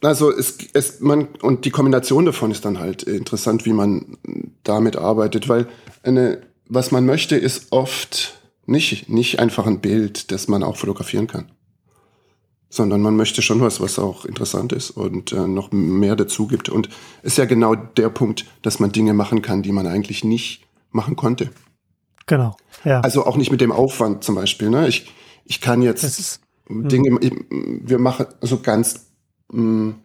Also 0.02 0.32
es, 0.32 0.58
es 0.74 1.00
man 1.00 1.28
und 1.42 1.66
die 1.66 1.72
Kombination 1.72 2.26
davon 2.26 2.52
ist 2.52 2.66
dann 2.66 2.80
halt 2.80 3.04
interessant, 3.04 3.66
wie 3.66 3.74
man 3.74 4.18
damit 4.64 4.98
arbeitet, 4.98 5.50
weil 5.50 5.68
eine, 6.04 6.42
was 6.68 6.92
man 6.92 7.06
möchte, 7.06 7.36
ist 7.36 7.72
oft 7.72 8.40
nicht 8.66 9.10
nicht 9.10 9.40
einfach 9.40 9.66
ein 9.66 9.82
Bild, 9.82 10.32
das 10.32 10.48
man 10.48 10.64
auch 10.64 10.78
fotografieren 10.78 11.28
kann 11.28 11.52
sondern 12.76 13.02
man 13.02 13.16
möchte 13.16 13.42
schon 13.42 13.62
was, 13.62 13.80
was 13.80 13.98
auch 13.98 14.26
interessant 14.26 14.74
ist 14.74 14.92
und 14.92 15.32
äh, 15.32 15.48
noch 15.48 15.72
mehr 15.72 16.16
dazu 16.16 16.46
gibt. 16.46 16.70
Und 16.70 16.90
ist 17.24 17.38
ja 17.38 17.46
genau 17.46 17.76
der 17.76 18.10
Punkt, 18.10 18.46
dass 18.62 18.80
man 18.80 18.92
Dinge 18.92 19.14
machen 19.14 19.42
kann, 19.42 19.64
die 19.64 19.72
man 19.72 19.88
eigentlich 19.88 20.24
nicht 20.24 20.66
machen 20.92 21.16
konnte. 21.16 21.52
Genau. 22.28 22.56
Ja. 22.84 23.00
Also 23.02 23.26
auch 23.26 23.38
nicht 23.38 23.52
mit 23.52 23.62
dem 23.62 23.72
Aufwand 23.72 24.24
zum 24.24 24.36
Beispiel. 24.36 24.70
Ne? 24.70 24.88
Ich, 24.88 25.12
ich 25.46 25.62
kann 25.62 25.82
jetzt 25.82 26.04
ist, 26.04 26.42
hm. 26.68 26.90
Dinge, 26.90 27.20
wir 27.22 28.00
machen 28.00 28.26
so 28.42 28.60
ganz, 28.60 29.08
mh, 29.52 29.58
hm, 29.62 29.96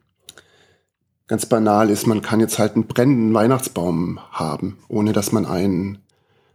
ganz 1.26 1.46
banal 1.46 1.90
ist, 1.90 2.06
man 2.06 2.22
kann 2.22 2.40
jetzt 2.40 2.58
halt 2.58 2.74
einen 2.74 2.86
brennenden 2.86 3.34
Weihnachtsbaum 3.34 4.20
haben, 4.30 4.78
ohne 4.88 5.12
dass 5.12 5.32
man 5.32 5.46
einen 5.46 5.98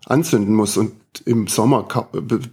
anzünden 0.05 0.53
muss 0.53 0.77
und 0.77 0.93
im 1.25 1.47
Sommer 1.47 1.83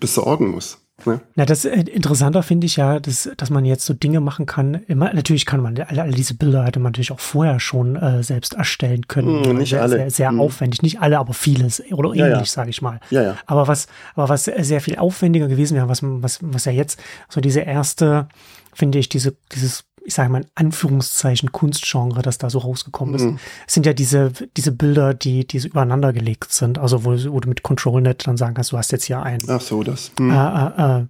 besorgen 0.01 0.49
muss. 0.49 0.79
Ja. 1.07 1.21
Na, 1.35 1.45
das 1.45 1.65
äh, 1.65 1.81
interessanter 1.81 2.43
finde 2.43 2.67
ich 2.67 2.77
ja, 2.77 3.01
dass, 3.01 3.31
dass 3.37 3.51
man 3.51 3.65
jetzt 3.65 3.85
so 3.85 3.95
Dinge 3.95 4.21
machen 4.21 4.47
kann. 4.47 4.75
Immer, 4.87 5.13
natürlich 5.13 5.47
kann 5.47 5.61
man 5.61 5.79
alle, 5.79 6.03
alle 6.03 6.13
diese 6.13 6.35
Bilder 6.35 6.65
hätte 6.65 6.81
man 6.81 6.93
natürlich 6.93 7.13
auch 7.13 7.21
vorher 7.21 7.61
schon 7.61 7.97
äh, 7.97 8.23
selbst 8.23 8.55
erstellen 8.55 9.09
können. 9.09 9.43
Mm, 9.43 9.59
nicht 9.59 9.71
sehr, 9.71 9.83
alle. 9.83 9.97
Sehr, 9.97 10.11
sehr 10.11 10.33
mm. 10.33 10.41
aufwendig, 10.41 10.83
nicht 10.83 11.01
alle, 11.01 11.19
aber 11.19 11.35
vieles 11.35 11.83
oder 11.93 12.11
ähnlich, 12.11 12.19
ja, 12.19 12.39
ja. 12.39 12.45
sage 12.45 12.71
ich 12.71 12.83
mal. 12.83 13.01
Ja, 13.11 13.23
ja. 13.23 13.37
Aber 13.47 13.69
was, 13.69 13.87
aber 14.15 14.29
was 14.29 14.45
sehr 14.45 14.81
viel 14.81 14.97
aufwendiger 14.97 15.49
gewesen 15.49 15.77
wäre, 15.77 15.89
was, 15.89 16.01
was, 16.03 16.39
was 16.43 16.65
ja 16.65 16.73
jetzt 16.73 17.01
so 17.29 17.41
diese 17.41 17.61
erste, 17.61 18.29
finde 18.73 18.99
ich, 18.99 19.09
diese, 19.09 19.37
dieses 19.53 19.85
ich 20.05 20.15
sage 20.15 20.31
mal 20.31 20.43
in 20.43 20.49
Anführungszeichen 20.55 21.53
Kunstgenre, 21.53 22.23
das 22.23 22.39
da 22.39 22.51
so 22.51 22.59
rausgekommen 22.59 23.15
ist, 23.15 23.23
mhm. 23.23 23.39
sind 23.67 23.87
ja 23.87 23.93
diese, 23.93 24.33
diese 24.57 24.73
Bilder, 24.73 25.15
die, 25.15 25.47
die 25.47 25.59
so 25.59 25.69
übereinander 25.69 26.13
gelegt 26.13 26.53
sind. 26.53 26.79
Also 26.79 27.05
wo, 27.05 27.11
wo 27.13 27.41
du 27.41 27.49
mit 27.49 27.63
ControlNet 27.63 28.27
dann 28.27 28.37
sagen 28.37 28.55
kannst, 28.55 28.73
du 28.73 28.79
hast 28.79 28.93
jetzt 28.93 29.05
hier 29.05 29.23
ein. 29.23 29.41
Ach 29.49 29.61
so, 29.61 29.83
das. 29.83 30.13
Mhm. 30.19 30.31
Äh, 30.31 30.35
äh, 30.35 31.01
äh 31.01 31.07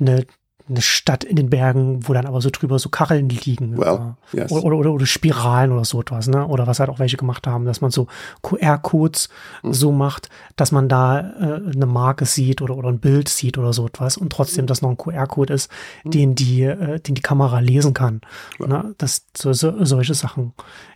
eine, 0.00 0.26
eine 0.68 0.82
Stadt 0.82 1.24
in 1.24 1.36
den 1.36 1.50
Bergen, 1.50 2.06
wo 2.06 2.12
dann 2.12 2.26
aber 2.26 2.40
so 2.40 2.50
drüber 2.50 2.78
so 2.78 2.88
Kacheln 2.88 3.28
liegen. 3.28 3.78
Well, 3.78 4.14
yes. 4.32 4.52
oder, 4.52 4.76
oder, 4.76 4.92
oder, 4.92 5.06
Spiralen 5.06 5.72
oder 5.72 5.84
so 5.84 6.00
etwas, 6.00 6.28
ne? 6.28 6.46
Oder 6.46 6.66
was 6.66 6.80
halt 6.80 6.90
auch 6.90 6.98
welche 6.98 7.16
gemacht 7.16 7.46
haben, 7.46 7.64
dass 7.64 7.80
man 7.80 7.90
so 7.90 8.06
QR-Codes 8.42 9.28
mhm. 9.62 9.72
so 9.72 9.92
macht, 9.92 10.28
dass 10.56 10.72
man 10.72 10.88
da 10.88 11.20
äh, 11.20 11.72
eine 11.74 11.86
Marke 11.86 12.26
sieht 12.26 12.62
oder, 12.62 12.76
oder 12.76 12.88
ein 12.88 13.00
Bild 13.00 13.28
sieht 13.28 13.58
oder 13.58 13.72
so 13.72 13.86
etwas 13.86 14.16
und 14.16 14.30
trotzdem 14.30 14.66
das 14.66 14.82
noch 14.82 14.90
ein 14.90 14.96
QR-Code 14.96 15.54
ist, 15.54 15.70
mhm. 16.04 16.10
den 16.10 16.34
die, 16.34 16.62
äh, 16.62 17.00
den 17.00 17.14
die 17.14 17.22
Kamera 17.22 17.60
lesen 17.60 17.94
kann. 17.94 18.20
Ja. 18.58 18.66
Ne? 18.66 18.94
Das, 18.98 19.26
so, 19.36 19.52
so, 19.52 19.84
solche 19.84 20.14
Sachen. 20.14 20.52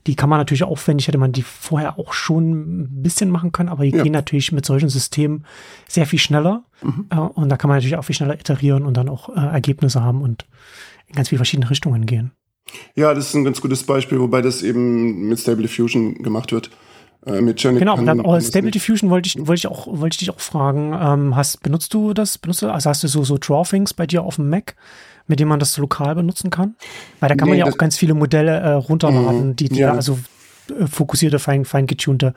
Die 0.07 0.17
kann 0.17 0.29
man 0.29 0.39
natürlich 0.39 0.65
aufwendig, 0.65 1.07
hätte 1.07 1.19
man 1.19 1.33
die 1.33 1.43
vorher 1.43 1.99
auch 1.99 2.13
schon 2.13 2.83
ein 2.83 3.03
bisschen 3.03 3.31
machen 3.31 3.53
können, 3.53 3.69
aber 3.69 3.85
die 3.85 3.97
ja. 3.97 4.03
gehen 4.03 4.13
natürlich 4.13 4.51
mit 4.51 4.67
solchen 4.67 4.89
Systemen 4.89 5.45
sehr 5.89 6.07
viel 6.07 6.19
schneller. 6.19 6.65
Mhm. 6.83 7.07
Äh, 7.11 7.17
und 7.17 7.49
da 7.49 7.57
kann 7.57 7.69
man 7.69 7.77
natürlich 7.77 7.97
auch 7.97 8.05
viel 8.05 8.17
schneller 8.17 8.35
iterieren 8.35 8.85
und 8.85 8.97
dann 8.97 9.09
auch 9.09 9.29
äh, 9.29 9.41
Ergebnisse 9.41 10.03
haben 10.03 10.23
und 10.23 10.47
in 11.07 11.15
ganz 11.15 11.29
viele 11.29 11.39
verschiedene 11.39 11.71
Richtungen 11.71 12.07
gehen. 12.07 12.33
Ja, 12.95 13.15
das 13.15 13.29
ist 13.29 13.35
ein 13.35 13.45
ganz 13.45 13.61
gutes 13.61 13.85
Beispiel, 13.85 14.19
wobei 14.19 14.41
das 14.41 14.63
eben 14.63 15.29
mit 15.29 15.39
Stable 15.39 15.63
Diffusion 15.63 16.23
gemacht 16.23 16.53
wird. 16.53 16.71
Äh, 17.25 17.41
mit 17.41 17.63
genau, 17.63 17.97
kann, 17.97 18.09
aber 18.09 18.41
Stable 18.41 18.73
Diffusion 18.73 19.11
wollte 19.11 19.29
ich, 19.29 19.39
wollte 19.39 19.61
ich 19.61 19.67
auch, 19.69 19.87
wollte 19.87 20.15
ich 20.15 20.19
dich 20.19 20.31
auch 20.31 20.41
fragen. 20.41 20.93
Ähm, 21.01 21.37
hast, 21.37 21.63
benutzt 21.63 21.95
du 21.95 22.15
das? 22.15 22.39
Benutzt 22.39 22.63
du, 22.63 22.69
also 22.69 22.91
hast 22.91 23.05
du 23.05 23.09
so, 23.09 23.23
so 23.23 23.39
Drawthings 23.39 23.95
bei 23.95 24.07
dir 24.07 24.23
auf 24.23 24.37
dem 24.37 24.51
Mac, 24.51 24.75
mit 25.29 25.39
dem 25.39 25.49
man 25.49 25.61
das 25.61 25.77
lokal 25.79 26.17
benutzen 26.17 26.51
kann? 26.51 26.75
Weil 27.21 27.29
da 27.29 27.37
kann 27.37 27.47
nee, 27.47 27.57
man 27.57 27.67
ja 27.67 27.73
auch 27.73 27.79
ganz 27.79 27.97
viele 27.97 28.15
Modelle 28.15 28.59
äh, 28.59 28.73
runterladen, 28.73 29.49
mhm, 29.49 29.57
die, 29.57 29.69
die 29.69 29.81
ja. 29.81 29.93
also 29.93 30.19
äh, 30.69 30.87
fokussierte, 30.87 31.39
fein, 31.39 31.65
fein 31.65 31.87
getunte 31.87 32.35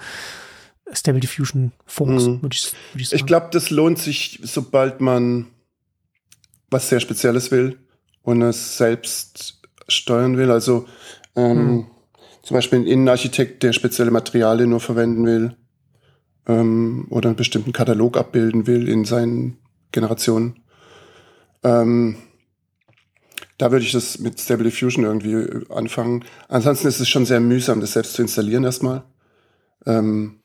Stable 0.92 1.20
Diffusion 1.20 1.72
mhm. 2.00 2.42
würde 2.44 2.54
ich, 2.56 2.72
würd 2.94 3.02
ich 3.02 3.10
sagen. 3.10 3.20
Ich 3.20 3.26
glaube, 3.26 3.48
das 3.52 3.72
lohnt 3.72 3.98
sich, 3.98 4.40
sobald 4.44 5.02
man 5.02 5.48
was 6.70 6.90
sehr 6.90 7.00
Spezielles 7.00 7.50
will 7.50 7.80
und 8.22 8.42
es 8.44 8.78
selbst 8.78 9.62
steuern 9.88 10.38
will. 10.38 10.52
Also 10.52 10.86
ähm, 11.36 11.58
mhm. 11.58 11.88
Zum 12.46 12.54
Beispiel 12.54 12.80
ein 12.80 12.88
Innenarchitekt, 12.88 13.64
der 13.64 13.74
spezielle 13.74 14.12
Materialien 14.12 14.70
nur 14.70 14.80
verwenden 14.80 15.26
will 15.26 15.56
ähm, 16.48 17.08
oder 17.10 17.30
einen 17.30 17.36
bestimmten 17.36 17.74
Katalog 17.74 18.18
abbilden 18.18 18.68
will 18.68 18.88
in 18.88 19.04
seinen 19.04 19.58
Generationen. 19.92 20.64
Ähm, 21.64 22.18
da 23.58 23.72
würde 23.72 23.84
ich 23.84 23.94
das 23.94 24.20
mit 24.20 24.40
Stable 24.40 24.66
Diffusion 24.66 25.06
irgendwie 25.06 25.66
anfangen. 25.74 26.24
Ansonsten 26.48 26.88
ist 26.88 27.00
es 27.00 27.10
schon 27.10 27.26
sehr 27.26 27.40
mühsam, 27.40 27.82
das 27.82 27.94
selbst 27.94 28.14
zu 28.14 28.22
installieren 28.22 28.64
erstmal. 28.64 29.04
Ähm, 29.88 30.42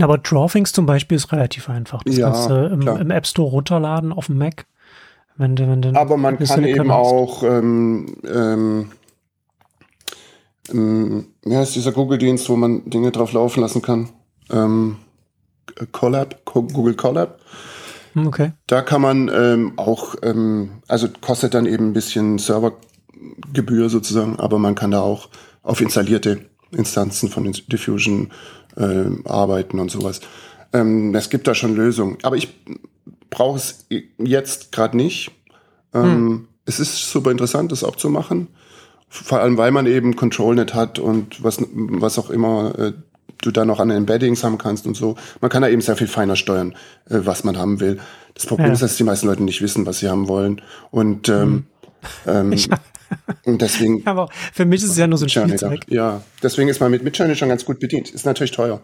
aber 0.00 0.16
Drawthings 0.16 0.72
zum 0.72 0.86
Beispiel 0.86 1.16
ist 1.16 1.30
relativ 1.30 1.68
einfach. 1.68 2.02
Das 2.04 2.16
ja, 2.16 2.30
kannst 2.30 2.48
du 2.48 2.54
im, 2.68 2.80
im, 2.80 3.10
App 3.10 3.26
Store 3.26 3.50
runterladen 3.50 4.12
auf 4.12 4.26
dem 4.26 4.38
Mac. 4.38 4.64
Wenn 5.36 5.58
wenn 5.58 5.82
du 5.82 5.94
Aber 5.94 6.16
man 6.16 6.38
kann 6.38 6.64
eben 6.64 6.90
auch, 6.90 7.42
ähm, 7.42 8.16
ähm, 8.24 8.92
ähm, 10.70 11.26
ja, 11.44 11.62
ist 11.62 11.74
dieser 11.74 11.92
Google-Dienst, 11.92 12.48
wo 12.48 12.56
man 12.56 12.88
Dinge 12.88 13.10
drauf 13.10 13.32
laufen 13.32 13.60
lassen 13.60 13.82
kann. 13.82 14.10
Ähm, 14.50 14.96
Collab, 15.92 16.44
Google 16.44 16.94
Collab. 16.94 17.40
Hm, 18.14 18.26
okay. 18.26 18.52
Da 18.66 18.82
kann 18.82 19.00
man 19.00 19.30
ähm, 19.34 19.72
auch, 19.76 20.14
ähm, 20.22 20.82
also 20.88 21.08
kostet 21.20 21.54
dann 21.54 21.66
eben 21.66 21.88
ein 21.88 21.92
bisschen 21.92 22.38
Servergebühr 22.38 23.88
sozusagen, 23.88 24.38
aber 24.38 24.58
man 24.58 24.74
kann 24.74 24.90
da 24.90 25.00
auch 25.00 25.28
auf 25.62 25.80
installierte 25.80 26.46
Instanzen 26.72 27.28
von 27.28 27.50
Diffusion 27.68 28.30
äh, 28.76 29.04
arbeiten 29.24 29.78
und 29.78 29.90
sowas. 29.90 30.20
Ähm, 30.72 31.14
es 31.14 31.30
gibt 31.30 31.46
da 31.46 31.54
schon 31.54 31.74
Lösungen. 31.74 32.18
Aber 32.22 32.36
ich 32.36 32.54
brauche 33.30 33.56
es 33.56 33.86
jetzt 34.18 34.72
gerade 34.72 34.96
nicht. 34.96 35.30
Ähm, 35.94 36.02
hm. 36.02 36.48
Es 36.64 36.80
ist 36.80 37.10
super 37.10 37.30
interessant, 37.30 37.72
das 37.72 37.84
auch 37.84 37.96
zu 37.96 38.08
machen. 38.08 38.48
Vor 39.14 39.40
allem, 39.40 39.58
weil 39.58 39.72
man 39.72 39.84
eben 39.84 40.16
ControlNet 40.16 40.72
hat 40.72 40.98
und 40.98 41.44
was, 41.44 41.58
was 41.70 42.18
auch 42.18 42.30
immer 42.30 42.78
äh, 42.78 42.92
du 43.42 43.50
da 43.50 43.66
noch 43.66 43.78
an 43.78 43.90
Embeddings 43.90 44.42
haben 44.42 44.56
kannst 44.56 44.86
und 44.86 44.94
so. 44.94 45.16
Man 45.42 45.50
kann 45.50 45.60
da 45.60 45.68
eben 45.68 45.82
sehr 45.82 45.96
viel 45.96 46.06
feiner 46.06 46.34
steuern, 46.34 46.74
äh, 47.10 47.18
was 47.22 47.44
man 47.44 47.58
haben 47.58 47.80
will. 47.80 48.00
Das 48.32 48.46
Problem 48.46 48.68
ja. 48.68 48.72
ist, 48.72 48.80
dass 48.80 48.96
die 48.96 49.04
meisten 49.04 49.26
Leute 49.26 49.42
nicht 49.42 49.60
wissen, 49.60 49.84
was 49.84 49.98
sie 49.98 50.08
haben 50.08 50.28
wollen. 50.28 50.62
Und 50.90 51.28
ähm, 51.28 51.66
hm. 52.24 52.52
ähm. 52.52 52.54
Und 53.44 53.60
deswegen. 53.60 54.02
Aber 54.06 54.30
für 54.54 54.64
mich 54.64 54.82
ist 54.82 54.92
es 54.92 54.96
ja 54.96 55.06
nur 55.06 55.18
so 55.18 55.26
ein 55.26 55.28
Spielzeug. 55.28 55.80
Ja, 55.88 56.22
deswegen 56.42 56.70
ist 56.70 56.80
man 56.80 56.90
mit 56.90 57.04
Midjourney 57.04 57.36
schon 57.36 57.50
ganz 57.50 57.66
gut 57.66 57.80
bedient. 57.80 58.08
Ist 58.08 58.24
natürlich 58.24 58.52
teuer. 58.52 58.80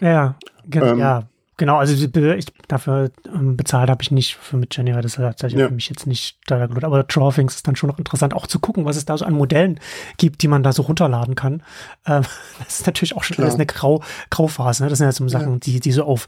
Ja, 0.00 0.36
genau. 0.66 0.86
Ähm, 0.86 0.98
ja. 0.98 1.28
Genau, 1.56 1.76
also 1.76 1.94
ich, 1.94 2.46
dafür 2.68 3.10
ähm, 3.26 3.56
bezahlt 3.56 3.90
habe 3.90 4.02
ich 4.02 4.10
nicht 4.10 4.36
für 4.36 4.56
Midjourney, 4.56 4.94
weil 4.94 5.02
das 5.02 5.18
hat 5.18 5.24
tatsächlich 5.24 5.60
ja. 5.60 5.68
für 5.68 5.74
mich 5.74 5.88
jetzt 5.88 6.06
nicht 6.06 6.38
da 6.46 6.66
gelohnt. 6.66 6.84
Aber 6.84 7.02
Drawings 7.04 7.56
ist 7.56 7.68
dann 7.68 7.76
schon 7.76 7.90
noch 7.90 7.98
interessant, 7.98 8.34
auch 8.34 8.46
zu 8.46 8.58
gucken, 8.58 8.84
was 8.84 8.96
es 8.96 9.04
da 9.04 9.16
so 9.16 9.24
an 9.24 9.34
Modellen 9.34 9.80
gibt, 10.16 10.42
die 10.42 10.48
man 10.48 10.62
da 10.62 10.72
so 10.72 10.82
runterladen 10.82 11.34
kann. 11.34 11.62
Ähm, 12.06 12.22
das 12.64 12.80
ist 12.80 12.86
natürlich 12.86 13.16
auch 13.16 13.24
schon 13.24 13.36
Klar. 13.36 13.46
alles 13.46 13.56
eine 13.56 13.66
Grau, 13.66 14.02
Grauphase. 14.30 14.84
Ne? 14.84 14.90
Das 14.90 14.98
sind 14.98 15.06
ja 15.06 15.12
so 15.12 15.28
Sachen, 15.28 15.52
ja. 15.54 15.58
die, 15.58 15.80
die 15.80 15.92
so 15.92 16.04
auf 16.04 16.26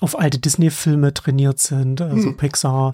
auf 0.00 0.18
alte 0.18 0.40
Disney-Filme 0.40 1.14
trainiert 1.14 1.60
sind, 1.60 2.00
also 2.00 2.28
hm. 2.28 2.36
Pixar, 2.36 2.92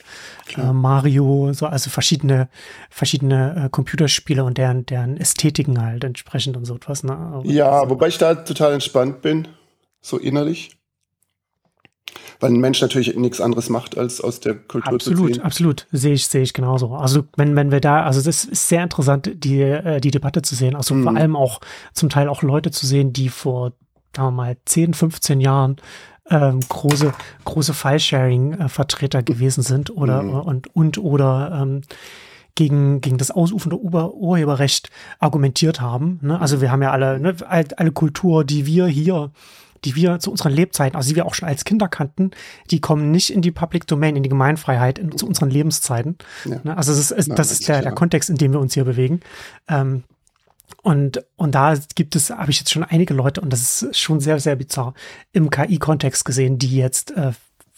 äh, 0.57 0.73
Mario, 0.73 1.53
so 1.55 1.67
also 1.67 1.89
verschiedene 1.89 2.49
verschiedene 2.91 3.65
äh, 3.65 3.69
Computerspiele 3.71 4.45
und 4.45 4.59
deren 4.59 4.85
deren 4.85 5.17
Ästhetiken 5.17 5.81
halt 5.81 6.05
entsprechend 6.05 6.59
und 6.59 6.67
so 6.67 6.77
etwas. 6.77 7.03
Ne? 7.03 7.41
ja, 7.45 7.71
also, 7.71 7.91
wobei 7.91 8.09
ich 8.09 8.19
da 8.19 8.35
total 8.35 8.75
entspannt 8.75 9.23
bin, 9.23 9.49
so 10.03 10.19
innerlich, 10.19 10.77
weil 12.40 12.51
ein 12.51 12.61
Mensch 12.61 12.81
natürlich 12.81 13.16
nichts 13.16 13.40
anderes 13.40 13.68
macht 13.68 13.99
als 13.99 14.20
aus 14.20 14.40
der 14.40 14.55
Kultur 14.55 14.94
absolut, 14.94 15.29
zu 15.29 15.35
ziehen. 15.35 15.42
Absolut, 15.42 15.87
sehe 15.92 16.14
ich 16.14 16.27
sehe 16.27 16.42
ich 16.42 16.53
genauso. 16.53 16.94
Also 16.94 17.25
wenn 17.37 17.57
wenn 17.57 17.70
wir 17.70 17.81
da, 17.81 18.05
also 18.05 18.23
das 18.23 18.44
ist 18.44 18.68
sehr 18.68 18.83
interessant, 18.83 19.31
die 19.35 19.61
äh, 19.61 20.01
die 20.01 20.11
Debatte 20.11 20.42
zu 20.42 20.55
sehen, 20.55 20.77
also 20.77 20.94
hm. 20.94 21.03
vor 21.03 21.16
allem 21.16 21.37
auch 21.37 21.61
zum 21.92 22.09
Teil 22.09 22.29
auch 22.29 22.42
Leute 22.42 22.70
zu 22.70 22.87
sehen, 22.87 23.12
die 23.12 23.29
vor 23.29 23.73
sagen 24.14 24.29
wir 24.29 24.42
mal 24.42 24.57
10, 24.64 24.94
15 24.94 25.40
Jahren 25.40 25.77
ähm, 26.31 26.61
große, 26.68 27.12
große 27.44 27.75
File-Sharing-Vertreter 27.75 29.23
gewesen 29.23 29.62
sind 29.62 29.90
oder 29.90 30.23
mhm. 30.23 30.35
und, 30.35 30.75
und 30.75 30.99
oder 30.99 31.61
ähm, 31.61 31.83
gegen, 32.55 33.01
gegen 33.01 33.18
das 33.18 33.31
ausufernde 33.31 33.79
Urheberrecht 33.79 34.90
argumentiert 35.18 35.81
haben. 35.81 36.18
Ne? 36.23 36.40
Also 36.40 36.61
wir 36.61 36.70
haben 36.70 36.83
ja 36.83 36.90
alle, 36.90 37.18
ne, 37.18 37.35
alle 37.49 37.92
Kultur, 37.92 38.44
die 38.44 38.66
wir 38.66 38.87
hier 38.87 39.31
die 39.85 39.97
wir 39.97 40.19
zu 40.19 40.31
unseren 40.31 40.53
Lebzeiten, 40.53 40.97
also 40.97 41.09
die 41.09 41.16
wir 41.16 41.27
auch 41.27 41.35
schon 41.35 41.49
als 41.49 41.64
Kinder 41.64 41.88
kannten, 41.88 42.31
die 42.71 42.81
kommen 42.81 43.11
nicht 43.11 43.33
in 43.33 43.43
die 43.43 43.51
Public 43.51 43.87
Domain, 43.87 44.16
in 44.16 44.23
die 44.23 44.29
Gemeinfreiheit, 44.29 44.99
in, 44.99 45.16
zu 45.16 45.27
unseren 45.27 45.51
Lebenszeiten. 45.51 46.19
Ja. 46.45 46.61
Ne? 46.62 46.77
Also 46.77 46.93
das 46.93 47.11
ist, 47.11 47.29
Nein, 47.29 47.37
das 47.37 47.53
ist 47.53 47.69
der, 47.69 47.83
der 47.83 47.93
Kontext, 47.93 48.31
in 48.31 48.37
dem 48.37 48.53
wir 48.53 48.61
uns 48.61 48.75
hier 48.75 48.85
bewegen. 48.85 49.21
Ähm, 49.69 50.05
und, 50.83 51.25
und 51.37 51.55
da 51.55 51.75
gibt 51.95 52.16
es, 52.16 52.31
habe 52.31 52.51
ich 52.51 52.59
jetzt 52.59 52.71
schon 52.71 52.85
einige 52.85 53.12
Leute, 53.12 53.40
und 53.40 53.53
das 53.53 53.83
ist 53.83 53.99
schon 53.99 54.21
sehr, 54.21 54.38
sehr 54.40 54.57
bizarr, 54.57 54.95
im 55.33 55.51
KI-Kontext 55.51 56.25
gesehen, 56.25 56.59
die 56.59 56.77
jetzt 56.77 57.11
äh, 57.12 57.33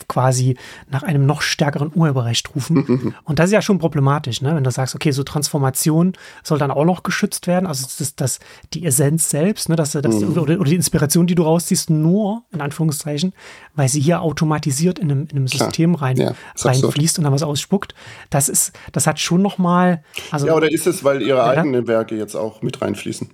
quasi 0.08 0.56
nach 0.90 1.02
einem 1.02 1.26
noch 1.26 1.42
stärkeren 1.42 1.90
Urheberrecht 1.94 2.54
rufen. 2.54 3.14
Und 3.24 3.38
das 3.38 3.46
ist 3.46 3.52
ja 3.52 3.62
schon 3.62 3.78
problematisch, 3.78 4.42
ne? 4.42 4.54
wenn 4.54 4.64
du 4.64 4.70
sagst, 4.70 4.94
okay, 4.94 5.10
so 5.10 5.22
Transformation 5.22 6.14
soll 6.42 6.58
dann 6.58 6.70
auch 6.70 6.84
noch 6.84 7.02
geschützt 7.02 7.46
werden. 7.46 7.66
Also 7.66 7.86
das 7.98 8.16
das, 8.16 8.40
die 8.72 8.84
Essenz 8.84 9.30
selbst, 9.30 9.68
ne? 9.68 9.76
dass, 9.76 9.92
dass, 9.92 10.20
mhm. 10.20 10.36
oder, 10.38 10.60
oder, 10.60 10.70
die 10.70 10.74
Inspiration, 10.74 11.26
die 11.26 11.34
du 11.34 11.42
rausziehst, 11.42 11.90
nur, 11.90 12.42
in 12.52 12.60
Anführungszeichen, 12.60 13.32
weil 13.74 13.88
sie 13.88 14.00
hier 14.00 14.22
automatisiert 14.22 14.98
in 14.98 15.10
einem, 15.10 15.22
in 15.30 15.36
einem 15.36 15.48
System 15.48 15.94
rein, 15.94 16.16
ja, 16.16 16.34
reinfließt 16.56 17.18
und 17.18 17.24
dann 17.24 17.32
was 17.32 17.42
ausspuckt. 17.42 17.94
Das 18.30 18.48
ist, 18.48 18.72
das 18.92 19.06
hat 19.06 19.18
schon 19.20 19.42
noch 19.42 19.58
mal. 19.58 20.02
Also, 20.30 20.46
ja, 20.46 20.54
oder 20.54 20.70
ist 20.70 20.86
es, 20.86 21.04
weil 21.04 21.22
ihre 21.22 21.38
ja, 21.38 21.46
eigenen 21.46 21.86
Werke 21.86 22.16
jetzt 22.16 22.34
auch 22.34 22.62
mit 22.62 22.80
reinfließen? 22.80 23.30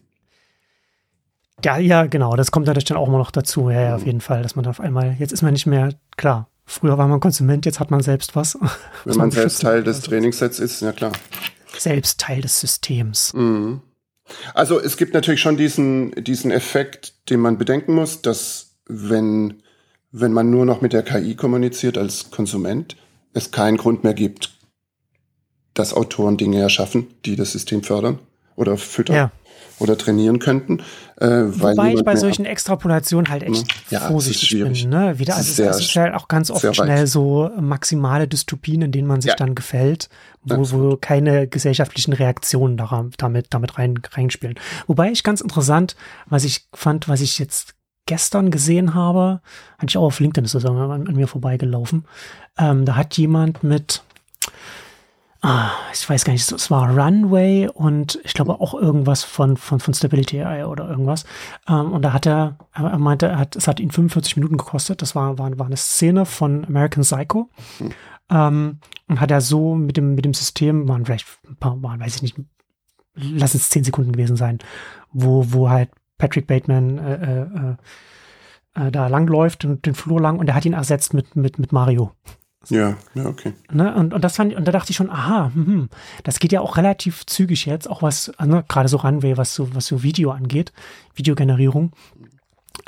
Ja, 1.64 1.78
ja, 1.78 2.06
genau. 2.06 2.36
Das 2.36 2.50
kommt 2.50 2.66
natürlich 2.66 2.84
dann 2.84 2.96
auch 2.96 3.08
immer 3.08 3.18
noch 3.18 3.30
dazu. 3.30 3.70
Ja, 3.70 3.80
ja, 3.80 3.94
auf 3.94 4.02
mhm. 4.02 4.06
jeden 4.06 4.20
Fall, 4.20 4.42
dass 4.42 4.54
man 4.56 4.66
auf 4.66 4.80
einmal, 4.80 5.16
jetzt 5.18 5.32
ist 5.32 5.42
man 5.42 5.52
nicht 5.52 5.66
mehr, 5.66 5.90
klar, 6.16 6.48
Früher 6.68 6.98
war 6.98 7.08
man 7.08 7.18
Konsument, 7.18 7.64
jetzt 7.64 7.80
hat 7.80 7.90
man 7.90 8.02
selbst 8.02 8.36
was. 8.36 8.58
Wenn 9.06 9.16
man, 9.16 9.30
selbst 9.30 9.62
Teil 9.62 9.82
des 9.82 10.00
Trainingssets 10.02 10.58
ist, 10.58 10.82
ja 10.82 10.92
klar. 10.92 11.12
Selbst 11.78 12.20
Teil 12.20 12.42
des 12.42 12.60
Systems. 12.60 13.32
Mhm. 13.32 13.80
Also 14.52 14.78
es 14.78 14.98
gibt 14.98 15.14
natürlich 15.14 15.40
schon 15.40 15.56
diesen, 15.56 16.12
diesen 16.22 16.50
Effekt, 16.50 17.30
den 17.30 17.40
man 17.40 17.56
bedenken 17.56 17.94
muss, 17.94 18.20
dass 18.20 18.76
wenn, 18.86 19.62
wenn 20.12 20.32
man 20.34 20.50
nur 20.50 20.66
noch 20.66 20.82
mit 20.82 20.92
der 20.92 21.02
KI 21.02 21.34
kommuniziert 21.34 21.96
als 21.96 22.30
Konsument, 22.30 22.96
es 23.32 23.50
keinen 23.50 23.78
Grund 23.78 24.04
mehr 24.04 24.14
gibt, 24.14 24.50
dass 25.72 25.94
Autoren 25.94 26.36
Dinge 26.36 26.60
erschaffen, 26.60 27.06
die 27.24 27.36
das 27.36 27.52
System 27.52 27.82
fördern 27.82 28.18
oder 28.56 28.76
füttern. 28.76 29.16
Ja 29.16 29.32
oder 29.78 29.96
trainieren 29.96 30.38
könnten. 30.38 30.80
Äh, 31.16 31.26
Wobei 31.26 31.94
ich 31.94 32.04
bei 32.04 32.16
solchen 32.16 32.44
Extrapolationen 32.44 33.30
halt 33.30 33.42
echt 33.42 33.66
ja, 33.90 34.00
vorsichtig 34.00 34.50
bin. 34.50 34.72
Ne? 34.88 35.18
Wieder, 35.18 35.36
also 35.36 35.62
es 35.64 35.80
ist 35.80 35.96
halt 35.96 36.14
auch 36.14 36.28
ganz 36.28 36.50
oft 36.50 36.74
schnell 36.74 37.06
so 37.06 37.50
maximale 37.58 38.28
Dystopien, 38.28 38.82
in 38.82 38.92
denen 38.92 39.06
man 39.08 39.20
sich 39.20 39.30
ja. 39.30 39.36
dann 39.36 39.54
gefällt, 39.54 40.08
wo, 40.42 40.70
wo 40.70 40.96
keine 40.96 41.48
gesellschaftlichen 41.48 42.12
Reaktionen 42.12 42.76
daran, 42.76 43.10
damit, 43.18 43.48
damit 43.50 43.78
rein, 43.78 43.98
reinspielen. 44.12 44.58
Wobei 44.86 45.10
ich 45.10 45.22
ganz 45.22 45.40
interessant, 45.40 45.96
was 46.26 46.44
ich 46.44 46.66
fand, 46.74 47.08
was 47.08 47.20
ich 47.20 47.38
jetzt 47.38 47.74
gestern 48.06 48.50
gesehen 48.50 48.94
habe, 48.94 49.40
hatte 49.76 49.90
ich 49.90 49.96
auch 49.98 50.04
auf 50.04 50.20
LinkedIn 50.20 50.44
ist 50.44 50.54
das 50.54 50.64
an, 50.64 50.78
an 50.78 51.14
mir 51.14 51.28
vorbeigelaufen. 51.28 52.04
Ähm, 52.58 52.84
da 52.84 52.96
hat 52.96 53.16
jemand 53.18 53.62
mit 53.62 54.02
ah, 55.40 55.70
ich 55.92 56.08
weiß 56.08 56.24
gar 56.24 56.32
nicht, 56.32 56.50
es 56.50 56.70
war 56.70 56.96
Runway 56.96 57.68
und 57.68 58.18
ich 58.24 58.34
glaube 58.34 58.60
auch 58.60 58.74
irgendwas 58.74 59.24
von, 59.24 59.56
von, 59.56 59.80
von 59.80 59.94
Stability 59.94 60.42
AI 60.42 60.66
oder 60.66 60.88
irgendwas. 60.88 61.24
Ähm, 61.68 61.92
und 61.92 62.02
da 62.02 62.12
hat 62.12 62.26
er, 62.26 62.58
er 62.72 62.98
meinte, 62.98 63.26
er 63.26 63.38
hat, 63.38 63.56
es 63.56 63.68
hat 63.68 63.80
ihn 63.80 63.90
45 63.90 64.36
Minuten 64.36 64.56
gekostet. 64.56 65.02
Das 65.02 65.14
war, 65.14 65.38
war, 65.38 65.58
war 65.58 65.66
eine 65.66 65.76
Szene 65.76 66.26
von 66.26 66.64
American 66.64 67.02
Psycho. 67.02 67.50
Ähm, 68.30 68.78
und 69.06 69.20
hat 69.20 69.30
er 69.30 69.40
so 69.40 69.74
mit 69.74 69.96
dem, 69.96 70.14
mit 70.14 70.24
dem 70.24 70.34
System, 70.34 70.88
waren 70.88 71.04
vielleicht 71.04 71.26
ein 71.48 71.56
paar, 71.56 71.82
waren, 71.82 72.00
weiß 72.00 72.16
ich 72.16 72.22
nicht, 72.22 72.36
lass 73.14 73.54
es 73.54 73.70
10 73.70 73.84
Sekunden 73.84 74.12
gewesen 74.12 74.36
sein, 74.36 74.58
wo, 75.12 75.52
wo 75.52 75.70
halt 75.70 75.90
Patrick 76.18 76.46
Bateman 76.46 76.98
äh, 76.98 77.14
äh, 77.14 77.40
äh, 77.42 78.86
äh 78.86 78.90
da 78.90 79.06
langläuft 79.06 79.64
und 79.64 79.86
den 79.86 79.94
Flur 79.94 80.20
lang 80.20 80.38
und 80.38 80.48
er 80.48 80.54
hat 80.54 80.64
ihn 80.64 80.72
ersetzt 80.72 81.14
mit, 81.14 81.36
mit, 81.36 81.58
mit 81.58 81.72
Mario. 81.72 82.12
Ja, 82.70 82.96
ja, 83.14 83.26
okay. 83.26 83.54
Ne? 83.72 83.94
Und, 83.94 84.14
und 84.14 84.22
das 84.22 84.36
fand 84.36 84.54
und 84.54 84.66
da 84.66 84.72
dachte 84.72 84.90
ich 84.90 84.96
schon, 84.96 85.10
aha, 85.10 85.50
hm, 85.54 85.88
das 86.24 86.38
geht 86.38 86.52
ja 86.52 86.60
auch 86.60 86.76
relativ 86.76 87.26
zügig 87.26 87.66
jetzt, 87.66 87.88
auch 87.88 88.02
was, 88.02 88.32
ne, 88.44 88.64
gerade 88.68 88.88
so 88.88 88.98
Runway, 88.98 89.36
was 89.36 89.54
so, 89.54 89.74
was 89.74 89.86
so 89.86 90.02
Video 90.02 90.30
angeht, 90.30 90.72
Videogenerierung. 91.14 91.92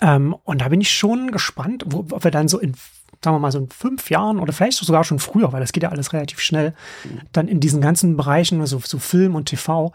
Ähm, 0.00 0.34
und 0.44 0.60
da 0.60 0.68
bin 0.68 0.80
ich 0.80 0.90
schon 0.90 1.30
gespannt, 1.30 1.84
wo, 1.86 2.06
ob 2.10 2.24
wir 2.24 2.30
dann 2.30 2.48
so 2.48 2.58
in, 2.58 2.74
sagen 3.22 3.36
wir 3.36 3.40
mal, 3.40 3.52
so 3.52 3.58
in 3.58 3.68
fünf 3.68 4.10
Jahren 4.10 4.38
oder 4.38 4.52
vielleicht 4.52 4.78
sogar 4.78 5.04
schon 5.04 5.18
früher, 5.18 5.52
weil 5.52 5.60
das 5.60 5.72
geht 5.72 5.82
ja 5.82 5.90
alles 5.90 6.12
relativ 6.12 6.40
schnell, 6.40 6.74
dann 7.32 7.48
in 7.48 7.60
diesen 7.60 7.80
ganzen 7.80 8.16
Bereichen, 8.16 8.60
also 8.60 8.80
so 8.82 8.98
Film 8.98 9.34
und 9.34 9.46
TV, 9.46 9.92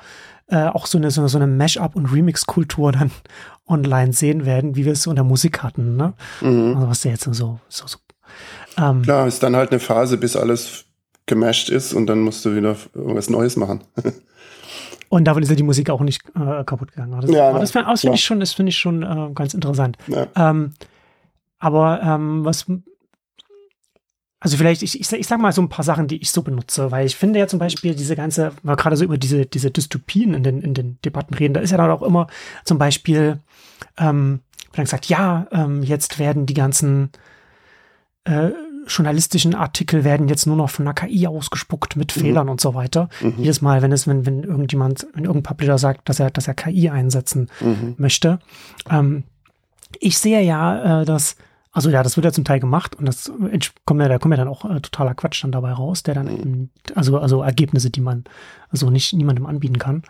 äh, 0.48 0.66
auch 0.68 0.86
so 0.86 0.98
eine, 0.98 1.10
so 1.12 1.22
eine, 1.22 1.30
so 1.30 1.38
eine 1.38 1.48
Mash-up- 1.48 1.96
und 1.96 2.06
Remix-Kultur 2.06 2.92
dann 2.92 3.12
online 3.68 4.14
sehen 4.14 4.46
werden, 4.46 4.76
wie 4.76 4.86
wir 4.86 4.94
es 4.94 5.02
so 5.02 5.10
in 5.10 5.16
der 5.16 5.26
Musik 5.26 5.64
hatten, 5.64 5.96
ne? 5.96 6.14
Mhm. 6.42 6.76
Also 6.76 6.90
was 6.90 7.04
ja 7.04 7.12
jetzt 7.12 7.24
so, 7.24 7.34
so, 7.34 7.88
so 7.88 7.98
ähm, 8.78 9.02
Klar, 9.02 9.28
ist 9.28 9.42
dann 9.44 9.56
halt 9.56 9.72
eine 9.72 9.80
Phase, 9.80 10.18
bis 10.18 10.36
alles 10.36 10.86
gemasht 11.26 11.70
ist 11.70 11.94
und 11.94 12.08
dann 12.08 12.20
musst 12.20 12.46
du 12.46 12.56
wieder 12.56 12.76
irgendwas 12.94 13.30
Neues 13.30 13.56
machen. 13.56 13.84
und 15.10 15.26
davon 15.26 15.44
ist 15.44 15.50
ja 15.50 15.56
die 15.56 15.64
Musik 15.64 15.90
auch 15.90 16.02
nicht 16.02 16.22
äh, 16.36 16.64
kaputt 16.64 16.92
gegangen. 16.92 17.20
Das, 17.22 17.32
ja, 17.32 17.52
das, 17.58 17.72
das 17.72 18.02
finde 18.02 18.16
ich 18.16 18.24
schon, 18.24 18.40
das 18.40 18.54
finde 18.54 18.70
ich 18.70 18.78
schon 18.78 19.04
äh, 19.04 19.32
ganz 19.34 19.54
interessant. 19.54 19.98
Ja. 20.08 20.28
Ähm, 20.36 20.74
aber 21.60 22.02
ähm, 22.04 22.46
was 22.46 22.66
also 24.46 24.58
vielleicht, 24.58 24.84
ich, 24.84 25.00
ich, 25.00 25.12
ich 25.12 25.26
sag 25.28 25.40
mal 25.40 25.52
so 25.52 25.62
ein 25.64 25.70
paar 25.70 25.84
Sachen, 25.84 26.08
die 26.08 26.22
ich 26.22 26.30
so 26.30 26.44
benutze, 26.44 26.92
weil 26.92 27.08
ich 27.08 27.16
finde 27.16 27.40
ja 27.40 27.48
zum 27.48 27.58
Beispiel 27.58 27.96
diese 27.96 28.16
ganze, 28.16 28.52
weil 28.62 28.76
gerade 28.76 28.96
so 28.96 29.04
über 29.04 29.18
diese, 29.18 29.48
diese 29.48 29.72
Dystopien 29.72 30.36
in 30.36 30.44
den, 30.44 30.62
in 30.62 30.76
den 30.76 31.00
Debatten 31.04 31.34
reden, 31.34 31.56
da 31.56 31.62
ist 31.62 31.72
ja 31.72 31.78
dann 31.78 31.90
auch 31.90 32.04
immer 32.04 32.28
zum 32.64 32.78
Beispiel, 32.78 33.40
ähm, 33.98 34.42
wenn 34.72 34.76
dann 34.76 34.86
gesagt, 34.86 35.08
ja, 35.08 35.48
ähm, 35.52 35.82
jetzt 35.82 36.20
werden 36.20 36.46
die 36.46 36.54
ganzen 36.54 37.10
äh, 38.26 38.52
journalistischen 38.88 39.56
Artikel 39.56 40.04
werden 40.04 40.28
jetzt 40.28 40.46
nur 40.46 40.56
noch 40.56 40.70
von 40.70 40.88
einer 40.88 40.94
KI 40.94 41.28
ausgespuckt 41.28 41.96
mit 41.96 42.16
mhm. 42.16 42.22
Fehlern 42.22 42.50
und 42.50 42.62
so 42.62 42.74
weiter. 42.74 43.10
Mhm. 43.22 43.36
Jedes 43.38 43.62
Mal, 43.62 43.82
wenn 43.82 43.92
es, 43.92 44.08
wenn, 44.08 44.26
wenn 44.26 44.44
irgendjemand, 44.44 45.08
wenn 45.14 45.26
irgendein 45.26 45.44
Publisher 45.44 45.78
sagt, 45.78 46.08
dass 46.10 46.20
er, 46.20 46.32
dass 46.32 46.48
er 46.48 46.54
KI 46.54 46.90
einsetzen 46.90 47.50
mhm. 47.62 47.96
möchte. 47.98 48.40
Ähm, 48.90 49.24
ich 50.00 50.18
sehe 50.18 50.42
ja, 50.42 51.02
äh, 51.02 51.06
dass, 51.06 51.36
also 51.72 51.90
ja, 51.90 52.04
das 52.04 52.16
wird 52.18 52.26
ja 52.26 52.32
zum 52.32 52.46
Teil 52.46 52.60
gemacht 52.60 52.96
und 52.96 53.06
das 53.06 53.32
kommt 53.86 54.02
ja, 54.02 54.08
da 54.08 54.18
kommt 54.18 54.34
ja 54.34 54.38
dann 54.38 54.48
auch 54.48 54.66
äh, 54.66 54.80
totaler 54.82 55.14
Quatsch 55.14 55.44
dann 55.44 55.52
dabei 55.52 55.74
raus, 55.74 56.04
der 56.04 56.16
dann, 56.16 56.28
eben, 56.28 56.70
also, 56.96 57.18
also 57.18 57.42
Ergebnisse, 57.42 57.90
die 57.90 58.02
man 58.02 58.24
so 58.72 58.90
nicht 58.90 59.14
niemandem 59.14 59.46
anbieten 59.46 59.80
kann. 59.80 60.04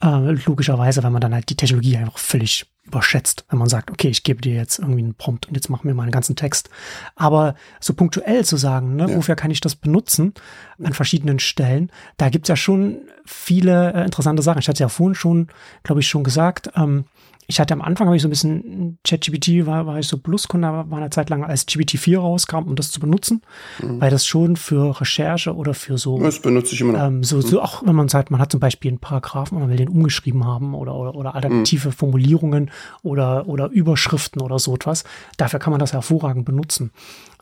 Äh, 0.00 0.32
logischerweise, 0.46 1.02
weil 1.02 1.10
man 1.10 1.20
dann 1.20 1.34
halt 1.34 1.50
die 1.50 1.56
Technologie 1.56 1.96
einfach 1.96 2.18
völlig 2.18 2.66
überschätzt, 2.88 3.44
wenn 3.50 3.58
man 3.58 3.68
sagt, 3.68 3.90
okay, 3.90 4.08
ich 4.08 4.24
gebe 4.24 4.40
dir 4.40 4.54
jetzt 4.54 4.78
irgendwie 4.78 5.02
einen 5.02 5.14
Prompt 5.14 5.46
und 5.46 5.54
jetzt 5.54 5.68
machen 5.68 5.86
wir 5.86 5.94
mal 5.94 6.02
einen 6.02 6.12
ganzen 6.12 6.36
Text. 6.36 6.70
Aber 7.14 7.54
so 7.80 7.94
punktuell 7.94 8.44
zu 8.44 8.56
sagen, 8.56 8.96
ne, 8.96 9.08
ja. 9.08 9.16
wofür 9.16 9.36
kann 9.36 9.50
ich 9.50 9.60
das 9.60 9.76
benutzen 9.76 10.34
an 10.82 10.94
verschiedenen 10.94 11.38
Stellen, 11.38 11.90
da 12.16 12.28
gibt's 12.28 12.48
ja 12.48 12.56
schon 12.56 12.98
viele 13.24 13.92
äh, 13.92 14.04
interessante 14.04 14.42
Sachen. 14.42 14.60
Ich 14.60 14.68
hatte 14.68 14.82
ja 14.82 14.88
vorhin 14.88 15.14
schon, 15.14 15.48
glaube 15.82 16.00
ich, 16.00 16.08
schon 16.08 16.24
gesagt, 16.24 16.70
ähm, 16.74 17.04
ich 17.50 17.58
hatte 17.58 17.72
am 17.72 17.80
Anfang 17.80 18.06
habe 18.06 18.16
ich 18.16 18.20
so 18.20 18.28
ein 18.28 18.30
bisschen 18.30 18.98
ChatGPT 19.04 19.64
war, 19.64 19.86
war 19.86 19.98
ich 19.98 20.06
so 20.06 20.18
Pluskunde, 20.18 20.68
war 20.68 20.98
eine 20.98 21.08
Zeit 21.08 21.30
lang, 21.30 21.44
als 21.44 21.66
GPT-4 21.66 22.18
rauskam, 22.18 22.64
um 22.64 22.76
das 22.76 22.90
zu 22.90 23.00
benutzen, 23.00 23.40
mhm. 23.82 24.02
weil 24.02 24.10
das 24.10 24.26
schon 24.26 24.56
für 24.56 25.00
Recherche 25.00 25.56
oder 25.56 25.72
für 25.72 25.96
so. 25.96 26.18
Das 26.20 26.40
benutze 26.40 26.74
ich 26.74 26.82
immer 26.82 26.92
noch. 26.92 27.06
Ähm, 27.06 27.24
so, 27.24 27.40
so 27.40 27.56
mhm. 27.56 27.62
auch 27.62 27.86
wenn 27.86 27.94
man 27.94 28.08
sagt, 28.08 28.30
man 28.30 28.38
hat 28.38 28.52
zum 28.52 28.60
Beispiel 28.60 28.90
einen 28.90 28.98
Paragraphen 28.98 29.56
und 29.56 29.62
man 29.62 29.70
will 29.70 29.78
den 29.78 29.88
umgeschrieben 29.88 30.44
haben 30.44 30.74
oder, 30.74 30.94
oder, 30.94 31.14
oder 31.14 31.34
alternative 31.34 31.88
mhm. 31.88 31.92
Formulierungen 31.92 32.70
oder, 33.02 33.48
oder 33.48 33.70
Überschriften 33.70 34.42
oder 34.42 34.58
so 34.58 34.74
etwas. 34.74 35.04
Dafür 35.38 35.58
kann 35.58 35.70
man 35.70 35.80
das 35.80 35.94
hervorragend 35.94 36.44
benutzen. 36.44 36.90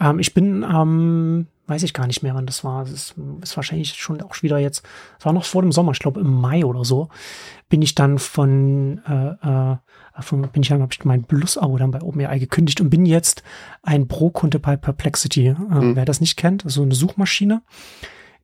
Ähm, 0.01 0.21
ich 0.21 0.35
bin 0.35 0.65
ähm, 0.73 1.49
weiß 1.67 1.83
ich 1.83 1.93
gar 1.93 2.07
nicht 2.07 2.23
mehr, 2.23 2.35
wann 2.35 2.47
das 2.47 2.65
war. 2.65 2.85
Das 2.85 2.93
ist, 2.93 3.15
ist 3.43 3.57
wahrscheinlich 3.57 3.95
schon 3.95 4.23
auch 4.23 4.43
wieder 4.43 4.59
jetzt, 4.59 4.85
es 5.19 5.25
war 5.25 5.33
noch 5.33 5.45
vor 5.45 5.63
dem 5.63 5.73
Sommer, 5.73 5.93
ich 5.93 5.99
glaube 5.99 6.21
im 6.21 6.33
Mai 6.33 6.65
oder 6.65 6.85
so, 6.85 7.09
bin 7.69 7.83
ich 7.83 7.95
dann 7.95 8.19
von, 8.19 9.01
äh, 9.07 9.73
äh, 9.73 9.77
von 10.21 10.43
bin 10.43 10.63
ich 10.63 10.69
dann, 10.69 10.83
habe 10.83 10.93
ich 10.93 11.05
mein 11.05 11.25
Plus-Abo 11.25 11.77
dann 11.79 11.91
bei 11.91 12.01
OpenAI 12.01 12.39
gekündigt 12.39 12.81
und 12.81 12.91
bin 12.91 13.07
jetzt 13.07 13.43
ein 13.83 14.09
Pro-Kunde 14.09 14.59
bei 14.59 14.77
Perplexity. 14.77 15.49
Äh, 15.49 15.55
mhm. 15.55 15.97
Wer 15.97 16.05
das 16.05 16.21
nicht 16.21 16.37
kennt, 16.37 16.63
so 16.63 16.67
also 16.67 16.83
eine 16.83 16.95
Suchmaschine, 16.95 17.63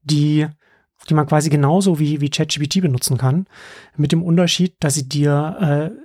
die 0.03 0.49
die 1.09 1.15
man 1.15 1.27
quasi 1.27 1.51
genauso 1.51 1.99
wie, 1.99 2.21
wie 2.21 2.31
ChatGPT 2.31 2.81
benutzen 2.81 3.19
kann, 3.19 3.47
mit 3.97 4.13
dem 4.13 4.23
Unterschied, 4.23 4.77
dass 4.79 4.95
sie 4.95 5.09
dir 5.09 5.91
äh, 5.93 6.03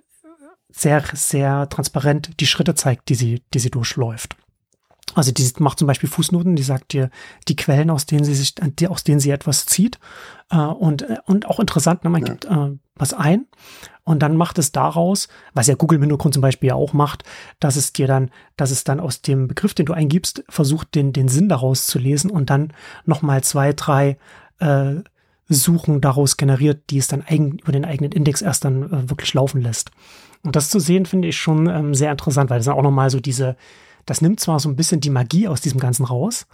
sehr, 0.69 1.03
sehr 1.13 1.69
transparent 1.69 2.39
die 2.39 2.47
Schritte 2.47 2.75
zeigt, 2.75 3.10
die 3.10 3.15
sie, 3.15 3.43
die 3.53 3.60
sie 3.60 3.69
durchläuft. 3.69 4.36
Also 5.17 5.32
die 5.32 5.49
macht 5.58 5.80
zum 5.80 5.88
Beispiel 5.88 6.10
Fußnoten, 6.10 6.56
die 6.56 6.63
sagt 6.63 6.93
dir 6.93 7.10
die 7.47 7.56
Quellen, 7.56 7.89
aus 7.89 8.06
denen 8.06 8.23
sie 8.23 8.36
sich, 8.36 8.53
aus 8.88 9.03
denen 9.03 9.19
sie 9.19 9.32
etwas 9.32 9.65
zieht. 9.65 9.99
Äh, 10.51 10.58
und, 10.58 11.01
äh, 11.01 11.17
und 11.25 11.47
auch 11.47 11.60
interessant, 11.60 12.03
ne, 12.03 12.10
man 12.10 12.21
ja. 12.21 12.34
gibt 12.34 12.45
äh, 12.45 12.77
was 12.95 13.13
ein 13.13 13.47
und 14.03 14.19
dann 14.19 14.38
macht 14.38 14.60
es 14.60 14.71
daraus, 14.71 15.27
was 15.53 15.67
ja 15.67 15.75
Google 15.75 15.97
im 15.97 16.03
Hintergrund 16.03 16.36
zum 16.36 16.41
Beispiel 16.41 16.69
ja 16.69 16.75
auch 16.75 16.93
macht, 16.93 17.23
dass 17.60 17.75
es 17.75 17.93
dir 17.93 18.08
dann, 18.08 18.30
dass 18.58 18.71
es 18.71 18.84
dann 18.84 18.99
aus 18.99 19.21
dem 19.21 19.47
Begriff, 19.47 19.73
den 19.73 19.88
du 19.88 19.93
eingibst, 19.93 20.43
versucht, 20.49 20.93
den, 20.93 21.13
den 21.13 21.27
Sinn 21.27 21.49
daraus 21.49 21.88
zu 21.88 21.97
lesen 21.97 22.30
und 22.30 22.49
dann 22.49 22.73
nochmal 23.06 23.43
zwei, 23.43 23.73
drei 23.73 24.17
äh, 24.60 24.95
Suchen 25.49 25.99
daraus 25.99 26.38
generiert, 26.38 26.89
die 26.89 26.99
es 26.99 27.08
dann 27.08 27.23
eigen, 27.25 27.58
über 27.60 27.71
den 27.71 27.86
eigenen 27.86 28.12
Index 28.12 28.41
erst 28.41 28.65
dann 28.65 28.84
äh, 28.84 29.10
wirklich 29.10 29.34
laufen 29.34 29.62
lässt. 29.62 29.91
Und 30.43 30.56
das 30.56 30.69
zu 30.69 30.80
sehen, 30.80 31.06
finde 31.06 31.27
ich 31.27 31.38
schon 31.38 31.67
ähm, 31.67 31.95
sehr 31.95 32.12
interessant, 32.12 32.49
weil 32.49 32.60
das 32.60 32.65
dann 32.65 32.75
auch 32.75 32.84
nochmal 32.84 33.10
so 33.10 33.19
diese, 33.19 33.58
das 34.08 34.22
nimmt 34.22 34.39
zwar 34.39 34.60
so 34.60 34.67
ein 34.67 34.76
bisschen 34.76 35.02
die 35.02 35.12
Magie 35.12 35.48
aus 35.48 35.62
diesem 35.62 35.80
Ganzen 35.80 36.06
raus, 36.06 36.48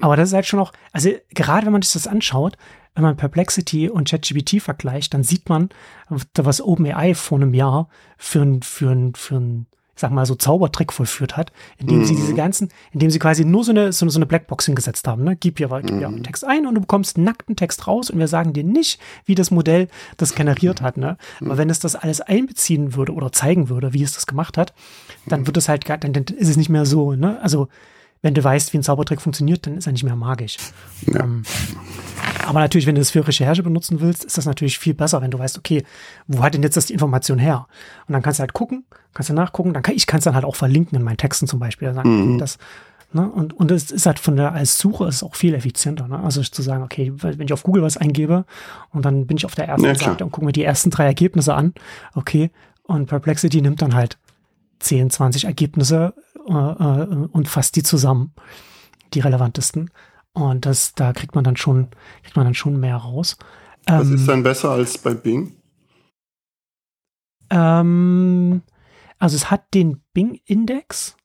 aber 0.00 0.16
das 0.16 0.30
ist 0.30 0.34
halt 0.34 0.46
schon 0.46 0.60
auch, 0.60 0.72
also 0.92 1.10
gerade 1.34 1.66
wenn 1.66 1.72
man 1.72 1.82
sich 1.82 1.92
das 1.92 2.06
anschaut, 2.06 2.56
wenn 2.94 3.02
man 3.02 3.16
Perplexity 3.16 3.90
und 3.90 4.08
ChatGPT 4.08 4.62
vergleicht, 4.62 5.12
dann 5.14 5.22
sieht 5.22 5.48
man, 5.48 5.68
was 6.08 6.62
OpenAI 6.62 7.14
vor 7.14 7.38
einem 7.38 7.54
Jahr 7.54 7.88
für 8.16 8.40
ein, 8.42 8.62
für 8.62 8.90
ein, 8.90 9.14
für 9.14 9.36
ein, 9.36 9.66
ich 9.94 10.00
sag 10.00 10.10
mal 10.10 10.26
so 10.26 10.34
Zaubertrick 10.34 10.92
vollführt 10.92 11.36
hat, 11.36 11.52
indem 11.78 11.98
mhm. 11.98 12.04
sie 12.04 12.14
diese 12.14 12.34
ganzen, 12.34 12.70
indem 12.92 13.10
sie 13.10 13.18
quasi 13.18 13.44
nur 13.44 13.64
so 13.64 13.72
eine, 13.72 13.92
so, 13.92 14.08
so 14.08 14.18
eine 14.18 14.26
Blackbox 14.26 14.66
hingesetzt 14.66 15.06
haben, 15.06 15.24
ne? 15.24 15.36
Gib 15.36 15.58
hier, 15.58 15.68
gib 15.84 15.98
hier 15.98 16.08
mhm. 16.08 16.22
Text 16.22 16.44
ein 16.44 16.66
und 16.66 16.74
du 16.74 16.80
bekommst 16.80 17.18
nackten 17.18 17.56
Text 17.56 17.86
raus 17.86 18.10
und 18.10 18.18
wir 18.18 18.28
sagen 18.28 18.52
dir 18.52 18.64
nicht, 18.64 19.00
wie 19.24 19.34
das 19.34 19.50
Modell 19.50 19.88
das 20.16 20.34
generiert 20.34 20.82
hat, 20.82 20.96
ne? 20.96 21.16
Mhm. 21.40 21.46
Aber 21.48 21.58
wenn 21.58 21.70
es 21.70 21.80
das 21.80 21.96
alles 21.96 22.20
einbeziehen 22.20 22.94
würde 22.94 23.12
oder 23.12 23.32
zeigen 23.32 23.68
würde, 23.68 23.92
wie 23.92 24.02
es 24.02 24.14
das 24.14 24.26
gemacht 24.26 24.56
hat, 24.56 24.72
dann 25.26 25.46
wird 25.46 25.56
es 25.56 25.68
halt, 25.68 25.88
dann, 25.88 26.12
dann 26.12 26.24
ist 26.24 26.48
es 26.48 26.56
nicht 26.56 26.70
mehr 26.70 26.86
so, 26.86 27.12
ne? 27.12 27.40
Also, 27.42 27.68
wenn 28.22 28.34
du 28.34 28.44
weißt, 28.44 28.72
wie 28.72 28.78
ein 28.78 28.82
Zaubertrick 28.82 29.20
funktioniert, 29.20 29.66
dann 29.66 29.76
ist 29.76 29.86
er 29.86 29.92
nicht 29.92 30.04
mehr 30.04 30.16
magisch. 30.16 30.58
Ja. 31.06 31.20
Ähm, 31.20 31.42
aber 32.46 32.60
natürlich, 32.60 32.86
wenn 32.86 32.94
du 32.94 33.00
das 33.00 33.10
für 33.10 33.26
Recherche 33.26 33.62
benutzen 33.62 34.00
willst, 34.00 34.24
ist 34.24 34.36
das 34.36 34.44
natürlich 34.44 34.78
viel 34.78 34.94
besser, 34.94 35.22
wenn 35.22 35.30
du 35.30 35.38
weißt, 35.38 35.56
okay, 35.58 35.84
wo 36.26 36.42
hat 36.42 36.54
denn 36.54 36.62
jetzt 36.62 36.76
das 36.76 36.86
die 36.86 36.92
Information 36.92 37.38
her? 37.38 37.66
Und 38.06 38.12
dann 38.12 38.22
kannst 38.22 38.38
du 38.38 38.42
halt 38.42 38.52
gucken, 38.52 38.84
kannst 39.14 39.30
du 39.30 39.34
nachgucken, 39.34 39.72
dann 39.72 39.82
kann 39.82 39.94
ich 39.94 40.06
kann 40.06 40.18
es 40.18 40.24
dann 40.24 40.34
halt 40.34 40.44
auch 40.44 40.56
verlinken 40.56 40.98
in 40.98 41.04
meinen 41.04 41.16
Texten 41.16 41.46
zum 41.46 41.60
Beispiel. 41.60 41.86
Dann 41.86 41.94
sagen, 41.94 42.34
mhm. 42.34 42.38
das, 42.38 42.58
ne? 43.12 43.30
Und, 43.30 43.54
und 43.54 43.70
es 43.70 43.90
ist 43.90 44.04
halt 44.06 44.18
von 44.18 44.36
der, 44.36 44.52
als 44.52 44.78
Suche 44.78 45.06
ist 45.06 45.16
es 45.16 45.22
auch 45.22 45.34
viel 45.34 45.54
effizienter, 45.54 46.08
ne? 46.08 46.20
Also 46.20 46.42
zu 46.42 46.62
sagen, 46.62 46.82
okay, 46.82 47.12
wenn 47.16 47.40
ich 47.40 47.52
auf 47.52 47.62
Google 47.62 47.82
was 47.82 47.96
eingebe 47.96 48.44
und 48.90 49.04
dann 49.04 49.26
bin 49.26 49.36
ich 49.36 49.46
auf 49.46 49.54
der 49.54 49.68
ersten 49.68 49.86
ja, 49.86 49.94
Seite 49.94 50.24
und 50.24 50.30
gucke 50.30 50.44
mir 50.44 50.52
die 50.52 50.64
ersten 50.64 50.90
drei 50.90 51.04
Ergebnisse 51.04 51.54
an, 51.54 51.72
okay, 52.14 52.50
und 52.82 53.06
Perplexity 53.06 53.62
nimmt 53.62 53.80
dann 53.80 53.94
halt 53.94 54.18
10, 54.80 55.10
20 55.10 55.44
Ergebnisse 55.44 56.14
äh, 56.48 56.52
äh, 56.52 57.28
und 57.30 57.48
fasst 57.48 57.76
die 57.76 57.82
zusammen, 57.82 58.32
die 59.14 59.20
relevantesten. 59.20 59.90
Und 60.32 60.66
das, 60.66 60.94
da 60.94 61.12
kriegt 61.12 61.34
man 61.34 61.44
dann 61.44 61.56
schon, 61.56 61.88
kriegt 62.22 62.36
man 62.36 62.44
dann 62.44 62.54
schon 62.54 62.78
mehr 62.78 62.96
raus. 62.96 63.36
Was 63.86 64.08
ähm, 64.08 64.14
ist 64.14 64.28
dann 64.28 64.42
besser 64.42 64.70
als 64.70 64.98
bei 64.98 65.14
Bing? 65.14 65.56
Ähm, 67.50 68.62
also 69.18 69.36
es 69.36 69.50
hat 69.50 69.74
den 69.74 70.02
Bing-Index, 70.14 71.16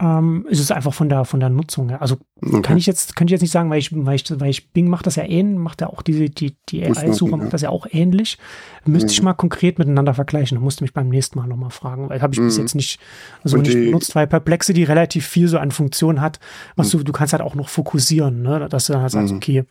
ähm, 0.00 0.46
es 0.50 0.58
ist 0.58 0.72
einfach 0.72 0.94
von 0.94 1.10
der, 1.10 1.26
von 1.26 1.40
der 1.40 1.50
Nutzung 1.50 1.90
her. 1.90 2.00
Also 2.00 2.16
okay. 2.40 2.62
kann 2.62 2.78
ich 2.78 2.86
jetzt, 2.86 3.16
könnte 3.16 3.30
ich 3.30 3.32
jetzt 3.32 3.42
nicht 3.42 3.50
sagen, 3.50 3.68
weil 3.68 3.78
ich, 3.78 3.90
weil 3.92 4.14
ich, 4.14 4.24
weil 4.40 4.48
ich 4.48 4.72
Bing 4.72 4.88
macht 4.88 5.06
das 5.06 5.16
ja 5.16 5.24
ähnlich, 5.24 5.58
macht 5.58 5.82
ja 5.82 5.88
auch 5.88 6.00
diese, 6.00 6.30
die, 6.30 6.56
die 6.70 6.84
AI-Suche 6.84 7.36
macht 7.36 7.52
das 7.52 7.60
ja 7.60 7.68
auch 7.68 7.86
ähnlich. 7.90 8.38
Müsste 8.86 9.08
mhm. 9.08 9.12
ich 9.12 9.22
mal 9.22 9.34
konkret 9.34 9.78
miteinander 9.78 10.14
vergleichen. 10.14 10.56
Da 10.56 10.64
musste 10.64 10.84
mich 10.84 10.94
beim 10.94 11.10
nächsten 11.10 11.38
Mal 11.38 11.46
nochmal 11.46 11.70
fragen, 11.70 12.08
weil 12.08 12.22
habe 12.22 12.32
ich 12.32 12.40
mhm. 12.40 12.46
bis 12.46 12.56
jetzt 12.56 12.74
nicht 12.74 12.98
so 13.44 13.58
Und 13.58 13.64
nicht 13.64 13.74
benutzt, 13.74 14.14
weil 14.14 14.26
Perplexity 14.26 14.84
relativ 14.84 15.26
viel 15.26 15.48
so 15.48 15.58
an 15.58 15.70
Funktionen 15.70 16.22
hat, 16.22 16.40
was 16.76 16.92
mhm. 16.94 16.98
du, 16.98 17.04
du 17.04 17.12
kannst 17.12 17.34
halt 17.34 17.42
auch 17.42 17.54
noch 17.54 17.68
fokussieren, 17.68 18.40
ne? 18.40 18.68
Dass 18.70 18.86
du 18.86 18.94
dann 18.94 19.02
halt 19.02 19.12
sagst, 19.12 19.32
mhm. 19.32 19.36
okay, 19.36 19.64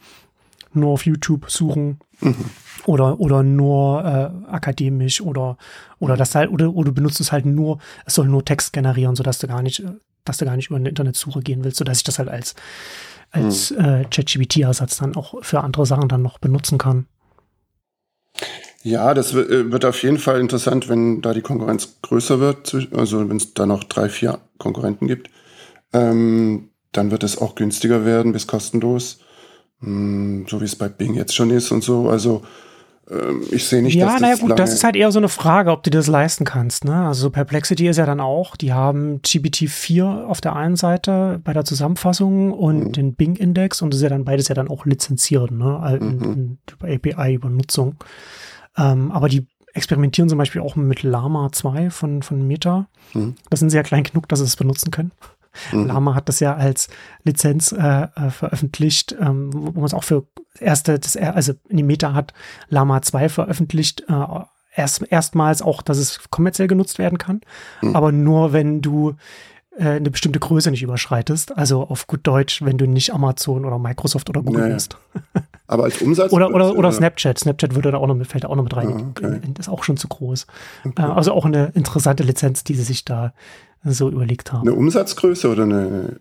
nur 0.73 0.91
auf 0.91 1.05
YouTube 1.05 1.49
suchen 1.49 1.99
mhm. 2.21 2.35
oder 2.85 3.19
oder 3.19 3.43
nur 3.43 4.05
äh, 4.05 4.51
akademisch 4.51 5.21
oder 5.21 5.57
oder 5.99 6.15
das 6.15 6.35
halt 6.35 6.51
oder, 6.51 6.73
oder 6.73 6.89
du 6.89 6.93
benutzt 6.93 7.19
es 7.19 7.31
halt 7.31 7.45
nur 7.45 7.79
es 8.05 8.15
soll 8.15 8.27
nur 8.27 8.45
Text 8.45 8.73
generieren 8.73 9.15
so 9.15 9.23
dass 9.23 9.39
du 9.39 9.47
gar 9.47 9.61
nicht 9.61 9.83
dass 10.29 10.37
du 10.37 10.45
gar 10.45 10.55
nicht 10.55 10.67
über 10.67 10.77
eine 10.77 10.89
Internetsuche 10.89 11.41
gehen 11.41 11.63
willst, 11.63 11.77
sodass 11.77 11.97
ich 11.97 12.03
das 12.03 12.19
halt 12.19 12.29
als, 12.29 12.55
als 13.31 13.71
hm. 13.71 13.79
äh, 13.79 14.05
ChatGPT-Ersatz 14.05 14.97
dann 14.97 15.15
auch 15.15 15.43
für 15.43 15.61
andere 15.61 15.85
Sachen 15.85 16.07
dann 16.07 16.21
noch 16.21 16.37
benutzen 16.37 16.77
kann. 16.77 17.07
Ja, 18.83 19.13
das 19.13 19.33
äh, 19.33 19.71
wird 19.71 19.83
auf 19.85 20.01
jeden 20.03 20.19
Fall 20.19 20.39
interessant, 20.39 20.87
wenn 20.87 21.21
da 21.21 21.33
die 21.33 21.41
Konkurrenz 21.41 21.97
größer 22.01 22.39
wird, 22.39 22.73
also 22.93 23.27
wenn 23.29 23.37
es 23.37 23.53
da 23.53 23.65
noch 23.65 23.83
drei, 23.83 24.07
vier 24.07 24.39
Konkurrenten 24.57 25.07
gibt. 25.07 25.29
Ähm, 25.91 26.69
dann 26.91 27.11
wird 27.11 27.23
es 27.23 27.37
auch 27.37 27.55
günstiger 27.55 28.05
werden 28.05 28.31
bis 28.31 28.47
kostenlos, 28.47 29.19
hm, 29.81 30.45
so 30.47 30.61
wie 30.61 30.65
es 30.65 30.75
bei 30.75 30.87
Bing 30.87 31.13
jetzt 31.13 31.35
schon 31.35 31.49
ist 31.49 31.71
und 31.71 31.83
so. 31.83 32.09
Also 32.09 32.43
ich 33.49 33.67
sehe 33.67 33.81
nicht, 33.81 33.95
ja, 33.95 34.05
dass 34.05 34.13
das 34.13 34.21
naja, 34.21 34.35
gut, 34.35 34.59
das 34.59 34.73
ist 34.73 34.83
halt 34.83 34.95
eher 34.95 35.11
so 35.11 35.19
eine 35.19 35.29
Frage, 35.29 35.71
ob 35.71 35.83
du 35.83 35.89
das 35.89 36.07
leisten 36.07 36.45
kannst. 36.45 36.85
Ne? 36.85 37.07
Also 37.07 37.31
Perplexity 37.31 37.87
ist 37.87 37.97
ja 37.97 38.05
dann 38.05 38.19
auch, 38.19 38.55
die 38.55 38.71
haben 38.71 39.21
GPT-4 39.21 40.25
auf 40.25 40.41
der 40.41 40.55
einen 40.55 40.75
Seite 40.75 41.41
bei 41.43 41.53
der 41.53 41.65
Zusammenfassung 41.65 42.53
und 42.53 42.79
mhm. 42.79 42.91
den 42.91 43.15
Bing-Index 43.15 43.81
und 43.81 43.93
das 43.93 43.97
ist 43.99 44.03
ja 44.03 44.09
dann 44.09 44.25
beides 44.25 44.47
ja 44.47 44.55
dann 44.55 44.69
auch 44.69 44.85
lizenziert, 44.85 45.51
ne? 45.51 45.97
In, 45.99 46.17
mhm. 46.17 46.23
in, 46.23 46.57
über 46.71 46.87
API, 46.87 47.33
über 47.33 47.49
Nutzung. 47.49 47.95
Ähm, 48.77 49.11
aber 49.11 49.27
die 49.27 49.47
experimentieren 49.73 50.29
zum 50.29 50.37
Beispiel 50.37 50.61
auch 50.61 50.75
mit 50.75 51.03
Lama 51.03 51.51
2 51.51 51.89
von, 51.89 52.21
von 52.21 52.45
Meta. 52.45 52.87
Mhm. 53.13 53.35
Das 53.49 53.59
sind 53.59 53.71
sie 53.71 53.77
ja 53.77 53.83
klein 53.83 54.03
genug, 54.03 54.27
dass 54.27 54.39
sie 54.39 54.45
es 54.45 54.55
benutzen 54.55 54.91
können. 54.91 55.11
Mhm. 55.71 55.87
Lama 55.87 56.15
hat 56.15 56.29
das 56.29 56.39
ja 56.39 56.55
als 56.55 56.89
Lizenz 57.23 57.71
äh, 57.71 58.03
äh, 58.03 58.29
veröffentlicht, 58.29 59.15
ähm, 59.19 59.49
wo 59.51 59.71
man 59.71 59.85
es 59.85 59.93
auch 59.93 60.03
für 60.03 60.27
erste, 60.61 60.99
das, 60.99 61.15
also 61.17 61.53
die 61.69 61.83
Meta 61.83 62.13
hat 62.13 62.33
Lama 62.69 63.01
2 63.01 63.29
veröffentlicht, 63.29 64.05
äh, 64.07 64.13
erst, 64.75 65.03
erstmals 65.11 65.61
auch, 65.61 65.81
dass 65.81 65.97
es 65.97 66.29
kommerziell 66.29 66.67
genutzt 66.67 66.99
werden 66.99 67.17
kann, 67.17 67.41
mhm. 67.81 67.95
aber 67.95 68.11
nur 68.11 68.53
wenn 68.53 68.81
du 68.81 69.15
äh, 69.79 69.91
eine 69.91 70.11
bestimmte 70.11 70.39
Größe 70.39 70.71
nicht 70.71 70.83
überschreitest. 70.83 71.57
Also 71.57 71.83
auf 71.83 72.05
gut 72.05 72.21
Deutsch, 72.23 72.61
wenn 72.61 72.77
du 72.77 72.85
nicht 72.85 73.13
Amazon 73.13 73.63
oder 73.65 73.79
Microsoft 73.79 74.29
oder 74.29 74.41
Google 74.41 74.63
naja. 74.63 74.73
bist. 74.73 74.97
Aber 75.67 75.83
als 75.83 76.01
Umsatz? 76.01 76.33
oder, 76.33 76.53
oder, 76.53 76.75
oder 76.75 76.91
Snapchat. 76.91 77.37
Snapchat 77.37 77.75
würde 77.75 77.91
da 77.91 77.99
auch 77.99 78.07
noch 78.07 78.15
mit, 78.15 78.27
fällt 78.27 78.45
auch 78.45 78.55
noch 78.55 78.63
mit 78.63 78.75
rein. 78.75 78.87
Ah, 78.87 79.09
okay. 79.09 79.39
Das 79.53 79.67
ist 79.67 79.71
auch 79.71 79.83
schon 79.83 79.97
zu 79.97 80.07
groß. 80.07 80.47
Okay. 80.83 81.01
Äh, 81.01 81.05
also 81.05 81.31
auch 81.31 81.45
eine 81.45 81.67
interessante 81.75 82.23
Lizenz, 82.23 82.63
die 82.63 82.73
sie 82.73 82.83
sich 82.83 83.05
da 83.05 83.33
so 83.83 84.09
überlegt 84.09 84.51
haben. 84.51 84.67
Eine 84.67 84.77
Umsatzgröße 84.77 85.49
oder 85.49 85.63
eine? 85.63 86.19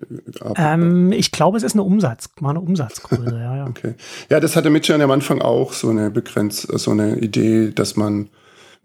Ähm, 0.56 1.12
ich 1.12 1.32
glaube, 1.32 1.56
es 1.56 1.64
ist 1.64 1.74
eine 1.74 1.82
Umsatz, 1.82 2.30
mal 2.40 2.50
eine 2.50 2.60
Umsatzgröße, 2.60 3.30
ja, 3.32 3.56
ja. 3.56 3.66
Okay. 3.66 3.94
Ja, 4.30 4.40
das 4.40 4.54
hatte 4.56 4.70
Mitchell 4.70 5.00
am 5.00 5.10
Anfang 5.10 5.40
auch 5.40 5.72
so 5.72 5.88
eine 5.88 6.10
begrenzt, 6.10 6.68
so 6.78 6.90
eine 6.92 7.18
Idee, 7.18 7.70
dass 7.70 7.96
man, 7.96 8.30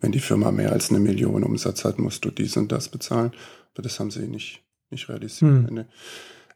wenn 0.02 0.12
die 0.12 0.20
Firma 0.20 0.52
mehr 0.52 0.72
als 0.72 0.90
eine 0.90 1.00
Million 1.00 1.44
Umsatz 1.44 1.86
hat, 1.86 2.00
musst 2.00 2.26
du 2.26 2.32
dies 2.32 2.58
und 2.58 2.72
das 2.72 2.90
bezahlen. 2.90 3.32
Aber 3.74 3.84
das 3.84 4.00
haben 4.00 4.12
sie 4.12 4.28
nicht, 4.28 4.64
nicht 4.90 5.08
realisiert. 5.10 5.70
Hm. 5.70 5.86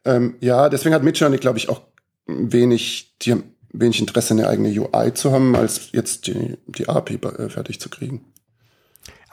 Ähm, 0.05 0.35
ja, 0.39 0.69
deswegen 0.69 0.95
hat 0.95 1.03
Mitchell, 1.03 1.35
glaube 1.37 1.57
ich, 1.57 1.69
auch 1.69 1.81
wenig, 2.25 3.15
die 3.21 3.31
haben 3.31 3.43
wenig 3.71 3.99
Interesse, 3.99 4.33
eine 4.33 4.47
eigene 4.47 4.69
UI 4.69 5.13
zu 5.13 5.31
haben, 5.31 5.55
als 5.55 5.91
jetzt 5.91 6.27
die, 6.27 6.57
die 6.67 6.89
API 6.89 7.15
äh, 7.15 7.49
fertig 7.49 7.79
zu 7.79 7.89
kriegen. 7.89 8.25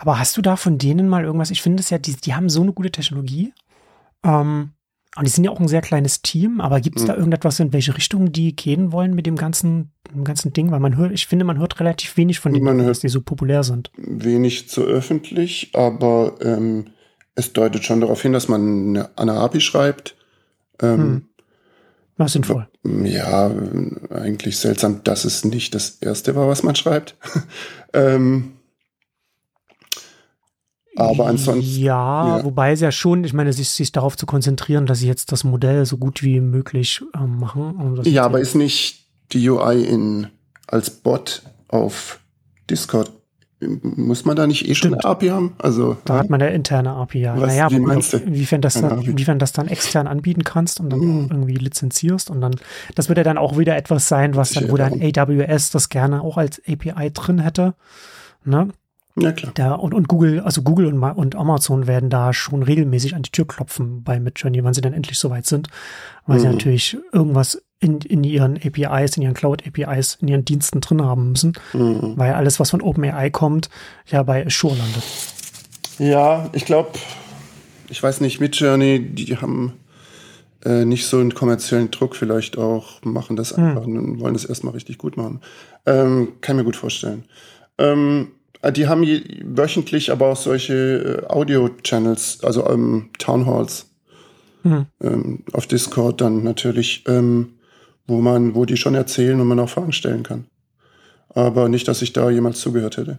Aber 0.04 0.18
hast 0.18 0.36
du 0.36 0.42
da 0.42 0.56
von 0.56 0.76
denen 0.76 1.08
mal 1.08 1.24
irgendwas? 1.24 1.50
Ich 1.50 1.62
finde 1.62 1.80
es 1.82 1.88
ja, 1.88 1.96
die, 1.96 2.14
die 2.14 2.34
haben 2.34 2.50
so 2.50 2.60
eine 2.60 2.74
gute 2.74 2.90
Technologie. 2.90 3.54
Ähm, 4.22 4.72
Und 5.16 5.26
die 5.26 5.30
sind 5.30 5.44
ja 5.44 5.50
auch 5.50 5.60
ein 5.60 5.68
sehr 5.68 5.80
kleines 5.80 6.20
Team, 6.20 6.60
aber 6.60 6.82
gibt 6.82 6.98
es 6.98 7.06
da 7.06 7.14
irgendetwas, 7.16 7.58
in 7.58 7.72
welche 7.72 7.96
Richtung 7.96 8.30
die 8.30 8.54
gehen 8.54 8.92
wollen 8.92 9.14
mit 9.14 9.24
dem 9.24 9.36
ganzen, 9.36 9.92
dem 10.12 10.24
ganzen 10.24 10.52
Ding? 10.52 10.70
Weil 10.72 10.80
man 10.80 10.98
hört, 10.98 11.12
ich 11.12 11.26
finde, 11.26 11.46
man 11.46 11.58
hört 11.58 11.80
relativ 11.80 12.18
wenig 12.18 12.38
von 12.38 12.52
denen, 12.52 12.64
Man 12.66 12.86
dass 12.86 13.00
die 13.00 13.08
so 13.08 13.22
populär 13.22 13.62
sind. 13.64 13.90
Wenig 13.96 14.68
zu 14.68 14.82
öffentlich, 14.82 15.70
aber 15.72 16.34
ähm, 16.42 16.88
es 17.34 17.54
deutet 17.54 17.84
schon 17.84 18.02
darauf 18.02 18.20
hin, 18.20 18.34
dass 18.34 18.48
man 18.48 18.88
eine, 18.88 19.10
eine 19.16 19.32
API 19.34 19.62
schreibt. 19.62 20.16
Ähm, 20.82 21.28
Was 22.18 22.32
sinnvoll. 22.34 22.68
Ja, 22.84 23.50
eigentlich 24.10 24.58
seltsam, 24.58 25.02
dass 25.02 25.24
es 25.24 25.46
nicht 25.46 25.74
das 25.74 25.96
erste 26.02 26.36
war, 26.36 26.46
was 26.46 26.62
man 26.62 26.74
schreibt. 26.74 27.16
ähm, 27.94 28.52
aber 30.96 31.26
ansonsten, 31.26 31.80
Ja, 31.80 32.38
ja. 32.38 32.44
wobei 32.44 32.72
es 32.72 32.80
ja 32.80 32.92
schon, 32.92 33.24
ich 33.24 33.32
meine, 33.32 33.52
sich, 33.52 33.68
sich 33.70 33.92
darauf 33.92 34.16
zu 34.16 34.26
konzentrieren, 34.26 34.86
dass 34.86 34.98
sie 35.00 35.06
jetzt 35.08 35.32
das 35.32 35.44
Modell 35.44 35.84
so 35.86 35.96
gut 35.96 36.22
wie 36.22 36.40
möglich 36.40 37.02
ähm, 37.14 37.38
machen. 37.38 37.94
Das 37.96 38.06
ja, 38.06 38.24
aber 38.24 38.40
ist 38.40 38.54
nicht 38.54 39.06
die 39.32 39.48
UI 39.48 39.84
in, 39.84 40.28
als 40.66 40.90
Bot 40.90 41.42
auf 41.68 42.20
Discord, 42.70 43.10
muss 43.82 44.26
man 44.26 44.36
da 44.36 44.46
nicht 44.46 44.64
eh 44.68 44.74
schon 44.74 44.90
Stimmt. 44.90 45.04
eine 45.06 45.10
API 45.12 45.28
haben? 45.28 45.54
Also, 45.58 45.96
Da 46.04 46.18
hat 46.18 46.28
man 46.28 46.38
ja 46.40 46.48
interne 46.48 46.90
API, 46.90 47.20
ja. 47.20 47.40
Was- 47.40 47.48
naja, 47.48 47.70
wie 47.70 47.78
meinst 47.80 48.12
du? 48.12 48.18
inwiefern 48.18 48.60
das, 48.60 48.74
dann, 48.74 49.00
inwiefern 49.00 49.38
das 49.38 49.52
dann 49.52 49.68
extern 49.68 50.06
anbieten 50.06 50.44
kannst 50.44 50.80
und 50.80 50.90
dann 50.90 51.00
Mhm. 51.00 51.28
irgendwie 51.30 51.54
lizenzierst 51.54 52.28
und 52.30 52.40
dann, 52.42 52.56
das 52.94 53.08
wird 53.08 53.16
ja 53.16 53.24
dann 53.24 53.38
auch 53.38 53.56
wieder 53.56 53.74
etwas 53.76 54.06
sein, 54.08 54.36
was 54.36 54.52
dann, 54.52 54.70
wo 54.70 54.76
dann. 54.76 55.00
AWS 55.00 55.70
das 55.70 55.88
gerne 55.88 56.20
auch 56.22 56.36
als 56.36 56.60
API 56.68 57.10
drin 57.12 57.38
hätte. 57.38 57.74
Ne? 58.44 58.68
Ja 59.16 59.32
klar. 59.32 59.52
Da, 59.54 59.74
und, 59.74 59.94
und 59.94 60.08
Google, 60.08 60.40
also 60.40 60.62
Google 60.62 60.86
und, 60.86 61.02
und 61.02 61.36
Amazon 61.36 61.86
werden 61.86 62.10
da 62.10 62.32
schon 62.32 62.62
regelmäßig 62.62 63.14
an 63.14 63.22
die 63.22 63.30
Tür 63.30 63.46
klopfen 63.46 64.02
bei 64.02 64.18
Midjourney, 64.20 64.62
wann 64.64 64.74
sie 64.74 64.80
dann 64.80 64.92
endlich 64.92 65.18
soweit 65.18 65.46
sind, 65.46 65.68
weil 66.26 66.40
sie 66.40 66.46
Mhm. 66.46 66.52
natürlich 66.54 66.96
irgendwas 67.12 67.62
in, 67.80 67.98
in 68.00 68.24
ihren 68.24 68.56
APIs, 68.56 69.16
in 69.16 69.22
ihren 69.22 69.34
Cloud-APIs, 69.34 70.18
in 70.22 70.28
ihren 70.28 70.44
Diensten 70.44 70.80
drin 70.80 71.02
haben 71.02 71.30
müssen, 71.30 71.52
Mhm. 71.74 72.14
weil 72.16 72.32
alles, 72.32 72.58
was 72.60 72.70
von 72.70 72.80
OpenAI 72.82 73.30
kommt, 73.30 73.68
ja 74.06 74.22
bei 74.22 74.46
Azure 74.46 74.74
landet. 74.76 75.02
Ja, 75.98 76.48
ich 76.52 76.64
glaube, 76.64 76.90
ich 77.90 78.02
weiß 78.02 78.20
nicht, 78.20 78.40
Midjourney, 78.40 79.00
die 79.14 79.36
haben 79.36 79.74
äh, 80.64 80.84
nicht 80.86 81.06
so 81.06 81.18
einen 81.18 81.34
kommerziellen 81.34 81.90
Druck 81.90 82.16
vielleicht 82.16 82.56
auch, 82.56 83.02
machen 83.04 83.36
das 83.36 83.52
einfach 83.52 83.84
und 83.84 84.18
wollen 84.18 84.32
das 84.34 84.46
erstmal 84.46 84.72
richtig 84.72 84.96
gut 84.98 85.16
machen. 85.18 85.40
Ähm, 85.84 86.32
kann 86.40 86.56
mir 86.56 86.64
gut 86.64 86.76
vorstellen. 86.76 87.24
Ähm, 87.76 88.28
die 88.70 88.86
haben 88.88 89.02
wöchentlich 89.44 90.10
aber 90.12 90.28
auch 90.32 90.36
solche 90.36 91.22
äh, 91.24 91.26
Audio-Channels, 91.32 92.40
also 92.42 92.68
ähm, 92.68 93.10
Townhalls 93.18 93.90
Mhm. 94.66 94.86
ähm, 95.02 95.44
auf 95.52 95.66
Discord 95.66 96.22
dann 96.22 96.42
natürlich, 96.42 97.04
ähm, 97.06 97.50
wo 98.06 98.22
man, 98.22 98.54
wo 98.54 98.64
die 98.64 98.78
schon 98.78 98.94
erzählen 98.94 99.38
und 99.38 99.46
man 99.46 99.60
auch 99.60 99.68
Fragen 99.68 99.92
stellen 99.92 100.22
kann. 100.22 100.46
Aber 101.28 101.68
nicht, 101.68 101.86
dass 101.86 102.00
ich 102.00 102.14
da 102.14 102.30
jemals 102.30 102.60
zugehört 102.60 102.96
hätte. 102.96 103.18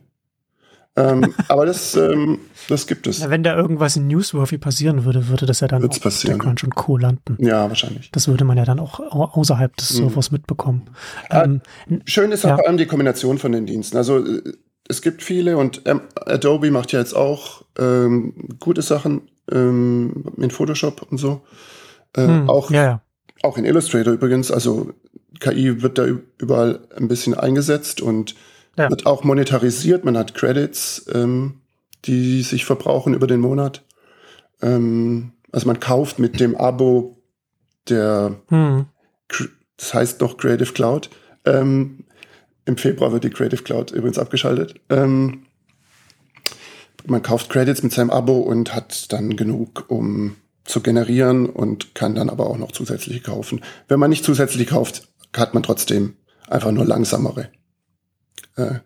ähm, 0.95 1.35
aber 1.47 1.67
das, 1.67 1.95
ähm, 1.95 2.39
das 2.67 2.87
gibt 2.87 3.05
es. 3.05 3.19
Na, 3.19 3.29
wenn 3.29 3.43
da 3.43 3.55
irgendwas 3.55 3.95
in 3.95 4.07
Newsworthy 4.07 4.57
passieren 4.57 5.05
würde, 5.05 5.27
würde 5.27 5.45
das 5.45 5.59
ja 5.59 5.67
dann 5.67 5.83
Wird's 5.83 5.99
auch 5.99 6.03
passieren. 6.03 6.39
TechCrunch 6.39 6.63
und 6.63 6.73
Co. 6.73 6.97
landen. 6.97 7.37
Ja, 7.39 7.67
wahrscheinlich. 7.69 8.09
Das 8.11 8.27
würde 8.27 8.43
man 8.43 8.57
ja 8.57 8.65
dann 8.65 8.79
auch 8.79 8.99
au- 8.99 9.29
außerhalb 9.39 9.75
des 9.77 9.89
Servers 9.89 10.31
mitbekommen. 10.31 10.89
Ähm, 11.29 11.61
Schön 12.05 12.31
ist 12.31 12.43
Ja. 12.43 12.53
auch 12.55 12.59
vor 12.59 12.67
allem 12.67 12.77
die 12.77 12.87
Kombination 12.87 13.37
von 13.37 13.51
den 13.51 13.67
Diensten. 13.67 13.97
Also 13.97 14.17
äh, 14.25 14.41
es 14.87 15.01
gibt 15.01 15.23
viele 15.23 15.57
und 15.57 15.81
ähm, 15.85 16.01
Adobe 16.15 16.71
macht 16.71 16.91
ja 16.91 16.99
jetzt 16.99 17.15
auch 17.15 17.63
ähm, 17.77 18.33
gute 18.59 18.81
Sachen 18.81 19.29
ähm, 19.51 20.25
in 20.37 20.51
Photoshop 20.51 21.07
und 21.09 21.17
so. 21.17 21.41
Äh, 22.13 22.27
hm, 22.27 22.49
auch, 22.49 22.71
ja, 22.71 22.83
ja. 22.83 23.01
auch 23.43 23.57
in 23.57 23.65
Illustrator 23.65 24.13
übrigens. 24.13 24.51
Also 24.51 24.91
KI 25.39 25.81
wird 25.81 25.97
da 25.97 26.05
überall 26.37 26.87
ein 26.95 27.07
bisschen 27.07 27.33
eingesetzt 27.33 28.01
und 28.01 28.35
Ja. 28.77 28.89
wird 28.89 29.05
auch 29.05 29.23
monetarisiert. 29.23 30.03
Man 30.05 30.17
hat 30.17 30.35
Credits, 30.35 31.05
ähm, 31.13 31.61
die 32.05 32.41
sich 32.43 32.65
verbrauchen 32.65 33.13
über 33.13 33.27
den 33.27 33.39
Monat. 33.39 33.83
Ähm, 34.61 35.31
also 35.51 35.67
man 35.67 35.79
kauft 35.79 36.19
mit 36.19 36.39
dem 36.39 36.55
Abo 36.55 37.17
der 37.89 38.35
Hm. 38.49 38.85
Das 39.77 39.93
heißt 39.93 40.21
noch 40.21 40.37
Creative 40.37 40.71
Cloud. 40.71 41.09
Ähm, 41.45 42.04
Im 42.65 42.77
Februar 42.77 43.11
wird 43.11 43.23
die 43.23 43.29
Creative 43.29 43.61
Cloud 43.61 43.91
übrigens 43.91 44.17
abgeschaltet. 44.17 44.75
Ähm, 44.89 45.45
man 47.05 47.21
kauft 47.21 47.49
Credits 47.49 47.83
mit 47.83 47.93
seinem 47.93 48.09
Abo 48.09 48.39
und 48.39 48.73
hat 48.73 49.11
dann 49.13 49.35
genug, 49.35 49.85
um 49.89 50.35
zu 50.63 50.81
generieren 50.81 51.47
und 51.47 51.93
kann 51.93 52.15
dann 52.15 52.29
aber 52.29 52.47
auch 52.47 52.57
noch 52.57 52.71
zusätzliche 52.71 53.21
kaufen. 53.21 53.63
Wenn 53.87 53.99
man 53.99 54.09
nicht 54.09 54.25
zusätzlich 54.25 54.67
kauft, 54.67 55.07
hat 55.35 55.53
man 55.53 55.61
trotzdem 55.61 56.15
einfach 56.47 56.71
nur 56.71 56.85
langsamere, 56.85 57.49
äh, 58.55 58.79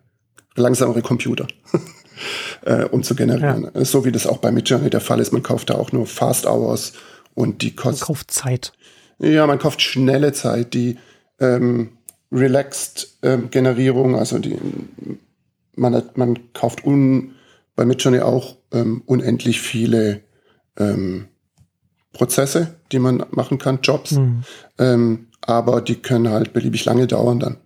langsamere 0.56 1.00
Computer, 1.00 1.46
äh, 2.64 2.84
um 2.84 3.02
zu 3.02 3.14
generieren. 3.14 3.70
So 3.84 4.04
wie 4.04 4.12
das 4.12 4.26
auch 4.26 4.38
bei 4.38 4.52
Midjourney 4.52 4.90
der 4.90 5.00
Fall 5.00 5.20
ist. 5.20 5.32
Man 5.32 5.42
kauft 5.42 5.70
da 5.70 5.74
auch 5.74 5.92
nur 5.92 6.06
Fast 6.06 6.46
Hours 6.46 6.92
und 7.34 7.62
die 7.62 7.74
kosten 7.74 8.04
Kaufzeit. 8.04 8.72
ja, 9.18 9.46
man 9.46 9.58
kauft 9.58 9.80
schnelle 9.80 10.32
Zeit, 10.32 10.74
die 10.74 10.98
ähm, 11.38 11.96
relaxed 12.32 13.18
ähm, 13.22 13.50
Generierung, 13.50 14.16
also 14.16 14.38
die 14.38 14.56
man 15.76 15.94
hat, 15.94 16.18
man 16.18 16.52
kauft 16.52 16.84
un, 16.84 17.34
bei 17.76 17.84
Midjourney 17.84 18.20
auch 18.20 18.56
ähm, 18.72 19.02
unendlich 19.06 19.60
viele 19.60 20.20
ähm, 20.78 21.28
Prozesse, 22.12 22.76
die 22.92 22.98
man 22.98 23.24
machen 23.30 23.58
kann, 23.58 23.80
Jobs, 23.82 24.12
Hm. 24.12 24.42
ähm, 24.78 25.26
aber 25.40 25.80
die 25.80 25.96
können 25.96 26.28
halt 26.28 26.52
beliebig 26.52 26.84
lange 26.84 27.06
dauern 27.06 27.40
dann, 27.40 27.56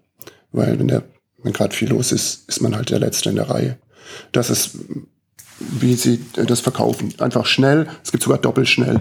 weil 0.52 0.78
wenn 0.78 0.88
der 0.88 1.02
wenn 1.44 1.52
gerade 1.52 1.74
viel 1.74 1.90
los 1.90 2.10
ist, 2.10 2.48
ist 2.48 2.62
man 2.62 2.74
halt 2.74 2.90
der 2.90 2.98
Letzte 2.98 3.28
in 3.28 3.36
der 3.36 3.50
Reihe. 3.50 3.78
Das 4.32 4.50
ist, 4.50 4.78
wie 5.58 5.94
sie 5.94 6.24
äh, 6.36 6.46
das 6.46 6.60
verkaufen, 6.60 7.14
einfach 7.18 7.46
schnell. 7.46 7.86
Es 8.02 8.10
gibt 8.10 8.24
sogar 8.24 8.38
doppelt 8.38 8.68
schnell. 8.68 9.00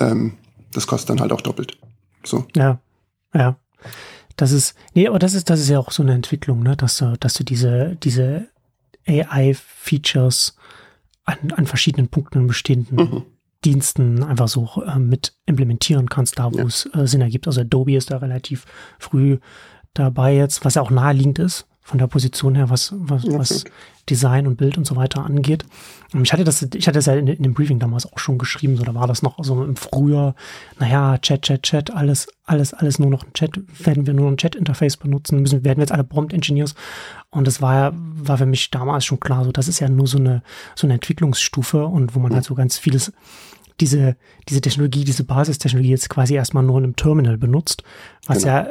Ähm, 0.00 0.34
das 0.72 0.86
kostet 0.86 1.10
dann 1.10 1.20
halt 1.20 1.32
auch 1.32 1.40
doppelt. 1.40 1.78
So. 2.24 2.46
Ja, 2.54 2.80
ja. 3.32 3.56
Das 4.36 4.52
ist, 4.52 4.74
nee, 4.94 5.06
aber 5.08 5.18
das 5.18 5.34
ist, 5.34 5.50
das 5.50 5.60
ist 5.60 5.68
ja 5.68 5.78
auch 5.78 5.90
so 5.92 6.02
eine 6.02 6.14
Entwicklung, 6.14 6.62
ne, 6.62 6.76
dass 6.76 6.96
du, 6.98 7.16
dass 7.18 7.34
du 7.34 7.44
diese, 7.44 7.96
diese 8.02 8.48
AI-Features 9.06 10.56
an, 11.24 11.36
an 11.56 11.66
verschiedenen 11.66 12.08
Punkten 12.08 12.40
in 12.40 12.46
bestehenden 12.46 12.96
Mhm. 12.96 13.22
Diensten 13.64 14.24
einfach 14.24 14.48
so 14.48 14.68
äh, 14.84 14.98
mit 14.98 15.34
implementieren 15.46 16.08
kannst, 16.08 16.38
da 16.38 16.52
wo 16.52 16.58
Ja. 16.58 16.64
es 16.64 16.88
äh, 16.94 17.06
Sinn 17.06 17.20
ergibt. 17.20 17.46
Also 17.46 17.60
Adobe 17.60 17.94
ist 17.94 18.10
da 18.10 18.16
relativ 18.16 18.64
früh 18.98 19.38
dabei 19.94 20.34
jetzt, 20.34 20.64
was 20.64 20.74
ja 20.74 20.82
auch 20.82 20.90
naheliegend 20.90 21.38
ist 21.38 21.66
von 21.82 21.98
der 21.98 22.06
Position 22.06 22.54
her, 22.54 22.70
was, 22.70 22.94
was, 22.96 23.24
Ja, 23.24 23.38
was. 23.38 23.64
Design 24.10 24.48
und 24.48 24.56
Bild 24.56 24.78
und 24.78 24.84
so 24.86 24.96
weiter 24.96 25.24
angeht. 25.24 25.64
Und 26.12 26.22
Ich 26.22 26.32
hatte 26.32 26.42
das, 26.42 26.60
ich 26.62 26.86
hatte 26.88 26.98
das 26.98 27.06
ja 27.06 27.14
in, 27.14 27.28
in 27.28 27.42
dem 27.42 27.54
Briefing 27.54 27.78
damals 27.78 28.10
auch 28.12 28.18
schon 28.18 28.36
geschrieben, 28.36 28.76
so 28.76 28.82
da 28.82 28.94
war 28.94 29.06
das 29.06 29.22
noch 29.22 29.42
so 29.44 29.62
im 29.62 29.76
Frühjahr, 29.76 30.34
naja, 30.80 31.18
Chat, 31.18 31.42
Chat, 31.42 31.62
Chat, 31.62 31.92
alles, 31.92 32.26
alles, 32.44 32.74
alles 32.74 32.98
nur 32.98 33.10
noch 33.10 33.22
ein 33.24 33.32
Chat, 33.32 33.52
werden 33.84 34.06
wir 34.06 34.14
nur 34.14 34.28
ein 34.28 34.36
Chat-Interface 34.36 34.96
benutzen, 34.96 35.40
müssen, 35.40 35.64
werden 35.64 35.78
wir 35.78 35.82
jetzt 35.84 35.92
alle 35.92 36.02
Prompt-Engineers. 36.04 36.74
Und 37.30 37.46
das 37.46 37.62
war 37.62 37.74
ja, 37.74 37.92
war 37.94 38.38
für 38.38 38.46
mich 38.46 38.70
damals 38.70 39.04
schon 39.04 39.20
klar, 39.20 39.44
so 39.44 39.52
das 39.52 39.68
ist 39.68 39.78
ja 39.78 39.88
nur 39.88 40.08
so 40.08 40.18
eine, 40.18 40.42
so 40.74 40.86
eine 40.88 40.94
Entwicklungsstufe 40.94 41.86
und 41.86 42.16
wo 42.16 42.18
man 42.18 42.34
halt 42.34 42.44
so 42.44 42.54
ganz 42.56 42.78
vieles, 42.78 43.12
diese, 43.80 44.16
diese 44.48 44.60
Technologie, 44.60 45.04
diese 45.04 45.24
Basistechnologie 45.24 45.90
jetzt 45.90 46.08
quasi 46.10 46.34
erstmal 46.34 46.64
nur 46.64 46.78
in 46.78 46.84
einem 46.84 46.96
Terminal 46.96 47.38
benutzt, 47.38 47.84
was 48.26 48.42
Genau. 48.42 48.52
ja 48.52 48.66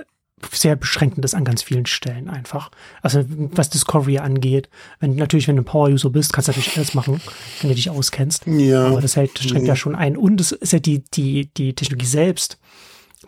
sehr 0.51 0.75
beschränkend 0.75 1.25
ist 1.25 1.33
an 1.33 1.45
ganz 1.45 1.63
vielen 1.63 1.85
Stellen 1.85 2.29
einfach. 2.29 2.71
Also 3.01 3.23
was 3.27 3.69
Discovery 3.69 4.19
angeht, 4.19 4.69
wenn 4.99 5.15
natürlich, 5.15 5.47
wenn 5.47 5.55
du 5.55 5.61
ein 5.61 5.65
Power-User 5.65 6.09
bist, 6.09 6.33
kannst 6.33 6.47
du 6.47 6.51
natürlich 6.51 6.77
alles 6.77 6.93
machen, 6.93 7.21
wenn 7.61 7.69
du 7.69 7.75
dich 7.75 7.89
auskennst. 7.89 8.45
Ja. 8.47 8.87
Aber 8.87 9.01
das 9.01 9.15
hält, 9.15 9.37
schränkt 9.39 9.67
ja 9.67 9.75
schon 9.75 9.95
ein. 9.95 10.17
Und 10.17 10.41
es 10.41 10.51
ist 10.51 10.73
ja 10.73 10.79
die, 10.79 11.03
die, 11.13 11.51
die 11.53 11.73
Technologie 11.73 12.05
selbst, 12.05 12.59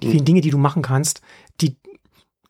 die 0.02 0.10
vielen 0.10 0.26
Dinge, 0.26 0.42
die 0.42 0.50
du 0.50 0.58
machen 0.58 0.82
kannst, 0.82 1.22
die, 1.62 1.78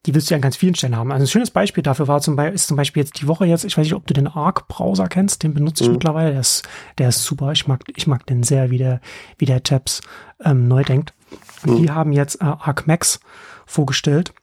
die 0.05 0.13
willst 0.13 0.29
du 0.29 0.33
ja 0.33 0.37
an 0.37 0.41
ganz 0.41 0.55
vielen 0.55 0.75
Stellen 0.75 0.95
haben. 0.95 1.11
Also 1.11 1.23
ein 1.23 1.27
schönes 1.27 1.51
Beispiel 1.51 1.83
dafür 1.83 2.07
war 2.07 2.21
zum 2.21 2.35
Beispiel, 2.35 2.55
ist 2.55 2.67
zum 2.67 2.77
Beispiel 2.77 3.03
jetzt 3.03 3.21
die 3.21 3.27
Woche 3.27 3.45
jetzt, 3.45 3.63
ich 3.63 3.77
weiß 3.77 3.83
nicht, 3.83 3.93
ob 3.93 4.07
du 4.07 4.13
den 4.13 4.27
Arc-Browser 4.27 5.07
kennst, 5.07 5.43
den 5.43 5.53
benutze 5.53 5.83
ich 5.83 5.89
mittlerweile, 5.89 6.31
der 6.31 6.39
ist, 6.41 6.63
der 6.97 7.09
ist 7.09 7.23
super. 7.23 7.51
Ich 7.51 7.67
mag, 7.67 7.81
ich 7.95 8.07
mag 8.07 8.25
den 8.25 8.43
sehr, 8.43 8.69
wie 8.71 8.77
der, 8.77 9.01
wie 9.37 9.45
der 9.45 9.63
Tabs 9.63 10.01
ähm, 10.43 10.67
neu 10.67 10.83
denkt. 10.83 11.13
Und 11.65 11.77
die 11.77 11.89
haben 11.89 12.11
jetzt 12.11 12.41
äh, 12.41 12.45
Arc 12.45 12.87
Max 12.87 13.19
vorgestellt. 13.65 14.33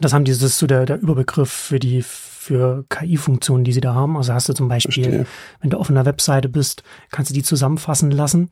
Das 0.00 0.12
haben 0.12 0.24
dieses 0.24 0.58
so 0.58 0.66
der, 0.66 0.86
der 0.86 1.00
Überbegriff 1.00 1.50
für 1.50 1.78
die 1.78 2.02
für 2.44 2.84
KI-Funktionen, 2.90 3.64
die 3.64 3.72
sie 3.72 3.80
da 3.80 3.94
haben. 3.94 4.18
Also 4.18 4.34
hast 4.34 4.50
du 4.50 4.52
zum 4.52 4.68
Beispiel, 4.68 5.02
Verstehe. 5.02 5.26
wenn 5.62 5.70
du 5.70 5.78
auf 5.78 5.88
einer 5.88 6.04
Webseite 6.04 6.50
bist, 6.50 6.82
kannst 7.10 7.30
du 7.30 7.34
die 7.34 7.42
zusammenfassen 7.42 8.10
lassen. 8.10 8.50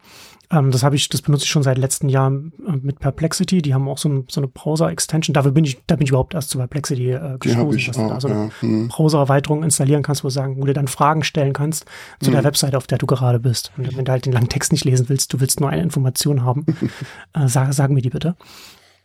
Ähm, 0.51 0.71
das 0.71 0.83
habe 0.83 0.97
ich, 0.97 1.11
das 1.11 1.21
benutze 1.21 1.45
ich 1.45 1.51
schon 1.51 1.63
seit 1.63 1.77
letzten 1.77 2.09
Jahren 2.09 2.53
äh, 2.67 2.73
mit 2.73 3.01
Perplexity. 3.01 3.61
Die 3.61 3.75
haben 3.75 3.87
auch 3.89 3.99
so, 3.99 4.09
ein, 4.09 4.25
so 4.31 4.41
eine 4.41 4.49
Browser-Extension. 4.49 5.35
Dafür 5.35 5.53
bin 5.53 5.65
ich, 5.65 5.79
da 5.87 5.97
bin 5.97 6.05
ich 6.05 6.11
überhaupt 6.11 6.33
erst 6.33 6.49
zu 6.49 6.57
Perplexity 6.57 7.11
äh, 7.11 7.37
gestoßen, 7.39 7.87
dass 7.87 7.97
du 7.97 8.09
da 8.09 8.21
so 8.21 8.29
eine 8.29 8.45
ja. 8.45 8.51
hm. 8.61 8.89
Browser-Erweiterung 8.89 9.63
installieren 9.63 10.03
kannst, 10.03 10.25
wo 10.25 10.29
du 10.29 10.33
sagen, 10.33 10.57
wo 10.59 10.65
du 10.65 10.73
dann 10.73 10.89
Fragen 10.89 11.23
stellen 11.23 11.53
kannst 11.53 11.85
zu 12.21 12.29
hm. 12.29 12.33
der 12.33 12.45
Webseite, 12.45 12.79
auf 12.79 12.87
der 12.87 12.97
du 12.97 13.05
gerade 13.05 13.41
bist. 13.41 13.73
Und 13.77 13.95
wenn 13.95 14.07
du 14.07 14.13
halt 14.13 14.25
den 14.25 14.33
langen 14.33 14.49
Text 14.49 14.73
nicht 14.73 14.87
lesen 14.87 15.11
willst, 15.11 15.35
du 15.35 15.41
willst 15.41 15.61
nur 15.61 15.69
eine 15.69 15.83
Information 15.83 16.45
haben, 16.45 16.65
äh, 17.35 17.47
sag, 17.47 17.75
sag 17.75 17.91
mir 17.91 18.01
die 18.01 18.11
bitte. 18.11 18.37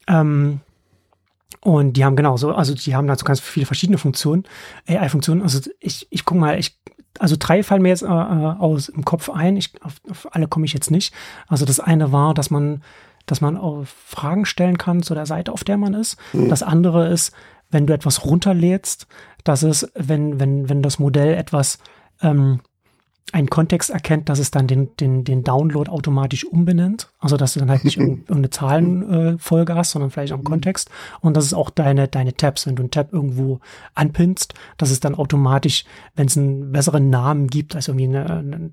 Ähm, 0.07 0.61
und 1.61 1.93
die 1.93 2.05
haben 2.05 2.15
genauso, 2.15 2.53
also 2.53 2.73
die 2.73 2.95
haben 2.95 3.07
dazu 3.07 3.25
ganz 3.25 3.39
viele 3.39 3.65
verschiedene 3.65 3.97
Funktionen, 3.97 4.43
AI-Funktionen. 4.87 5.41
Also 5.41 5.59
ich, 5.79 6.07
ich 6.09 6.25
guck 6.25 6.37
mal, 6.37 6.59
ich, 6.59 6.79
also 7.19 7.35
drei 7.37 7.63
fallen 7.63 7.81
mir 7.81 7.89
jetzt 7.89 8.03
äh, 8.03 8.05
äh, 8.05 8.09
aus 8.09 8.89
im 8.89 9.05
Kopf 9.05 9.29
ein. 9.29 9.57
Ich, 9.57 9.73
auf, 9.83 9.95
auf 10.09 10.33
alle 10.35 10.47
komme 10.47 10.65
ich 10.65 10.73
jetzt 10.73 10.91
nicht. 10.91 11.13
Also 11.47 11.65
das 11.65 11.79
eine 11.79 12.11
war, 12.11 12.33
dass 12.33 12.49
man, 12.49 12.83
dass 13.25 13.41
man 13.41 13.57
auch 13.57 13.85
Fragen 13.85 14.45
stellen 14.45 14.77
kann 14.77 15.03
zu 15.03 15.13
der 15.15 15.25
Seite, 15.25 15.51
auf 15.51 15.63
der 15.63 15.77
man 15.77 15.93
ist. 15.93 16.17
Mhm. 16.33 16.49
Das 16.49 16.63
andere 16.63 17.07
ist, 17.09 17.33
wenn 17.69 17.87
du 17.87 17.93
etwas 17.93 18.23
runterlädst, 18.23 19.07
dass 19.43 19.63
es, 19.63 19.89
wenn, 19.95 20.39
wenn, 20.39 20.69
wenn 20.69 20.81
das 20.81 20.99
Modell 20.99 21.33
etwas 21.33 21.79
ähm, 22.21 22.61
einen 23.34 23.49
Kontext 23.49 23.89
erkennt, 23.89 24.30
dass 24.30 24.39
es 24.39 24.51
dann 24.51 24.67
den, 24.67 24.95
den, 24.97 25.23
den 25.23 25.43
Download 25.43 25.89
automatisch 25.91 26.45
umbenennt. 26.45 27.09
Also 27.19 27.36
dass 27.36 27.53
du 27.53 27.59
dann 27.59 27.69
halt 27.69 27.84
nicht 27.84 27.97
irgendeine 27.97 28.49
Zahlenfolge 28.49 29.73
äh, 29.73 29.75
hast, 29.75 29.91
sondern 29.91 30.11
vielleicht 30.11 30.32
auch 30.32 30.38
einen 30.38 30.45
Kontext. 30.45 30.89
Und 31.19 31.36
das 31.36 31.45
ist 31.45 31.53
auch 31.53 31.69
deine, 31.69 32.07
deine 32.07 32.34
Tabs. 32.34 32.67
Wenn 32.67 32.75
du 32.75 32.84
einen 32.84 32.91
Tab 32.91 33.11
irgendwo 33.11 33.59
anpinnst, 33.95 34.53
dass 34.78 34.91
es 34.91 34.99
dann 34.99 35.15
automatisch, 35.15 35.84
wenn 36.15 36.28
es 36.28 36.38
einen 36.38 36.71
besseren 36.71 37.09
Namen 37.09 37.47
gibt, 37.47 37.75
als 37.75 37.89
irgendwie 37.89 38.05
eine, 38.05 38.30
eine 38.30 38.71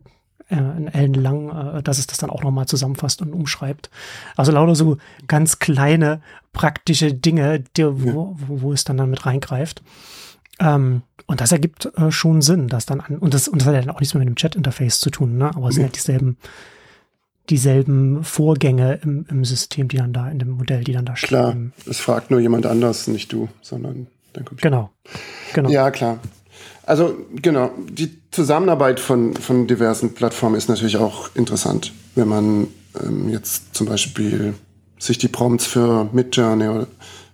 ein 0.51 0.89
ellenlang, 0.89 1.79
äh, 1.79 1.83
dass 1.83 1.99
es 1.99 2.07
das 2.07 2.19
dann 2.19 2.31
auch 2.31 2.43
nochmal 2.43 2.67
zusammenfasst 2.67 3.23
und 3.23 3.33
umschreibt. 3.33 3.91
Also 4.37 4.53
lauter 4.53 4.75
so 4.75 4.99
ganz 5.27 5.59
kleine 5.59 6.21
praktische 6.53 7.15
Dinge, 7.15 7.61
die, 7.77 7.85
wo, 7.87 8.37
wo, 8.39 8.61
wo 8.61 8.73
es 8.73 8.85
dann, 8.85 8.97
dann 8.99 9.11
mit 9.11 9.27
reingreift. 9.27 9.83
Ähm, 10.61 11.03
und 11.27 11.41
das 11.41 11.53
ergibt 11.53 11.91
äh, 11.97 12.11
schon 12.11 12.43
Sinn, 12.43 12.69
dass 12.69 12.87
dann 12.87 13.01
an, 13.01 13.19
und 13.19 13.35
das, 13.35 13.49
und 13.49 13.61
das 13.61 13.67
hat 13.67 13.75
ja 13.75 13.81
dann 13.81 13.91
auch 13.91 14.01
nichts 14.01 14.15
mehr 14.15 14.21
mit 14.21 14.29
dem 14.29 14.37
Chat-Interface 14.37 15.01
zu 15.01 15.11
tun, 15.11 15.37
ne? 15.37 15.51
Aber 15.55 15.69
es 15.69 15.75
sind 15.75 15.85
halt 15.85 15.97
dieselben, 15.97 16.37
dieselben 17.51 18.25
Vorgänge 18.25 19.01
im, 19.03 19.27
im 19.29 19.45
System, 19.45 19.89
die 19.89 19.97
dann 19.97 20.13
da, 20.13 20.29
in 20.29 20.39
dem 20.39 20.51
Modell, 20.51 20.85
die 20.85 20.93
dann 20.93 21.07
da 21.07 21.17
stehen. 21.17 21.29
Klar, 21.29 21.57
es 21.89 21.99
fragt 21.99 22.31
nur 22.31 22.41
jemand 22.41 22.67
anders, 22.67 23.07
nicht 23.09 23.33
du, 23.33 23.49
sondern 23.63 24.07
dein 24.33 24.45
Computer. 24.45 24.69
Genau. 24.69 24.91
genau. 25.53 25.71
Ja, 25.71 25.91
klar. 25.91 26.19
Also, 26.87 27.17
genau, 27.35 27.71
die 27.89 28.21
Zusammenarbeit 28.31 29.01
von, 29.01 29.35
von 29.35 29.67
diversen 29.67 30.15
Plattformen 30.15 30.57
ist 30.57 30.69
natürlich 30.69 30.99
auch 30.99 31.31
interessant, 31.35 31.93
wenn 32.15 32.29
man 32.29 32.67
ähm, 33.03 33.31
jetzt 33.31 33.75
zum 33.75 33.87
Beispiel 33.87 34.55
sich 34.99 35.19
die 35.19 35.29
Prompts 35.29 35.67
für 35.67 36.09
Midjourney 36.13 36.87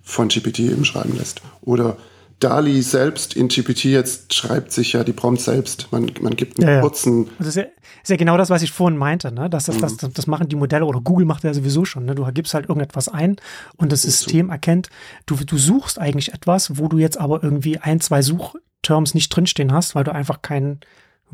von 0.03 0.29
GPT 0.29 0.59
eben 0.59 0.85
schreiben 0.85 1.17
lässt. 1.17 1.41
Oder 1.61 1.97
DALI 2.41 2.81
selbst 2.81 3.35
in 3.35 3.47
GPT 3.47 3.85
jetzt 3.85 4.33
schreibt 4.33 4.71
sich 4.71 4.93
ja 4.93 5.03
die 5.03 5.13
Prompts 5.13 5.45
selbst. 5.45 5.87
Man, 5.91 6.11
man 6.21 6.35
gibt 6.35 6.59
einen 6.59 6.67
ja, 6.67 6.81
kurzen. 6.81 7.29
Das 7.37 7.47
ist 7.47 7.55
ja, 7.55 7.63
ist 8.03 8.09
ja, 8.09 8.15
genau 8.17 8.35
das, 8.35 8.49
was 8.49 8.63
ich 8.63 8.71
vorhin 8.71 8.97
meinte, 8.97 9.31
ne? 9.31 9.49
Das, 9.49 9.65
das, 9.65 9.77
mhm. 9.77 9.81
das, 9.81 9.97
das 9.97 10.27
machen 10.27 10.49
die 10.49 10.55
Modelle 10.55 10.85
oder 10.85 11.01
Google 11.01 11.25
macht 11.25 11.43
ja 11.43 11.53
sowieso 11.53 11.85
schon. 11.85 12.05
Ne? 12.05 12.15
Du 12.15 12.25
gibst 12.33 12.53
halt 12.53 12.67
irgendetwas 12.67 13.07
ein 13.09 13.35
und 13.77 13.91
das 13.91 14.01
System 14.01 14.49
erkennt, 14.49 14.89
du, 15.25 15.35
du 15.35 15.57
suchst 15.57 15.99
eigentlich 15.99 16.33
etwas, 16.33 16.77
wo 16.77 16.87
du 16.87 16.97
jetzt 16.97 17.19
aber 17.19 17.43
irgendwie 17.43 17.77
ein, 17.77 18.01
zwei 18.01 18.21
Suchterms 18.21 19.13
nicht 19.13 19.29
drinstehen 19.29 19.71
hast, 19.71 19.95
weil 19.95 20.03
du 20.03 20.11
einfach 20.11 20.41
keinen 20.41 20.79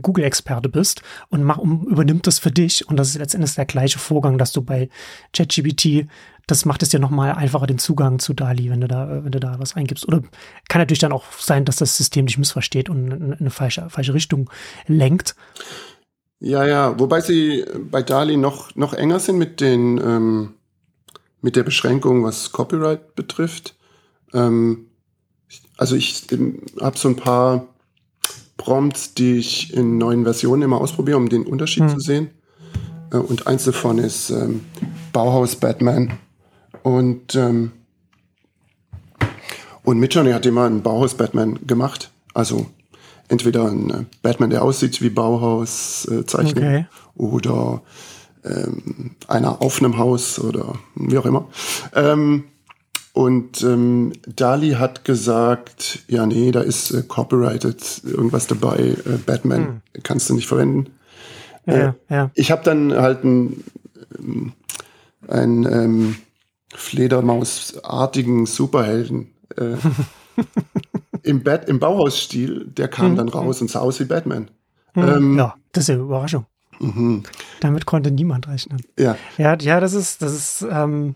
Google-Experte 0.02 0.70
bist 0.70 1.02
und 1.30 1.43
mach, 1.43 1.58
um, 1.58 1.88
übernimmt 1.88 2.28
das 2.28 2.39
für 2.39 2.52
dich. 2.52 2.88
Und 2.88 2.98
das 2.98 3.10
ist 3.10 3.18
letztendlich 3.18 3.56
der 3.56 3.66
gleiche 3.66 4.00
Vorgang, 4.00 4.38
dass 4.38 4.52
du 4.52 4.62
bei 4.62 4.89
ChatGPT 5.34 6.08
das 6.48 6.64
macht 6.64 6.82
es 6.82 6.89
dir 6.89 7.00
nochmal 7.00 7.34
einfacher, 7.34 7.68
den 7.68 7.78
Zugang 7.78 8.20
zu 8.20 8.34
DALI, 8.34 8.70
wenn 8.70 8.80
du 8.80 8.88
da, 8.88 9.24
wenn 9.24 9.32
du 9.32 9.39
da 9.39 9.60
was 9.60 9.76
eingibst. 9.76 10.08
Oder 10.08 10.22
kann 10.70 10.80
natürlich 10.80 11.00
dann 11.00 11.12
auch 11.12 11.26
sein, 11.38 11.66
dass 11.66 11.76
das 11.76 11.98
System 11.98 12.26
dich 12.26 12.38
missversteht 12.38 12.89
und 12.89 13.12
in 13.12 13.34
eine 13.34 13.50
falsche, 13.50 13.89
falsche 13.89 14.14
Richtung 14.14 14.50
lenkt. 14.88 15.36
Ja, 16.39 16.66
ja, 16.66 16.98
wobei 16.98 17.20
sie 17.20 17.66
bei 17.91 18.02
DALI 18.02 18.38
noch, 18.38 18.74
noch 18.76 18.93
enger 18.93 19.20
sind 19.20 19.38
mit 19.38 19.60
den, 19.60 19.98
ähm, 19.98 20.54
mit 21.41 21.58
der 21.58 21.64
Beschränkung, 21.64 22.24
was 22.24 22.54
Copyright 22.54 23.16
betrifft. 23.16 23.76
Ähm, 24.34 24.86
also 25.76 25.98
ich 25.98 26.28
habe 26.80 26.98
so 26.98 27.10
ein 27.10 27.18
paar 27.18 27.68
Prompts, 28.58 29.14
die 29.14 29.38
ich 29.38 29.74
in 29.74 29.97
neuen 29.97 30.24
Versionen 30.24 30.64
immer 30.64 30.82
ausprobiere, 30.82 31.18
um 31.18 31.30
den 31.30 31.45
Unterschied 31.45 31.84
hm. 31.84 31.89
zu 31.89 31.99
sehen. 31.99 32.30
Äh, 33.12 33.18
und 33.18 33.47
eins 33.47 33.66
davon 33.66 33.99
ist 33.99 34.30
ähm, 34.30 34.66
Bauhaus 35.14 35.55
Batman. 35.55 36.14
Und, 36.84 37.36
ähm, 37.36 37.72
und 39.84 39.99
Midjourney 39.99 40.32
hat 40.32 40.45
immer 40.45 40.66
einen 40.66 40.82
Bauhaus-Batman 40.82 41.60
gemacht. 41.68 42.12
Also 42.34 42.68
entweder 43.28 43.70
ein 43.70 43.89
äh, 43.89 44.03
Batman, 44.22 44.49
der 44.49 44.64
aussieht 44.64 45.01
wie 45.01 45.10
Bauhaus-Zeichnung 45.10 46.64
äh, 46.64 46.68
okay. 46.68 46.86
oder 47.16 47.82
ähm, 48.45 49.16
einer 49.28 49.62
auf 49.62 49.80
einem 49.80 49.97
Haus 49.97 50.39
oder 50.39 50.76
wie 50.95 51.18
auch 51.18 51.26
immer. 51.26 51.47
Ähm, 51.93 52.45
und 53.18 53.63
ähm, 53.63 54.13
Dali 54.28 54.74
hat 54.74 55.03
gesagt, 55.03 56.03
ja, 56.07 56.28
nee, 56.28 56.51
da 56.51 56.61
ist 56.61 56.91
äh, 56.91 57.01
copyrighted 57.01 58.03
irgendwas 58.03 58.45
dabei, 58.45 58.78
äh, 58.78 59.18
Batman 59.26 59.65
hm. 59.65 60.03
kannst 60.03 60.30
du 60.30 60.36
nicht 60.36 60.45
verwenden. 60.45 60.91
Ja, 61.65 61.74
äh, 61.74 61.93
ja. 62.09 62.32
Ich 62.36 62.51
habe 62.51 62.63
dann 62.63 62.93
halt 62.93 63.24
ein, 63.24 63.63
ein 65.28 65.65
ähm, 65.65 66.15
Fledermausartigen 66.76 68.45
Superhelden 68.45 69.32
äh, 69.55 69.78
im, 71.24 71.41
Bat 71.41 71.68
im 71.70 71.80
Bauhausstil, 71.80 72.65
der 72.68 72.88
kam 72.88 73.13
mhm. 73.13 73.15
dann 73.15 73.30
raus 73.30 73.61
und 73.61 73.72
sah 73.72 73.80
aus 73.80 73.99
wie 73.99 74.05
Batman. 74.05 74.51
Mhm. 74.93 75.03
Ähm, 75.03 75.38
ja, 75.39 75.55
das 75.72 75.86
ist 75.86 75.89
eine 75.89 76.03
Überraschung. 76.03 76.45
Mhm. 76.80 77.24
Damit 77.61 77.88
konnte 77.88 78.11
niemand 78.11 78.47
rechnen. 78.47 78.80
Ja. 78.99 79.18
Ja, 79.39 79.57
ja, 79.57 79.80
das 79.80 79.93
ist, 79.93 80.22
das 80.22 80.36
ist, 80.36 80.68
ähm, 80.70 81.15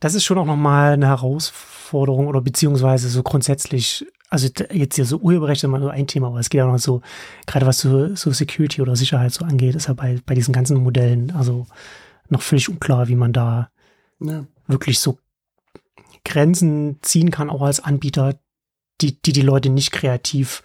das 0.00 0.14
ist 0.14 0.24
schon 0.24 0.38
auch 0.38 0.46
nochmal 0.46 0.94
eine 0.94 1.06
Herausforderung 1.06 2.26
oder 2.26 2.40
beziehungsweise 2.40 3.08
so 3.08 3.22
grundsätzlich, 3.22 4.06
also 4.30 4.48
jetzt 4.72 4.96
hier 4.96 5.04
so 5.04 5.18
Urheberrecht 5.18 5.60
ist 5.60 5.64
immer 5.64 5.78
nur 5.78 5.92
ein 5.92 6.06
Thema, 6.06 6.28
aber 6.28 6.40
es 6.40 6.48
geht 6.48 6.62
auch 6.62 6.72
noch 6.72 6.78
so, 6.78 7.02
gerade 7.46 7.66
was 7.66 7.78
so, 7.78 8.14
so 8.16 8.32
Security 8.32 8.80
oder 8.80 8.96
Sicherheit 8.96 9.32
so 9.32 9.44
angeht, 9.44 9.74
ist 9.74 9.88
ja 9.88 9.94
bei, 9.94 10.18
bei 10.24 10.34
diesen 10.34 10.52
ganzen 10.52 10.82
Modellen, 10.82 11.30
also 11.32 11.66
noch 12.28 12.42
völlig 12.42 12.68
unklar, 12.68 13.08
wie 13.08 13.16
man 13.16 13.32
da 13.32 13.70
ja. 14.20 14.44
wirklich 14.66 15.00
so 15.00 15.18
Grenzen 16.24 16.98
ziehen 17.02 17.30
kann, 17.30 17.50
auch 17.50 17.62
als 17.62 17.80
Anbieter, 17.80 18.38
die 19.00 19.20
die, 19.20 19.32
die 19.32 19.42
Leute 19.42 19.68
nicht 19.68 19.92
kreativ 19.92 20.62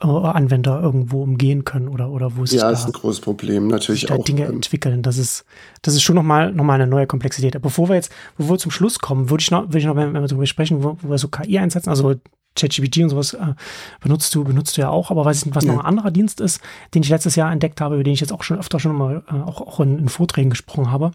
Anwender 0.00 0.80
irgendwo 0.80 1.22
umgehen 1.24 1.64
können 1.64 1.88
oder 1.88 2.10
oder 2.10 2.36
wo 2.36 2.46
sich 2.46 2.60
ja, 2.60 2.66
da, 2.66 2.70
ist 2.70 2.86
ein 2.86 2.92
großes 2.92 3.20
Problem 3.20 3.66
natürlich 3.66 4.10
auch 4.12 4.22
Dinge 4.22 4.44
ähm, 4.44 4.56
entwickeln. 4.56 5.02
Das 5.02 5.18
ist 5.18 5.44
das 5.82 5.94
ist 5.94 6.02
schon 6.02 6.14
noch 6.14 6.22
mal 6.22 6.52
noch 6.52 6.62
mal 6.62 6.74
eine 6.74 6.86
neue 6.86 7.08
Komplexität. 7.08 7.56
Aber 7.56 7.64
bevor 7.64 7.88
wir 7.88 7.96
jetzt 7.96 8.12
bevor 8.36 8.54
wir 8.54 8.58
zum 8.58 8.70
Schluss 8.70 9.00
kommen, 9.00 9.28
würde 9.28 9.42
ich 9.42 9.50
noch 9.50 9.64
würde 9.64 9.78
ich 9.78 9.86
noch 9.86 9.96
wenn, 9.96 10.12
wir 10.12 10.20
darüber 10.20 10.46
sprechen, 10.46 10.84
wo, 10.84 10.96
wo 11.02 11.10
wir 11.10 11.18
so 11.18 11.26
KI 11.28 11.58
einsetzen, 11.58 11.90
also 11.90 12.14
ChatGPT 12.54 12.98
und 12.98 13.08
sowas 13.08 13.34
äh, 13.34 13.54
benutzt 14.00 14.32
du 14.36 14.44
benutzt 14.44 14.76
du 14.76 14.82
ja 14.82 14.88
auch. 14.88 15.10
Aber 15.10 15.24
was, 15.24 15.52
was 15.52 15.64
ja. 15.64 15.72
noch 15.72 15.80
ein 15.80 15.86
anderer 15.86 16.12
Dienst 16.12 16.40
ist, 16.40 16.60
den 16.94 17.02
ich 17.02 17.08
letztes 17.08 17.34
Jahr 17.34 17.50
entdeckt 17.50 17.80
habe, 17.80 17.96
über 17.96 18.04
den 18.04 18.14
ich 18.14 18.20
jetzt 18.20 18.32
auch 18.32 18.44
schon 18.44 18.58
öfter 18.58 18.78
schon 18.78 18.94
mal 18.94 19.24
äh, 19.28 19.34
auch 19.34 19.60
auch 19.60 19.80
in, 19.80 19.98
in 19.98 20.08
Vorträgen 20.08 20.50
gesprochen 20.50 20.92
habe, 20.92 21.10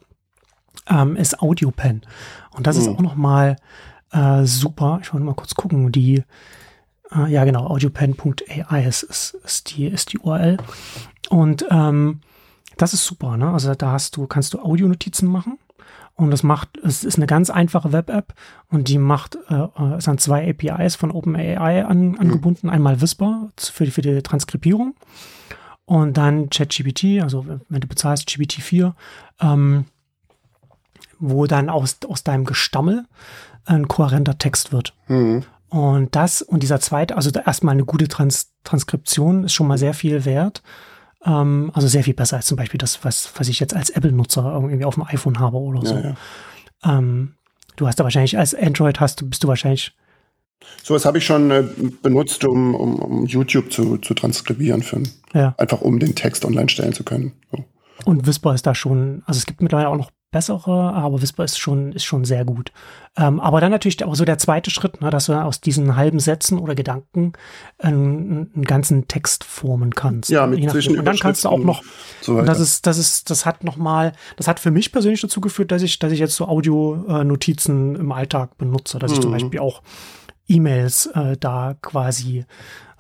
ähm, 0.90 1.16
ist 1.16 1.42
AudioPen. 1.42 2.02
Und 2.52 2.68
das 2.68 2.76
mhm. 2.76 2.82
ist 2.82 2.88
auch 2.90 3.02
nochmal 3.02 3.56
äh, 4.12 4.44
super. 4.44 5.00
Ich 5.02 5.14
wollte 5.14 5.26
mal 5.26 5.36
kurz 5.36 5.56
gucken, 5.56 5.92
die, 5.92 6.24
äh, 7.16 7.32
ja 7.32 7.46
genau, 7.46 7.68
audiopen.ai 7.68 8.86
ist, 8.86 9.04
ist, 9.04 9.38
ist, 9.44 9.76
die, 9.76 9.86
ist 9.86 10.14
die 10.14 10.20
URL. 10.20 10.58
Und 11.30 11.66
ähm, 11.70 12.22
das 12.78 12.94
ist 12.94 13.06
super, 13.06 13.38
ne? 13.38 13.52
Also 13.52 13.74
da 13.76 13.92
hast 13.92 14.18
du, 14.18 14.28
kannst 14.28 14.54
du 14.54 14.60
Audionotizen 14.60 15.28
machen. 15.28 15.60
Und 16.16 16.30
das 16.30 16.44
macht, 16.44 16.78
es 16.78 17.04
ist 17.04 17.18
eine 17.18 17.26
ganz 17.26 17.50
einfache 17.50 17.92
Web-App 17.92 18.36
und 18.70 18.88
die 18.88 19.00
macht, 19.00 19.38
äh, 19.50 19.56
äh 19.56 19.96
es 19.98 20.04
sind 20.04 20.22
zwei 20.22 20.48
APIs 20.48 20.96
von 20.96 21.10
OpenAI 21.10 21.86
an, 21.86 22.18
angebunden. 22.20 22.68
Mhm. 22.68 22.74
Einmal 22.74 23.02
Whisper 23.02 23.50
für, 23.58 23.88
für 23.88 24.02
die 24.04 24.22
Transkribierung 24.22 24.96
und 25.86 26.18
dann 26.18 26.50
ChatGPT, 26.50 27.22
also 27.22 27.46
wenn 27.68 27.82
du 27.82 27.88
bezahlst 27.88 28.30
GPT-4, 28.30 28.94
ähm, 29.42 29.86
wo 31.20 31.48
dann 31.48 31.70
aus, 31.70 31.98
aus 32.08 32.24
deinem 32.24 32.46
Gestammel 32.46 33.06
ein 33.66 33.88
kohärenter 33.88 34.38
Text 34.38 34.72
wird. 34.72 34.94
Mhm. 35.08 35.44
Und 35.74 36.16
das 36.16 36.44
und 36.44 36.62
dieser 36.62 36.80
zweite, 36.80 37.16
also 37.16 37.32
erstmal 37.32 37.74
eine 37.74 37.84
gute 37.84 38.08
Trans 38.08 38.54
Transkription 38.64 39.46
ist 39.46 39.54
schon 39.54 39.68
mal 39.68 39.80
sehr 39.80 39.96
viel 39.96 40.24
wert. 40.24 40.62
Ähm, 41.26 41.72
also 41.74 41.88
sehr 41.88 42.04
viel 42.04 42.14
besser 42.14 42.38
als 42.38 42.46
zum 42.46 42.58
Beispiel 42.58 42.78
das, 42.78 43.04
was, 43.04 43.32
was 43.38 43.48
ich 43.48 43.60
jetzt 43.60 43.76
als 43.76 43.90
Apple-Nutzer 43.90 44.52
irgendwie 44.54 44.86
auf 44.86 44.94
dem 44.94 45.04
iPhone 45.04 45.40
habe 45.40 45.58
oder 45.58 45.84
so. 45.84 45.96
Ja, 45.96 46.16
ja. 46.84 46.98
Ähm, 47.00 47.34
du 47.76 47.88
hast 47.88 48.00
da 48.00 48.04
wahrscheinlich, 48.04 48.38
als 48.38 48.54
Android 48.54 49.00
hast, 49.00 49.28
bist 49.28 49.44
du 49.44 49.48
wahrscheinlich 49.48 49.96
Sowas 50.84 51.06
habe 51.06 51.18
ich 51.18 51.26
schon 51.26 51.50
äh, 51.50 51.64
benutzt, 52.04 52.46
um, 52.46 52.76
um, 52.76 53.00
um, 53.00 53.26
YouTube 53.26 53.72
zu, 53.72 53.98
zu 53.98 54.14
transkribieren, 54.14 54.84
für, 54.84 55.02
ja. 55.34 55.56
einfach 55.58 55.82
um 55.82 55.98
den 55.98 56.14
Text 56.14 56.46
online 56.46 56.70
stellen 56.70 56.94
zu 56.94 57.04
können. 57.04 57.34
So. 57.52 57.66
Und 58.06 58.28
Whisper 58.28 58.54
ist 58.54 58.68
da 58.68 58.76
schon, 58.76 59.24
also 59.26 59.40
es 59.40 59.48
gibt 59.48 59.64
mittlerweile 59.64 59.90
auch 59.90 59.98
noch 59.98 60.12
bessere, 60.34 60.94
aber 60.94 61.22
Whisper 61.22 61.46
ist 61.46 61.58
schon, 61.58 61.94
ist 61.94 62.04
schon 62.04 62.26
sehr 62.26 62.44
gut. 62.44 62.74
Ähm, 63.16 63.40
aber 63.40 63.62
dann 63.62 63.72
natürlich 63.72 64.04
auch 64.04 64.16
so 64.16 64.26
der 64.26 64.38
zweite 64.38 64.70
Schritt, 64.72 65.00
ne, 65.00 65.10
dass 65.10 65.28
du 65.28 65.34
aus 65.34 65.62
diesen 65.62 65.96
halben 65.96 66.20
Sätzen 66.20 66.60
oder 66.60 66.76
Gedanken 66.76 67.32
einen, 67.78 68.52
einen 68.54 68.66
ganzen 68.66 69.08
Text 69.08 69.46
formen 69.46 69.96
kannst. 69.96 70.30
Ja, 70.30 70.46
mit 70.46 70.70
zwischen 70.70 71.00
Und 71.00 71.06
dann 71.06 71.18
kannst 71.18 71.46
du 71.46 71.50
auch 71.50 71.60
noch, 71.60 71.84
so 72.20 72.42
das 72.42 72.60
ist, 72.60 72.86
das 72.86 72.98
ist, 72.98 73.30
das 73.30 73.46
hat 73.46 73.64
nochmal, 73.64 74.12
das 74.36 74.50
hat 74.50 74.60
für 74.60 74.72
mich 74.72 74.92
persönlich 74.92 75.22
dazu 75.22 75.40
geführt, 75.40 75.72
dass 75.72 75.82
ich, 75.82 76.00
dass 76.00 76.12
ich 76.12 76.20
jetzt 76.20 76.36
so 76.36 76.48
Audio-Notizen 76.48 77.96
im 77.96 78.12
Alltag 78.12 78.58
benutze, 78.58 79.00
dass 79.00 79.14
ich 79.14 79.22
zum 79.22 79.30
mhm. 79.30 79.36
Beispiel 79.36 79.60
auch 79.60 79.82
E-Mails 80.48 81.06
äh, 81.14 81.38
da 81.40 81.76
quasi 81.82 82.46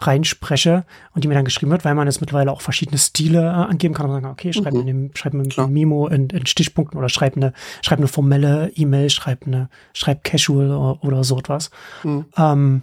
reinspreche 0.07 0.85
und 1.13 1.23
die 1.23 1.27
mir 1.27 1.33
dann 1.33 1.45
geschrieben 1.45 1.71
wird, 1.71 1.85
weil 1.85 1.95
man 1.95 2.07
jetzt 2.07 2.21
mittlerweile 2.21 2.51
auch 2.51 2.61
verschiedene 2.61 2.97
Stile 2.97 3.41
äh, 3.41 3.69
angeben 3.69 3.93
kann 3.93 4.05
und 4.05 4.11
sagen, 4.13 4.25
okay, 4.25 4.53
schreib 4.53 4.73
mhm. 4.73 4.85
mir, 4.85 5.09
schreib 5.13 5.33
mir 5.33 5.43
ein 5.43 5.73
Memo 5.73 6.07
in, 6.07 6.29
in, 6.29 6.45
Stichpunkten 6.45 6.97
oder 6.97 7.09
schreib 7.09 7.35
eine, 7.35 7.53
schreib 7.81 7.99
eine 7.99 8.07
formelle 8.07 8.71
E-Mail, 8.75 9.09
schreib 9.09 9.45
eine, 9.45 9.69
schreib 9.93 10.23
casual 10.23 10.71
oder, 10.71 11.03
oder 11.03 11.23
so 11.23 11.37
etwas. 11.37 11.71
Mhm. 12.03 12.25
Ähm, 12.37 12.81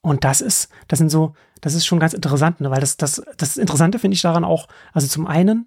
und 0.00 0.24
das 0.24 0.40
ist, 0.40 0.68
das 0.88 0.98
sind 0.98 1.10
so, 1.10 1.34
das 1.60 1.74
ist 1.74 1.86
schon 1.86 1.98
ganz 1.98 2.14
interessant, 2.14 2.60
ne? 2.60 2.70
weil 2.70 2.80
das, 2.80 2.96
das, 2.96 3.22
das 3.36 3.56
Interessante 3.56 3.98
finde 3.98 4.14
ich 4.14 4.22
daran 4.22 4.44
auch, 4.44 4.68
also 4.92 5.06
zum 5.06 5.26
einen, 5.26 5.66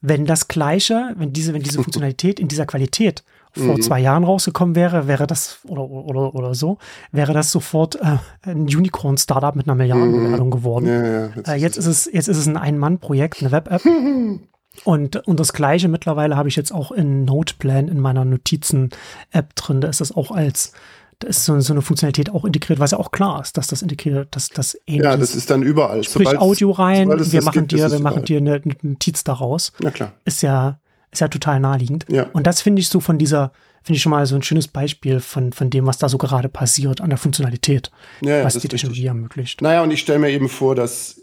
wenn 0.00 0.26
das 0.26 0.48
Gleiche, 0.48 1.14
wenn 1.16 1.32
diese, 1.32 1.54
wenn 1.54 1.62
diese 1.62 1.76
Funktionalität 1.82 2.40
in 2.40 2.48
dieser 2.48 2.66
Qualität 2.66 3.24
vor 3.52 3.76
mhm. 3.76 3.82
zwei 3.82 4.00
Jahren 4.00 4.24
rausgekommen 4.24 4.74
wäre, 4.74 5.06
wäre 5.06 5.26
das 5.26 5.58
oder 5.66 5.88
oder 5.88 6.34
oder 6.34 6.54
so, 6.54 6.78
wäre 7.12 7.32
das 7.32 7.50
sofort 7.50 7.96
äh, 7.96 8.18
ein 8.42 8.62
Unicorn-Startup 8.62 9.56
mit 9.56 9.66
einer 9.66 9.74
Milliardenbewertung 9.74 10.48
mhm. 10.48 10.52
geworden. 10.52 10.86
Ja, 10.86 11.04
ja, 11.04 11.30
jetzt, 11.34 11.48
äh, 11.48 11.56
jetzt 11.56 11.76
ist 11.76 11.86
es 11.86 12.10
jetzt 12.12 12.28
ist 12.28 12.38
es 12.38 12.46
ein 12.46 12.56
Ein-Mann-Projekt, 12.56 13.40
eine 13.40 13.52
Web-App. 13.52 13.82
Und, 14.84 15.16
und 15.26 15.40
das 15.40 15.52
gleiche 15.52 15.88
mittlerweile 15.88 16.36
habe 16.36 16.48
ich 16.48 16.54
jetzt 16.54 16.72
auch 16.72 16.92
in 16.92 17.24
Noteplan 17.24 17.88
in 17.88 17.98
meiner 17.98 18.24
Notizen-App 18.24 19.56
drin. 19.56 19.80
Da 19.80 19.88
ist 19.88 20.00
das 20.00 20.12
auch 20.12 20.30
als 20.30 20.72
da 21.20 21.28
ist 21.28 21.44
so, 21.44 21.60
so, 21.60 21.74
eine 21.74 21.82
Funktionalität 21.82 22.30
auch 22.30 22.46
integriert, 22.46 22.80
was 22.80 22.92
ja 22.92 22.98
auch 22.98 23.10
klar 23.10 23.42
ist, 23.42 23.58
dass 23.58 23.66
das 23.66 23.82
integriert, 23.82 24.34
dass 24.34 24.48
das 24.48 24.74
ähnlich 24.86 25.04
Ja, 25.04 25.18
das 25.18 25.34
ist 25.34 25.50
dann 25.50 25.62
überall. 25.62 26.02
Sprich 26.02 26.38
Audio 26.38 26.70
rein, 26.70 27.10
wir 27.10 27.42
machen 27.42 27.66
gibt, 27.68 27.72
dir, 27.72 27.90
wir 27.90 28.00
machen 28.00 28.24
dir 28.24 28.38
eine, 28.38 28.54
eine 28.54 28.74
Notiz 28.80 29.22
daraus. 29.22 29.72
Na 29.80 29.90
klar. 29.90 30.12
Ist 30.24 30.40
ja, 30.40 30.79
ist 31.12 31.20
ja 31.20 31.28
total 31.28 31.60
naheliegend. 31.60 32.06
Ja. 32.08 32.28
Und 32.32 32.46
das 32.46 32.62
finde 32.62 32.80
ich 32.80 32.88
so 32.88 33.00
von 33.00 33.18
dieser, 33.18 33.52
finde 33.82 33.96
ich 33.96 34.02
schon 34.02 34.10
mal 34.10 34.26
so 34.26 34.36
ein 34.36 34.42
schönes 34.42 34.68
Beispiel 34.68 35.20
von, 35.20 35.52
von 35.52 35.70
dem, 35.70 35.86
was 35.86 35.98
da 35.98 36.08
so 36.08 36.18
gerade 36.18 36.48
passiert 36.48 37.00
an 37.00 37.10
der 37.10 37.18
Funktionalität, 37.18 37.90
ja, 38.20 38.44
was 38.44 38.58
die 38.58 38.68
Technologie 38.68 39.06
ermöglicht. 39.06 39.62
Naja, 39.62 39.82
und 39.82 39.90
ich 39.90 40.00
stelle 40.00 40.18
mir 40.18 40.30
eben 40.30 40.48
vor, 40.48 40.74
dass 40.74 41.20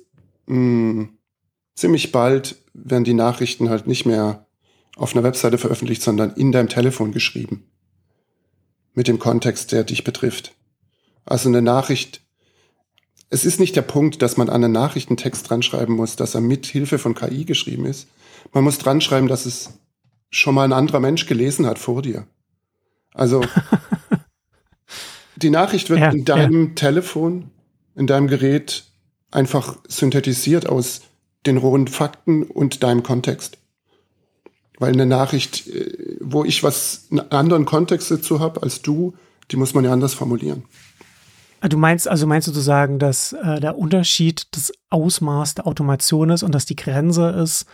mh, 0.47 0.55
hm, 0.55 1.09
ziemlich 1.75 2.11
bald 2.11 2.57
werden 2.73 3.03
die 3.03 3.13
Nachrichten 3.13 3.69
halt 3.69 3.87
nicht 3.87 4.05
mehr 4.05 4.45
auf 4.95 5.15
einer 5.15 5.23
Webseite 5.23 5.57
veröffentlicht, 5.57 6.01
sondern 6.01 6.33
in 6.33 6.51
deinem 6.51 6.69
Telefon 6.69 7.11
geschrieben. 7.11 7.63
Mit 8.93 9.07
dem 9.07 9.19
Kontext, 9.19 9.71
der 9.71 9.83
dich 9.83 10.03
betrifft. 10.03 10.53
Also 11.23 11.49
eine 11.49 11.61
Nachricht, 11.61 12.21
es 13.29 13.45
ist 13.45 13.59
nicht 13.59 13.75
der 13.75 13.83
Punkt, 13.83 14.21
dass 14.21 14.37
man 14.37 14.49
an 14.49 14.63
einen 14.63 14.73
Nachrichtentext 14.73 15.49
dran 15.49 15.61
schreiben 15.61 15.93
muss, 15.93 16.15
dass 16.15 16.33
er 16.33 16.41
mit 16.41 16.65
Hilfe 16.65 16.97
von 16.97 17.13
KI 17.13 17.45
geschrieben 17.45 17.85
ist, 17.85 18.07
man 18.53 18.63
muss 18.63 18.77
dran 18.77 19.01
schreiben, 19.01 19.27
dass 19.27 19.45
es 19.45 19.79
schon 20.29 20.55
mal 20.55 20.63
ein 20.63 20.73
anderer 20.73 20.99
Mensch 20.99 21.25
gelesen 21.25 21.65
hat 21.65 21.79
vor 21.79 22.01
dir. 22.01 22.27
Also 23.13 23.43
die 25.35 25.49
Nachricht 25.49 25.89
wird 25.89 25.99
ja, 25.99 26.09
in 26.09 26.25
deinem 26.25 26.67
ja. 26.69 26.73
Telefon, 26.75 27.51
in 27.95 28.07
deinem 28.07 28.27
Gerät 28.27 28.85
einfach 29.31 29.77
synthetisiert 29.87 30.67
aus 30.67 31.01
den 31.45 31.57
rohen 31.57 31.87
Fakten 31.87 32.43
und 32.43 32.83
deinem 32.83 33.03
Kontext. 33.03 33.57
Weil 34.79 34.93
eine 34.93 35.05
Nachricht, 35.05 35.67
äh, 35.67 36.17
wo 36.19 36.43
ich 36.43 36.63
was 36.63 37.07
einen 37.09 37.31
anderen 37.31 37.65
Kontext 37.65 38.11
dazu 38.11 38.39
habe 38.39 38.61
als 38.63 38.81
du, 38.81 39.15
die 39.51 39.55
muss 39.55 39.73
man 39.73 39.85
ja 39.85 39.91
anders 39.91 40.13
formulieren. 40.13 40.63
Ah, 41.59 41.69
du 41.69 41.77
meinst, 41.77 42.07
also 42.07 42.27
meinst 42.27 42.47
du 42.47 42.51
zu 42.51 42.59
sagen, 42.59 42.99
dass 42.99 43.33
äh, 43.33 43.59
der 43.59 43.77
Unterschied 43.77 44.47
das 44.51 44.71
Ausmaß 44.89 45.55
der 45.55 45.65
Automation 45.65 46.29
ist 46.29 46.43
und 46.43 46.53
dass 46.53 46.65
die 46.65 46.75
Grenze 46.75 47.29
ist, 47.29 47.65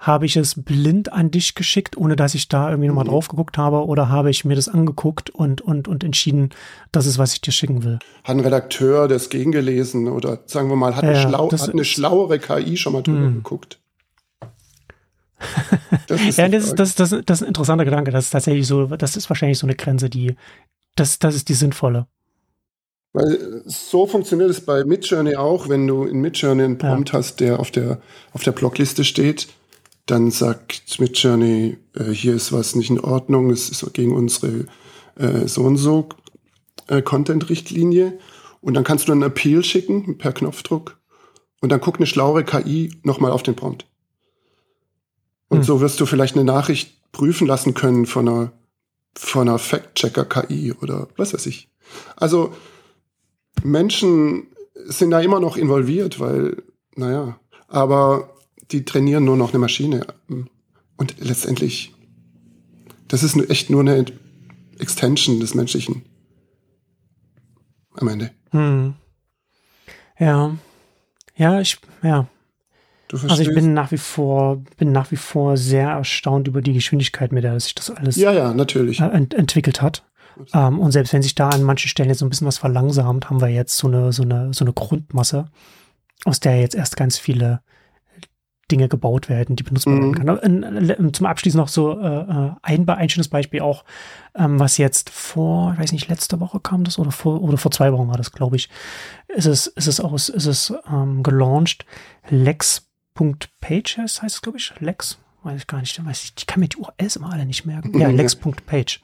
habe 0.00 0.24
ich 0.24 0.36
es 0.36 0.54
blind 0.60 1.12
an 1.12 1.30
dich 1.30 1.54
geschickt, 1.54 1.96
ohne 1.96 2.16
dass 2.16 2.34
ich 2.34 2.48
da 2.48 2.70
irgendwie 2.70 2.88
nochmal 2.88 3.04
mhm. 3.04 3.10
drauf 3.10 3.28
geguckt 3.28 3.58
habe? 3.58 3.84
Oder 3.84 4.08
habe 4.08 4.30
ich 4.30 4.46
mir 4.46 4.56
das 4.56 4.68
angeguckt 4.68 5.28
und, 5.28 5.60
und, 5.60 5.88
und 5.88 6.02
entschieden, 6.02 6.50
das 6.90 7.04
ist, 7.04 7.18
was 7.18 7.34
ich 7.34 7.42
dir 7.42 7.52
schicken 7.52 7.84
will? 7.84 7.98
Hat 8.24 8.34
ein 8.36 8.40
Redakteur 8.40 9.08
das 9.08 9.28
gegengelesen 9.28 10.08
oder 10.08 10.40
sagen 10.46 10.70
wir 10.70 10.76
mal, 10.76 10.96
hat, 10.96 11.04
ja, 11.04 11.10
eine, 11.10 11.20
schlau 11.20 11.52
hat 11.52 11.70
eine 11.70 11.84
schlauere 11.84 12.38
KI 12.38 12.78
schon 12.78 12.94
mal 12.94 13.02
drüber 13.02 13.18
mhm. 13.18 13.34
geguckt? 13.34 13.78
Das 16.06 16.20
ja, 16.36 16.48
das 16.48 16.64
ist, 16.64 16.78
das, 16.78 16.94
das, 16.94 17.10
das 17.10 17.38
ist 17.38 17.42
ein 17.42 17.48
interessanter 17.48 17.84
Gedanke. 17.84 18.10
Das 18.10 18.24
ist 18.24 18.30
tatsächlich 18.30 18.66
so, 18.66 18.86
das 18.86 19.16
ist 19.16 19.28
wahrscheinlich 19.28 19.58
so 19.58 19.66
eine 19.66 19.76
Grenze, 19.76 20.08
die, 20.08 20.34
das, 20.96 21.18
das 21.18 21.34
ist 21.34 21.50
die 21.50 21.54
sinnvolle. 21.54 22.06
Weil 23.12 23.62
so 23.66 24.06
funktioniert 24.06 24.50
es 24.50 24.64
bei 24.64 24.84
Midjourney 24.84 25.36
auch, 25.36 25.68
wenn 25.68 25.86
du 25.86 26.04
in 26.04 26.20
Midjourney 26.20 26.62
einen 26.62 26.78
Prompt 26.78 27.10
ja. 27.10 27.18
hast, 27.18 27.40
der 27.40 27.60
auf 27.60 27.70
der, 27.70 28.00
auf 28.32 28.44
der 28.44 28.52
Blockliste 28.52 29.04
steht, 29.04 29.48
dann 30.06 30.30
sagt 30.30 30.98
Midjourney, 30.98 31.78
äh, 31.94 32.10
hier 32.10 32.34
ist 32.34 32.52
was 32.52 32.74
nicht 32.74 32.90
in 32.90 33.00
Ordnung, 33.00 33.50
es 33.50 33.68
ist 33.68 33.92
gegen 33.92 34.14
unsere 34.14 34.66
äh, 35.16 35.46
so 35.46 35.62
und 35.62 35.76
so 35.76 36.08
äh, 36.88 37.02
Content-Richtlinie. 37.02 38.18
Und 38.60 38.74
dann 38.74 38.84
kannst 38.84 39.08
du 39.08 39.12
einen 39.12 39.22
Appeal 39.22 39.64
schicken 39.64 40.18
per 40.18 40.32
Knopfdruck 40.32 40.98
und 41.60 41.70
dann 41.70 41.80
guckt 41.80 41.98
eine 41.98 42.06
schlaue 42.06 42.44
KI 42.44 42.92
nochmal 43.02 43.32
auf 43.32 43.42
den 43.42 43.56
Prompt. 43.56 43.86
Und 45.48 45.58
hm. 45.58 45.64
so 45.64 45.80
wirst 45.80 46.00
du 46.00 46.06
vielleicht 46.06 46.34
eine 46.34 46.44
Nachricht 46.44 47.12
prüfen 47.12 47.46
lassen 47.46 47.74
können 47.74 48.06
von 48.06 48.28
einer, 48.28 48.52
von 49.14 49.48
einer 49.48 49.58
Fact-Checker-KI 49.58 50.74
oder 50.80 51.08
was 51.16 51.32
weiß 51.32 51.46
ich. 51.46 51.68
Also 52.16 52.54
Menschen 53.62 54.46
sind 54.74 55.10
da 55.10 55.20
immer 55.20 55.40
noch 55.40 55.56
involviert, 55.56 56.20
weil, 56.20 56.62
naja, 56.94 57.38
aber 57.68 58.36
die 58.72 58.84
trainieren 58.84 59.24
nur 59.24 59.36
noch 59.36 59.50
eine 59.50 59.58
Maschine. 59.58 60.06
Und 60.96 61.14
letztendlich, 61.18 61.94
das 63.08 63.22
ist 63.22 63.36
echt 63.50 63.70
nur 63.70 63.80
eine 63.80 64.04
Extension 64.78 65.40
des 65.40 65.54
Menschlichen. 65.54 66.02
Am 67.94 68.08
Ende. 68.08 68.30
Hm. 68.50 68.94
Ja. 70.18 70.56
Ja, 71.36 71.60
ich, 71.60 71.78
ja. 72.02 72.28
Also 73.12 73.42
ich 73.42 73.52
bin 73.52 73.74
nach 73.74 73.90
wie 73.90 73.98
vor, 73.98 74.62
bin 74.76 74.92
nach 74.92 75.10
wie 75.10 75.16
vor 75.16 75.56
sehr 75.56 75.88
erstaunt 75.88 76.46
über 76.46 76.62
die 76.62 76.74
Geschwindigkeit, 76.74 77.32
mit 77.32 77.42
der 77.42 77.58
sich 77.58 77.74
das 77.74 77.90
alles 77.90 78.16
ja, 78.16 78.32
ja, 78.32 78.54
natürlich. 78.54 79.00
Äh, 79.00 79.08
ent 79.08 79.34
entwickelt 79.34 79.82
hat. 79.82 80.04
Ähm, 80.54 80.78
und 80.78 80.92
selbst 80.92 81.12
wenn 81.12 81.22
sich 81.22 81.34
da 81.34 81.48
an 81.48 81.64
manchen 81.64 81.88
Stellen 81.88 82.08
jetzt 82.08 82.20
so 82.20 82.26
ein 82.26 82.30
bisschen 82.30 82.46
was 82.46 82.58
verlangsamt, 82.58 83.28
haben 83.28 83.40
wir 83.40 83.48
jetzt 83.48 83.76
so 83.76 83.88
eine, 83.88 84.12
so 84.12 84.22
eine, 84.22 84.54
so 84.54 84.64
eine 84.64 84.72
Grundmasse, 84.72 85.50
aus 86.24 86.38
der 86.40 86.60
jetzt 86.60 86.76
erst 86.76 86.96
ganz 86.96 87.18
viele 87.18 87.62
Dinge 88.70 88.88
gebaut 88.88 89.28
werden, 89.28 89.56
die 89.56 89.62
benutzt 89.62 89.86
werden 89.86 90.08
mhm. 90.08 90.14
kann. 90.14 90.28
Und, 90.28 91.16
zum 91.16 91.26
Abschluss 91.26 91.54
noch 91.54 91.68
so 91.68 91.98
äh, 92.00 92.20
äh, 92.20 92.50
ein, 92.62 92.88
ein 92.88 93.08
schönes 93.08 93.28
Beispiel 93.28 93.60
auch, 93.60 93.84
ähm, 94.34 94.58
was 94.58 94.78
jetzt 94.78 95.10
vor, 95.10 95.76
weiß 95.78 95.92
nicht, 95.92 96.08
letzte 96.08 96.40
Woche 96.40 96.60
kam 96.60 96.84
das 96.84 96.98
oder 96.98 97.10
vor 97.10 97.42
oder 97.42 97.56
vor 97.56 97.70
zwei 97.70 97.92
Wochen 97.92 98.08
war 98.08 98.16
das, 98.16 98.32
glaube 98.32 98.56
ich, 98.56 98.68
ist 99.28 99.46
es, 99.46 99.66
ist 99.66 99.86
es 99.86 100.00
aus, 100.00 100.28
ist 100.28 100.46
es 100.46 100.72
ähm, 100.90 101.22
gelauncht. 101.22 101.84
Lex.page 102.28 103.98
heißt, 103.98 104.22
es, 104.22 104.42
glaube 104.42 104.58
ich. 104.58 104.72
Lex, 104.78 105.18
weiß 105.42 105.60
ich 105.60 105.66
gar 105.66 105.80
nicht, 105.80 106.04
weiß 106.04 106.22
ich, 106.24 106.32
ich 106.38 106.46
kann 106.46 106.60
mir 106.60 106.68
die 106.68 106.76
URLs 106.76 107.16
immer 107.16 107.32
alle 107.32 107.46
nicht 107.46 107.66
merken. 107.66 107.98
Ja, 107.98 108.08
Lex.page. 108.08 109.02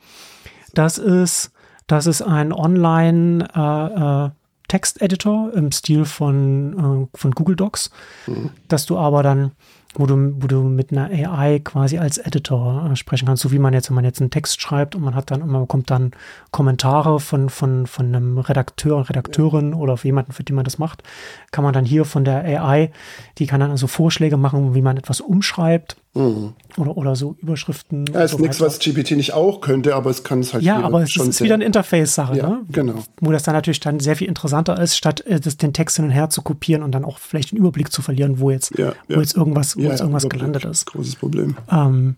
Das 0.74 0.98
ist, 0.98 1.52
das 1.86 2.06
ist 2.06 2.22
ein 2.22 2.52
Online 2.52 3.48
äh, 3.54 4.26
äh, 4.26 4.30
Texteditor 4.68 5.52
im 5.54 5.72
Stil 5.72 6.04
von, 6.04 7.08
äh, 7.12 7.16
von 7.16 7.30
Google 7.32 7.56
Docs, 7.56 7.90
mhm. 8.26 8.50
dass 8.68 8.86
du 8.86 8.98
aber 8.98 9.22
dann, 9.22 9.52
wo 9.98 10.06
du, 10.06 10.34
wo 10.38 10.46
du 10.46 10.62
mit 10.62 10.92
einer 10.92 11.10
AI 11.10 11.60
quasi 11.60 11.98
als 11.98 12.18
Editor 12.18 12.90
äh, 12.92 12.96
sprechen 12.96 13.26
kannst, 13.26 13.42
so 13.42 13.50
wie 13.50 13.58
man 13.58 13.72
jetzt, 13.72 13.88
wenn 13.88 13.94
man 13.94 14.04
jetzt 14.04 14.20
einen 14.20 14.30
Text 14.30 14.60
schreibt 14.60 14.94
und 14.94 15.02
man 15.02 15.14
hat 15.14 15.30
dann, 15.30 15.46
man 15.46 15.62
bekommt 15.62 15.90
dann 15.90 16.12
Kommentare 16.50 17.18
von, 17.18 17.48
von, 17.48 17.86
von 17.86 18.06
einem 18.06 18.38
Redakteur, 18.38 19.08
Redakteurin 19.08 19.70
ja. 19.70 19.76
oder 19.76 19.96
für 19.96 20.08
jemanden, 20.08 20.32
für 20.32 20.44
den 20.44 20.54
man 20.54 20.64
das 20.64 20.78
macht, 20.78 21.02
kann 21.50 21.64
man 21.64 21.72
dann 21.72 21.84
hier 21.84 22.04
von 22.04 22.24
der 22.24 22.44
AI, 22.44 22.90
die 23.38 23.46
kann 23.46 23.60
dann 23.60 23.70
also 23.70 23.86
Vorschläge 23.86 24.36
machen, 24.36 24.74
wie 24.74 24.82
man 24.82 24.96
etwas 24.96 25.20
umschreibt 25.20 25.96
Mhm. 26.16 26.54
Oder, 26.78 26.96
oder 26.96 27.16
so 27.16 27.36
Überschriften. 27.40 28.06
Ja, 28.12 28.22
ist 28.22 28.32
so 28.32 28.38
nichts, 28.38 28.60
was 28.60 28.78
GPT 28.78 29.12
nicht 29.12 29.34
auch 29.34 29.60
könnte, 29.60 29.94
aber 29.94 30.10
es 30.10 30.24
kann 30.24 30.40
es 30.40 30.54
halt 30.54 30.62
Ja, 30.62 30.80
aber 30.80 31.02
es 31.02 31.12
schon 31.12 31.28
ist 31.28 31.42
wieder 31.42 31.54
eine 31.54 31.64
Interface-Sache, 31.64 32.38
ja, 32.38 32.48
ne? 32.48 32.60
Genau. 32.70 32.94
Wo 33.20 33.32
das 33.32 33.42
dann 33.42 33.54
natürlich 33.54 33.80
dann 33.80 34.00
sehr 34.00 34.16
viel 34.16 34.26
interessanter 34.26 34.80
ist, 34.80 34.96
statt 34.96 35.20
äh, 35.26 35.38
das, 35.40 35.58
den 35.58 35.74
Text 35.74 35.96
hin 35.96 36.06
und 36.06 36.10
her 36.10 36.30
zu 36.30 36.40
kopieren 36.42 36.82
und 36.82 36.92
dann 36.92 37.04
auch 37.04 37.18
vielleicht 37.18 37.52
den 37.52 37.58
Überblick 37.58 37.92
zu 37.92 38.00
verlieren, 38.00 38.40
wo 38.40 38.50
jetzt, 38.50 38.76
ja, 38.78 38.94
wo 39.08 39.20
jetzt 39.20 39.36
irgendwas, 39.36 39.76
wo 39.86 39.90
jetzt 39.90 40.00
irgendwas 40.00 40.28
gelandet 40.28 40.64
ist. 40.64 40.86
Großes 40.86 41.16
Problem. 41.16 41.56
Ähm, 41.70 42.16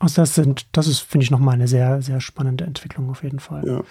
Also 0.00 0.22
das 0.22 0.34
sind, 0.34 0.66
das 0.72 0.86
ist, 0.86 1.00
finde 1.00 1.24
ich, 1.24 1.30
nochmal 1.30 1.54
eine 1.54 1.68
sehr, 1.68 2.02
sehr 2.02 2.20
spannende 2.20 2.64
Entwicklung 2.64 3.10
auf 3.10 3.22
jeden 3.22 3.38
Fall. 3.38 3.66
Ja. 3.66 3.82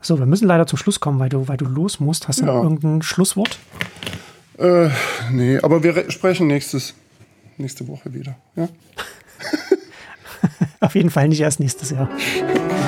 So, 0.00 0.18
wir 0.18 0.26
müssen 0.26 0.46
leider 0.46 0.66
zum 0.66 0.78
Schluss 0.78 1.00
kommen, 1.00 1.18
weil 1.18 1.28
du, 1.28 1.48
weil 1.48 1.56
du 1.56 1.64
los 1.64 1.98
musst. 1.98 2.28
Hast 2.28 2.40
du 2.40 2.46
ja. 2.46 2.62
irgendein 2.62 3.02
Schlusswort? 3.02 3.58
Äh, 4.58 4.90
nee, 5.32 5.58
aber 5.58 5.82
wir 5.82 6.10
sprechen 6.10 6.46
nächstes, 6.46 6.94
nächste 7.56 7.88
Woche 7.88 8.12
wieder. 8.14 8.36
Ja? 8.54 8.68
auf 10.80 10.94
jeden 10.94 11.10
Fall 11.10 11.28
nicht 11.28 11.40
erst 11.40 11.60
nächstes 11.60 11.90
Jahr. 11.90 12.08